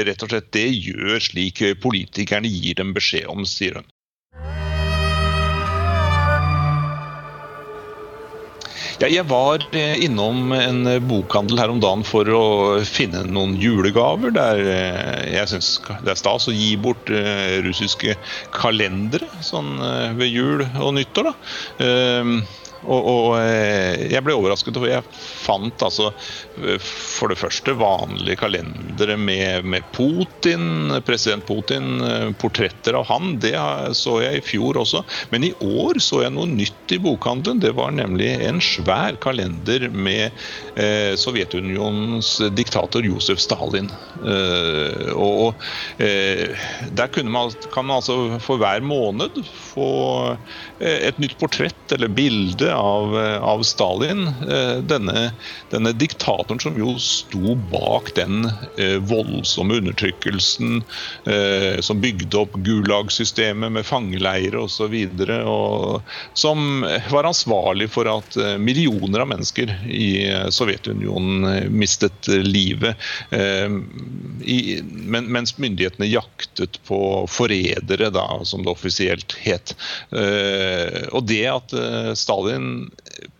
rett 0.08 0.26
og 0.26 0.32
slett 0.32 0.52
det 0.56 0.68
gjør 0.74 1.18
slik 1.22 1.64
politikerne 1.82 2.50
gir 2.50 2.78
dem 2.80 2.94
beskjed 2.96 3.28
om, 3.30 3.46
sier 3.48 3.80
hun. 3.80 3.88
Jeg 9.08 9.24
var 9.30 9.64
innom 9.72 10.52
en 10.52 10.84
bokhandel 11.08 11.60
her 11.62 11.72
om 11.72 11.80
dagen 11.80 12.04
for 12.04 12.28
å 12.28 12.44
finne 12.84 13.22
noen 13.24 13.54
julegaver. 13.56 14.34
Der 14.36 14.60
jeg 15.30 15.48
syns 15.54 15.70
det 16.04 16.12
er 16.12 16.20
stas 16.20 16.50
å 16.50 16.56
gi 16.56 16.74
bort 16.76 17.08
russiske 17.64 18.18
kalendere 18.52 19.30
sånn 19.46 19.78
ved 20.20 20.28
jul 20.28 20.66
og 20.82 20.92
nyttår. 20.98 21.30
da. 21.32 22.36
Og, 22.80 23.08
og, 23.10 23.34
jeg 24.10 24.22
ble 24.24 24.36
overrasket, 24.36 24.76
for 24.76 24.88
jeg 24.88 25.04
fant 25.10 25.84
altså 25.84 26.10
for 26.80 27.32
det 27.32 27.38
første 27.40 27.74
vanlige 27.78 28.38
kalendere 28.40 29.16
med, 29.20 29.66
med, 29.68 29.86
Putin, 29.94 30.94
president 31.06 31.44
Putin, 31.48 32.00
portretter 32.40 32.96
av 32.98 33.08
han. 33.10 33.34
Det 33.42 33.54
så 33.96 34.20
jeg 34.24 34.40
i 34.40 34.44
fjor 34.44 34.80
også. 34.80 35.02
Men 35.32 35.46
i 35.48 35.52
år 35.60 36.00
så 36.02 36.22
jeg 36.24 36.34
noe 36.34 36.48
nytt 36.50 36.94
i 36.94 37.00
bokhandelen. 37.02 37.60
Det 37.62 37.74
var 37.76 37.92
nemlig 37.96 38.32
en 38.46 38.60
svær 38.64 39.18
kalender 39.22 39.88
med 39.92 40.30
eh, 40.80 41.12
Sovjetunionens 41.20 42.36
diktator 42.56 43.04
Josef 43.06 43.40
Stalin. 43.42 43.90
Eh, 44.24 45.10
og 45.14 45.60
eh, 46.02 46.56
der 46.96 47.22
man, 47.28 47.52
kan 47.72 47.86
man 47.86 47.98
altså 48.00 48.40
for 48.42 48.60
hver 48.60 48.84
måned 48.84 49.42
få 49.72 49.90
et 50.80 51.18
nytt 51.18 51.38
portrett 51.38 51.92
eller 51.92 52.08
bilde 52.08 52.74
av, 52.74 53.16
av 53.42 53.62
Stalin. 53.62 54.30
Denne, 54.88 55.30
denne, 55.70 55.92
diktatoren 55.92 56.60
som 56.62 56.78
jo 56.78 56.94
sto 57.02 57.54
bak 57.70 58.12
den 58.16 58.46
voldsomme 59.08 59.80
undertrykkelsen 59.80 60.80
som 61.84 62.00
bygde 62.00 62.38
opp 62.40 62.56
Gulag-systemet 62.64 63.74
med 63.74 63.86
fangeleirer 63.86 64.56
osv. 64.62 64.94
Som 66.38 66.86
var 67.10 67.28
ansvarlig 67.28 67.90
for 67.92 68.08
at 68.10 68.38
millioner 68.62 69.24
av 69.24 69.32
mennesker 69.34 69.74
i 69.90 70.10
Sovjetunionen 70.54 71.68
mistet 71.74 72.30
livet. 72.30 72.96
mens 75.10 75.58
myndighetene 75.58 76.06
jaktet 76.06 76.80
på 76.88 77.26
forrædere, 77.28 78.10
som 78.44 78.64
det 78.64 78.70
offisielt 78.70 79.36
het. 79.44 79.74
Eh, 80.12 80.69
og 81.12 81.26
det 81.28 81.42
at 81.50 81.74
eh, 81.76 82.12
Stalin 82.18 82.90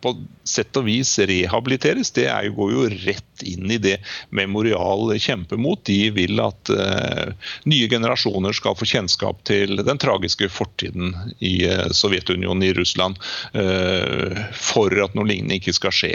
på 0.01 0.13
sett 0.47 0.77
og 0.79 0.87
vis 0.87 1.13
rehabiliteres, 1.19 2.11
det 2.15 2.27
er, 2.31 2.49
går 2.55 2.73
jo 2.73 2.87
rett 3.05 3.45
inn 3.45 3.71
i 3.71 3.79
det 3.81 3.97
Memorial 4.35 5.13
kjemper 5.21 5.59
mot. 5.61 5.81
De 5.85 6.09
vil 6.13 6.41
at 6.41 6.71
uh, 6.73 7.53
nye 7.69 7.89
generasjoner 7.89 8.55
skal 8.57 8.75
få 8.77 8.87
kjennskap 8.89 9.43
til 9.47 9.81
den 9.85 10.01
tragiske 10.01 10.49
fortiden 10.53 11.15
i 11.39 11.55
Sovjetunionen, 11.93 12.65
i 12.65 12.73
Russland, 12.77 13.17
for 14.57 15.01
at 15.05 15.17
noe 15.17 15.29
lignende 15.29 15.57
ikke 15.61 15.75
skal 15.77 15.95
skje. 15.95 16.13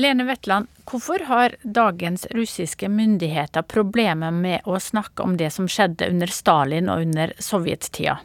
Lene 0.00 0.24
Wetland, 0.24 0.66
hvorfor 0.88 1.18
har 1.28 1.54
dagens 1.62 2.26
russiske 2.30 2.88
myndigheter 2.88 3.62
problemer 3.62 4.30
med 4.32 4.64
å 4.64 4.78
snakke 4.80 5.22
om 5.22 5.36
det 5.36 5.50
som 5.52 5.68
skjedde 5.68 6.08
under 6.08 6.32
Stalin 6.32 6.88
og 6.88 7.02
under 7.04 7.34
sovjettida? 7.36 8.16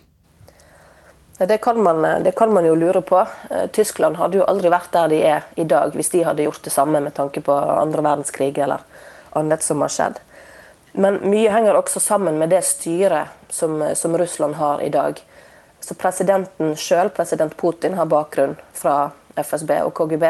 Det 1.38 1.58
kan, 1.58 1.84
man, 1.84 2.24
det 2.24 2.32
kan 2.32 2.54
man 2.54 2.66
jo 2.66 2.76
lure 2.76 3.02
på. 3.02 3.20
Eh, 3.50 3.68
Tyskland 3.72 4.16
hadde 4.16 4.38
jo 4.38 4.46
aldri 4.48 4.70
vært 4.72 4.94
der 4.96 5.10
de 5.12 5.18
er 5.20 5.48
i 5.60 5.66
dag 5.68 5.92
hvis 5.92 6.14
de 6.14 6.24
hadde 6.24 6.46
gjort 6.46 6.64
det 6.64 6.72
samme 6.72 7.02
med 7.04 7.14
tanke 7.18 7.42
på 7.44 7.52
andre 7.52 8.04
verdenskrig 8.06 8.56
eller 8.58 8.86
annet 9.36 9.64
som 9.64 9.84
har 9.84 9.92
skjedd. 9.92 10.22
Men 10.96 11.20
mye 11.28 11.52
henger 11.52 11.76
også 11.76 12.00
sammen 12.00 12.40
med 12.40 12.54
det 12.56 12.62
styret 12.64 13.36
som, 13.52 13.82
som 14.00 14.16
Russland 14.18 14.56
har 14.56 14.80
i 14.82 14.90
dag. 14.90 15.20
Så 15.84 15.98
Presidenten 16.00 16.72
sjøl, 16.80 17.12
president 17.12 17.58
Putin, 17.58 17.98
har 18.00 18.08
bakgrunn 18.08 18.56
fra 18.74 19.12
FSB 19.36 19.74
og 19.84 19.92
KGB. 19.98 20.24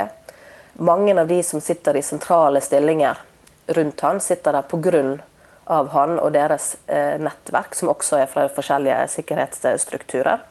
Mange 0.82 1.14
av 1.22 1.30
de 1.30 1.38
som 1.45 1.62
sitter 1.62 1.95
i 1.95 2.01
sentrale 2.01 2.64
stillinger 2.66 3.22
rundt 3.78 4.01
han, 4.01 4.20
sitter 4.20 4.58
der 4.58 4.66
pga. 4.66 5.03
han 5.93 6.20
og 6.20 6.34
deres 6.34 6.76
eh, 6.88 7.22
nettverk, 7.22 7.76
som 7.76 7.93
også 7.93 8.18
er 8.24 8.26
fra 8.26 8.49
forskjellige 8.49 9.06
sikkerhetsstrukturer. 9.20 10.41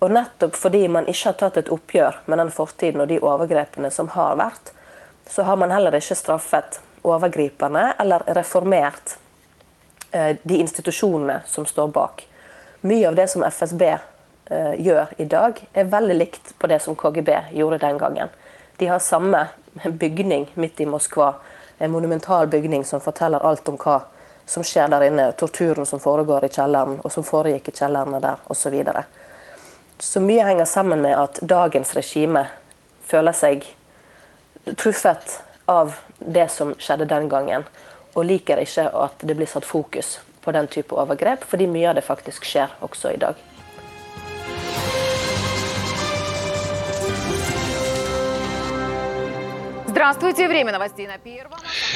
Og 0.00 0.10
nettopp 0.10 0.56
fordi 0.56 0.86
man 0.88 1.08
ikke 1.08 1.28
har 1.28 1.38
tatt 1.40 1.58
et 1.60 1.72
oppgjør 1.72 2.22
med 2.26 2.40
den 2.40 2.52
fortiden 2.54 3.02
og 3.04 3.08
de 3.10 3.20
overgrepene 3.20 3.90
som 3.92 4.08
har 4.16 4.38
vært, 4.40 4.72
så 5.28 5.44
har 5.46 5.58
man 5.60 5.70
heller 5.70 5.94
ikke 5.98 6.16
straffet 6.16 6.80
overgriperne 7.06 7.92
eller 8.00 8.24
reformert 8.34 9.16
eh, 10.10 10.36
de 10.42 10.60
institusjonene 10.64 11.42
som 11.46 11.68
står 11.68 11.92
bak. 11.92 12.24
Mye 12.80 13.08
av 13.08 13.18
det 13.18 13.28
som 13.28 13.44
FSB 13.44 13.82
eh, 13.92 14.72
gjør 14.80 15.12
i 15.20 15.28
dag, 15.28 15.60
er 15.72 15.92
veldig 15.92 16.16
likt 16.16 16.54
på 16.58 16.70
det 16.72 16.80
som 16.80 16.96
KGB 16.96 17.52
gjorde 17.52 17.82
den 17.84 18.00
gangen. 18.00 18.32
De 18.80 18.88
har 18.88 19.04
samme 19.04 19.46
bygning 19.84 20.48
midt 20.54 20.80
i 20.80 20.88
Moskva. 20.88 21.34
En 21.78 21.92
monumental 21.92 22.48
bygning 22.48 22.84
som 22.84 23.00
forteller 23.04 23.44
alt 23.44 23.68
om 23.68 23.76
hva 23.76 24.00
som 24.48 24.64
skjer 24.64 24.88
der 24.88 25.04
inne. 25.06 25.32
Torturen 25.32 25.86
som 25.86 26.00
foregår 26.00 26.48
i 26.48 26.52
kjelleren, 26.52 26.98
og 27.04 27.12
som 27.12 27.24
foregikk 27.24 27.68
i 27.68 27.76
kjellerne 27.76 28.20
der, 28.20 28.40
osv. 28.48 28.80
Så, 30.02 30.20
mye 30.20 30.44
henger 30.44 30.64
sammen 30.64 31.02
med 31.02 31.12
at 31.12 31.38
dagens 31.42 31.90
regime 31.96 32.46
føler 33.04 33.34
seg 33.36 33.66
truffet 34.80 35.34
av 35.68 35.92
det 36.18 36.46
som 36.48 36.72
skjedde 36.80 37.04
den 37.10 37.28
gangen, 37.28 37.66
og 38.16 38.24
liker 38.24 38.62
ikke 38.64 38.86
at 38.96 39.20
det 39.20 39.36
blir 39.36 39.50
satt 39.50 39.68
fokus 39.68 40.16
på 40.40 40.54
den 40.56 40.70
type 40.72 40.96
overgrep, 40.96 41.44
fordi 41.44 41.68
mye 41.68 41.92
av 41.92 42.00
det 42.00 42.06
faktisk 42.06 42.48
skjer 42.48 42.72
også 42.80 43.12
i 43.12 43.20
dag. 43.20 43.36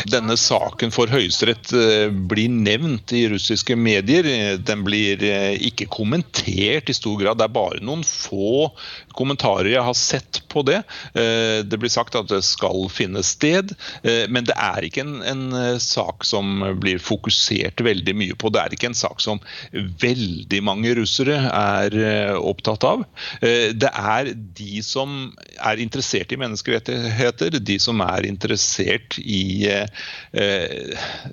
Denne 0.04 0.36
saken 0.36 0.92
for 0.92 1.08
Høyesterett 1.08 1.70
eh, 1.72 2.10
blir 2.12 2.52
nevnt 2.52 3.12
i 3.16 3.24
russiske 3.32 3.76
medier. 3.78 4.26
Den 4.60 4.82
blir 4.84 5.22
eh, 5.24 5.54
ikke 5.70 5.88
kommentert 5.92 6.90
i 6.92 6.96
stor 6.96 7.16
grad. 7.22 7.40
Det 7.40 7.46
er 7.46 7.54
bare 7.54 7.80
noen 7.84 8.04
få 8.04 8.68
kommentarer 9.16 9.70
jeg 9.72 9.86
har 9.86 9.96
sett 9.96 10.42
på 10.52 10.64
det. 10.68 10.82
Eh, 11.16 11.62
det 11.64 11.80
blir 11.80 11.92
sagt 11.92 12.18
at 12.18 12.28
det 12.28 12.42
skal 12.44 12.84
finne 12.92 13.22
sted, 13.24 13.72
men 14.04 14.44
det 14.46 14.54
er 14.60 14.84
ikke 14.84 15.04
en, 15.04 15.14
en 15.24 15.78
sak 15.80 16.26
som 16.26 16.60
blir 16.80 17.00
fokusert 17.02 17.80
veldig 17.84 18.14
mye 18.18 18.36
på. 18.36 18.50
Det 18.52 18.60
er 18.60 18.74
ikke 18.76 18.90
en 18.90 18.98
sak 18.98 19.22
som 19.24 19.40
veldig 19.72 20.60
mange 20.66 20.92
russere 20.98 21.38
er 21.48 21.96
opptatt 22.36 22.84
av. 22.86 23.04
Det 23.40 23.90
er 23.90 24.32
de 24.34 24.82
som 24.84 25.32
er 25.56 25.82
interessert 25.82 26.34
i 26.34 26.38
menneskerettigheter, 26.40 27.58
de 27.58 27.78
som 27.82 28.02
er 28.04 28.28
interessert 28.28 29.18
i 29.22 29.64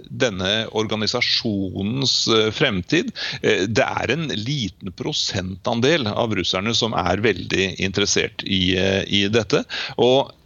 denne 0.09 0.51
organisasjonens 0.77 2.15
eh, 2.27 2.49
fremtid. 2.55 3.11
Eh, 3.41 3.65
det 3.67 3.85
er 3.85 4.13
en 4.13 4.27
liten 4.35 4.93
prosentandel 4.97 6.07
av 6.11 6.35
russerne 6.37 6.75
som 6.77 6.95
er 6.97 7.23
veldig 7.23 7.73
interessert 7.81 8.45
i, 8.45 8.75
i 9.07 9.25
dette. 9.31 9.65
og 9.97 10.37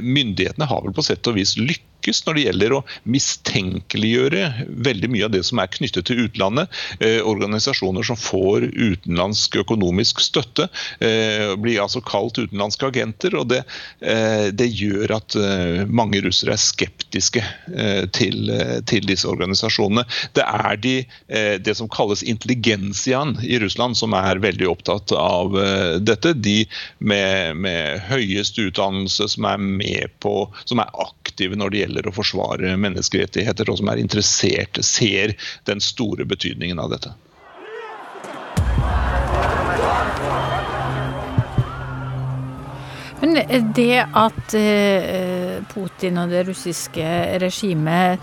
Myndighetene 0.00 0.68
har 0.70 0.84
vel 0.84 0.94
på 0.94 1.02
sett 1.02 1.26
og 1.26 1.34
vis 1.34 1.56
lykkes 1.58 1.87
lykkes 2.08 2.24
når 2.26 2.36
det 2.36 2.44
gjelder 2.46 2.74
å 2.76 2.84
mistenkeliggjøre 3.08 4.42
veldig 4.86 5.10
mye 5.12 5.26
av 5.26 5.32
det 5.34 5.44
som 5.46 5.60
er 5.60 5.70
knyttet 5.72 6.08
til 6.08 6.24
utlandet. 6.26 6.68
Eh, 7.00 7.20
organisasjoner 7.20 8.06
som 8.06 8.16
får 8.16 8.70
utenlandsk 8.72 9.56
økonomisk 9.62 10.20
støtte, 10.20 10.68
eh, 11.00 11.54
blir 11.56 11.82
altså 11.82 12.00
kalt 12.00 12.38
utenlandske 12.38 12.86
agenter. 12.86 13.36
og 13.36 13.48
Det, 13.48 13.64
eh, 14.00 14.50
det 14.50 14.68
gjør 14.72 15.16
at 15.16 15.36
eh, 15.36 15.84
mange 15.86 16.20
russere 16.22 16.52
er 16.52 16.62
skeptiske 16.62 17.42
eh, 17.74 18.06
til, 18.06 18.50
eh, 18.50 18.80
til, 18.82 19.04
disse 19.08 19.28
organisasjonene. 19.28 20.04
Det 20.34 20.44
er 20.44 20.76
de, 20.76 21.06
det 21.64 21.74
som 21.76 21.88
kalles 21.88 22.22
intelligensiaen 22.22 23.38
i 23.42 23.58
Russland 23.58 23.96
som 23.96 24.12
er 24.12 24.40
veldig 24.42 24.68
opptatt 24.68 25.12
av 25.12 25.54
dette. 26.00 26.34
De 26.34 26.66
med, 26.98 27.56
med 27.56 28.00
høyest 28.08 28.58
utdannelse 28.58 29.28
som 29.28 29.46
er 29.48 29.58
med 29.58 30.12
på, 30.20 30.50
som 30.68 30.82
er 30.82 30.92
aktive 30.92 31.17
når 31.46 31.70
det 31.70 31.84
gjelder 31.84 32.08
å 32.08 32.16
forsvare 32.16 32.74
menneskerettigheter, 32.80 33.70
og 33.70 33.78
som 33.80 33.92
er 33.92 34.02
interessert, 34.02 34.82
ser 34.84 35.36
den 35.68 35.80
store 35.84 36.26
betydningen 36.28 36.82
av 36.82 36.92
dette. 36.96 37.14
Men 43.18 43.72
det 43.74 44.04
at 44.16 44.54
eh, 44.54 45.58
Putin 45.72 46.20
og 46.22 46.30
det 46.30 46.44
russiske 46.46 47.06
regimet 47.42 48.22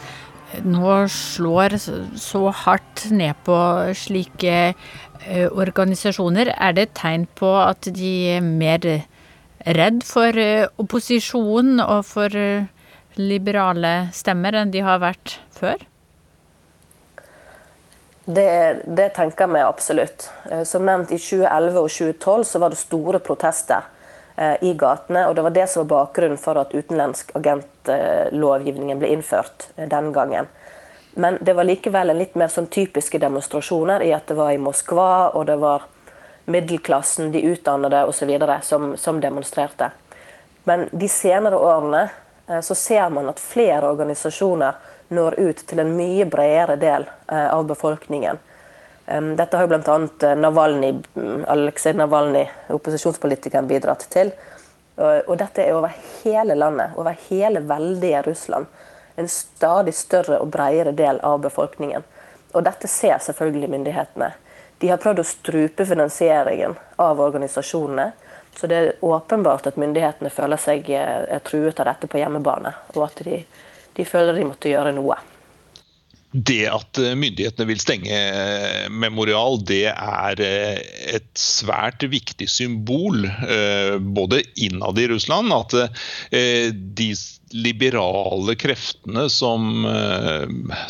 nå 0.63 0.93
slår 1.11 1.76
så 2.22 2.43
hardt 2.63 3.09
ned 3.11 3.36
på 3.43 3.57
slike 3.97 4.55
eh, 4.72 5.49
organisasjoner, 5.51 6.53
er 6.55 6.78
det 6.78 6.88
et 6.88 6.95
tegn 7.01 7.26
på 7.36 7.51
at 7.59 7.89
de 7.91 8.13
er 8.38 8.45
mer 8.45 8.88
redd 9.66 10.03
for 10.05 10.38
opposisjon 10.80 11.80
og 11.82 12.05
for 12.07 12.39
liberale 13.18 14.09
stemmer 14.13 14.55
enn 14.59 14.72
de 14.72 14.82
har 14.86 15.01
vært 15.03 15.39
før? 15.55 15.84
Det, 18.26 18.82
det 18.86 19.09
tenker 19.09 19.47
vi 19.47 19.61
absolutt. 19.61 20.32
Eh, 20.51 20.63
som 20.63 20.86
nevnt 20.86 21.11
i 21.13 21.20
2011 21.22 21.80
og 21.80 21.89
2012 21.89 22.43
så 22.49 22.61
var 22.61 22.74
det 22.74 22.80
store 22.82 23.22
protester 23.22 23.86
eh, 24.36 24.55
i 24.66 24.74
gatene. 24.74 25.28
og 25.28 25.36
Det 25.36 25.45
var 25.45 25.53
det 25.53 25.68
som 25.70 25.84
var 25.84 25.91
bakgrunnen 25.93 26.41
for 26.41 26.57
at 26.57 26.74
utenlandsk 26.74 27.36
agentlovgivningen 27.38 28.99
ble 28.99 29.13
innført 29.13 29.70
eh, 29.76 29.86
den 29.89 30.09
gangen. 30.13 30.49
Men 31.13 31.38
det 31.41 31.53
var 31.53 31.70
likevel 31.70 32.09
en 32.09 32.20
litt 32.20 32.34
mer 32.36 32.49
sånn 32.51 32.68
typiske 32.68 33.22
demonstrasjoner 33.22 34.01
i 34.03 34.11
at 34.18 34.26
det 34.28 34.36
var 34.36 34.51
i 34.51 34.59
Moskva, 34.59 35.30
og 35.38 35.45
det 35.47 35.59
var 35.61 35.86
middelklassen, 36.49 37.30
de 37.32 37.45
utdannede 37.53 38.03
osv. 38.09 38.34
Som, 38.66 38.97
som 38.97 39.22
demonstrerte. 39.22 39.93
Men 40.66 40.89
de 40.91 41.07
senere 41.09 41.61
årene 41.61 42.07
Eh, 42.07 42.24
så 42.61 42.75
ser 42.75 43.09
man 43.09 43.29
at 43.29 43.39
flere 43.39 43.89
organisasjoner 43.89 44.73
når 45.07 45.39
ut 45.39 45.63
til 45.67 45.79
en 45.81 45.93
mye 45.97 46.25
bredere 46.29 46.75
del 46.81 47.07
eh, 47.27 47.47
av 47.53 47.65
befolkningen. 47.69 48.37
Dette 49.37 49.57
har 49.57 49.67
jo 49.67 49.69
bl.a. 49.69 49.95
Eh, 50.27 50.37
Navalny, 50.37 50.91
Aleksej 51.47 51.93
Navalnyj, 51.93 52.47
opposisjonspolitikeren, 52.73 53.67
bidratt 53.69 54.07
til. 54.09 54.33
Og 54.95 55.33
dette 55.35 55.59
er 55.59 55.75
over 55.75 55.91
hele 56.23 56.55
landet, 56.55 56.93
over 56.95 57.17
hele 57.27 57.59
veldige 57.67 58.21
Russland. 58.23 58.69
En 59.19 59.27
stadig 59.27 59.91
større 59.93 60.39
og 60.39 60.53
bredere 60.53 60.93
del 60.95 61.19
av 61.19 61.41
befolkningen. 61.43 62.05
Og 62.55 62.63
dette 62.63 62.87
ser 62.87 63.19
selvfølgelig 63.19 63.69
myndighetene. 63.73 64.29
De 64.79 64.91
har 64.91 65.01
prøvd 65.03 65.19
å 65.19 65.27
strupe 65.27 65.85
finansieringen 65.87 66.77
av 67.01 67.19
organisasjonene. 67.19 68.13
Så 68.55 68.67
det 68.71 68.75
er 68.75 69.05
åpenbart 69.05 69.67
at 69.67 69.79
myndighetene 69.79 70.31
føler 70.33 70.59
seg 70.61 70.89
eh, 70.95 71.37
truet 71.43 71.79
av 71.81 71.89
dette 71.91 72.09
på 72.11 72.21
hjemmebane, 72.21 72.71
og 72.95 73.07
at 73.09 73.23
de, 73.27 73.41
de 73.97 74.05
føler 74.07 74.37
de 74.37 74.45
måtte 74.47 74.71
gjøre 74.71 74.93
noe. 74.95 75.17
Det 76.35 76.63
at 76.67 76.99
eh, 77.03 77.15
myndighetene 77.19 77.67
vil 77.67 77.83
stenge 77.83 78.15
eh, 78.15 78.87
Memorial, 78.91 79.59
det 79.67 79.89
er 79.91 80.43
et 80.45 81.31
svært 81.39 82.07
viktig 82.07 82.47
symbol, 82.51 83.27
både 84.15 84.43
innad 84.55 84.99
i 85.03 85.09
Russland, 85.11 85.51
at 85.55 85.75
de 86.31 87.09
liberale 87.55 88.55
kreftene 88.59 89.27
som, 89.31 89.85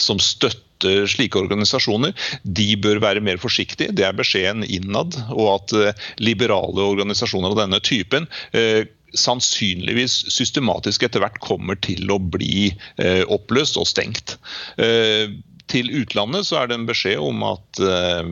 som 0.02 0.22
støtter 0.22 0.65
støtte 0.76 1.08
slike 1.08 1.40
organisasjoner, 1.40 2.14
de 2.44 2.76
bør 2.78 3.00
være 3.00 3.22
mer 3.22 3.38
forsiktige. 3.38 3.92
Det 3.92 4.06
er 4.06 4.14
beskjeden 4.14 4.64
innad. 4.64 5.16
Og 5.32 5.56
at 5.56 5.74
eh, 5.74 5.94
liberale 6.20 6.82
organisasjoner 6.82 7.52
av 7.52 7.60
denne 7.64 7.80
typen 7.80 8.28
eh, 8.54 8.86
sannsynligvis 9.16 10.26
systematisk 10.34 11.04
etter 11.04 11.24
hvert 11.24 11.40
kommer 11.40 11.76
til 11.80 12.10
å 12.12 12.20
bli 12.20 12.74
eh, 13.00 13.24
oppløst 13.32 13.78
og 13.80 13.88
stengt. 13.88 14.38
Til 15.72 15.90
utlandet 16.02 16.46
så 16.48 16.60
er 16.60 16.70
det 16.70 16.78
en 16.78 16.88
beskjed 16.88 17.22
om 17.22 17.44
at 17.48 17.80
uh, 17.82 18.26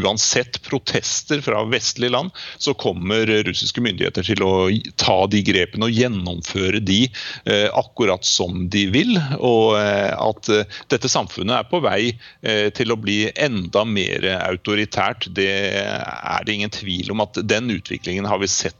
uansett 0.00 0.58
protester 0.66 1.42
fra 1.44 1.62
vestlige 1.70 2.14
land, 2.14 2.32
så 2.58 2.74
kommer 2.74 3.30
russiske 3.46 3.82
myndigheter 3.84 4.26
til 4.26 4.42
å 4.42 4.52
ta 5.00 5.18
de 5.30 5.42
grepene 5.46 5.88
og 5.88 5.94
gjennomføre 5.94 6.82
de 6.82 7.04
uh, 7.06 7.68
akkurat 7.78 8.26
som 8.26 8.66
de 8.72 8.86
vil. 8.94 9.14
Og 9.38 9.76
uh, 9.78 10.12
at 10.16 10.50
dette 10.92 11.10
samfunnet 11.10 11.60
er 11.60 11.70
på 11.70 11.82
vei 11.84 12.16
til 12.76 12.92
å 12.92 12.98
bli 13.00 13.26
enda 13.32 13.82
mer 13.88 14.24
autoritært. 14.38 15.28
Det 15.34 15.50
er 15.76 16.46
det 16.46 16.54
ingen 16.54 16.72
tvil 16.72 17.10
om 17.14 17.22
at 17.24 17.38
den 17.44 17.70
utviklingen 17.74 18.28
har 18.28 18.40
vi 18.42 18.50
sett 18.50 18.78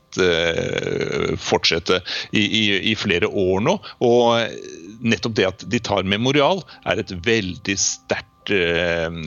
fortsette 1.43 2.01
i, 2.33 2.43
i, 2.43 2.64
i 2.93 2.95
flere 2.99 3.29
år 3.29 3.62
nå. 3.67 3.77
og 4.07 4.57
nettopp 5.01 5.37
det 5.37 5.47
at 5.49 5.67
de 5.71 5.81
tar 5.83 6.09
memorial, 6.09 6.62
er 6.89 7.01
et 7.01 7.12
veldig 7.27 7.77
sterkt 7.81 8.53
eh, 8.55 9.19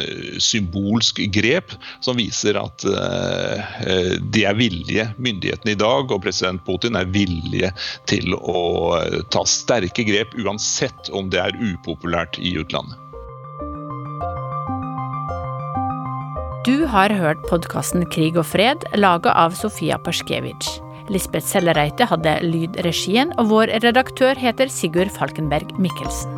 symbolsk 0.41 1.21
grep 1.35 1.75
som 2.05 2.19
viser 2.19 2.59
at 2.59 2.85
uh, 2.87 4.15
de 4.33 4.45
er 4.47 4.57
villige, 4.57 5.09
myndighetene 5.21 5.75
i 5.75 5.79
dag 5.79 6.11
og 6.11 6.23
president 6.25 6.63
Putin 6.67 6.97
er 6.99 7.09
villige 7.13 7.73
til 8.09 8.33
å 8.39 8.97
ta 9.33 9.45
sterke 9.47 10.07
grep, 10.07 10.33
uansett 10.39 11.11
om 11.13 11.31
det 11.33 11.43
er 11.43 11.61
upopulært 11.61 12.41
i 12.41 12.57
utlandet. 12.61 13.08
Du 16.67 16.83
har 16.91 17.07
hørt 17.15 17.39
podkasten 17.47 18.03
Krig 18.11 18.35
og 18.35 18.43
fred, 18.49 18.81
laga 18.99 19.31
av 19.31 19.53
Sofia 19.55 19.95
Perskevitsj. 20.03 20.81
Lisbeth 21.07 21.47
Sellereite 21.47 22.03
hadde 22.09 22.33
lydregien, 22.43 23.31
og 23.39 23.47
vår 23.53 23.71
redaktør 23.85 24.35
heter 24.35 24.67
Sigurd 24.67 25.13
Falkenberg 25.15 25.71
Mikkelsen. 25.79 26.35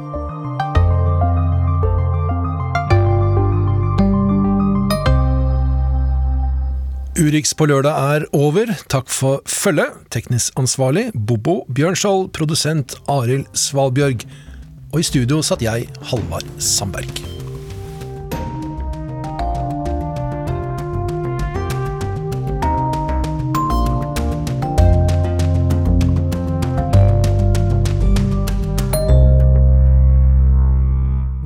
Urix 7.17 7.57
på 7.57 7.65
lørdag 7.74 8.13
er 8.13 8.30
over. 8.38 8.69
Takk 8.93 9.09
for 9.09 9.41
følget. 9.49 10.05
Teknisk 10.13 10.53
ansvarlig 10.61 11.09
Bobo 11.17 11.63
Bjørnskjold, 11.74 12.30
produsent 12.38 12.99
Arild 13.09 13.49
Svalbjørg. 13.57 14.30
Og 14.93 15.01
i 15.01 15.07
studio 15.09 15.41
satt 15.41 15.65
jeg, 15.65 15.89
Halvard 16.13 16.45
Sandberg. 16.61 17.41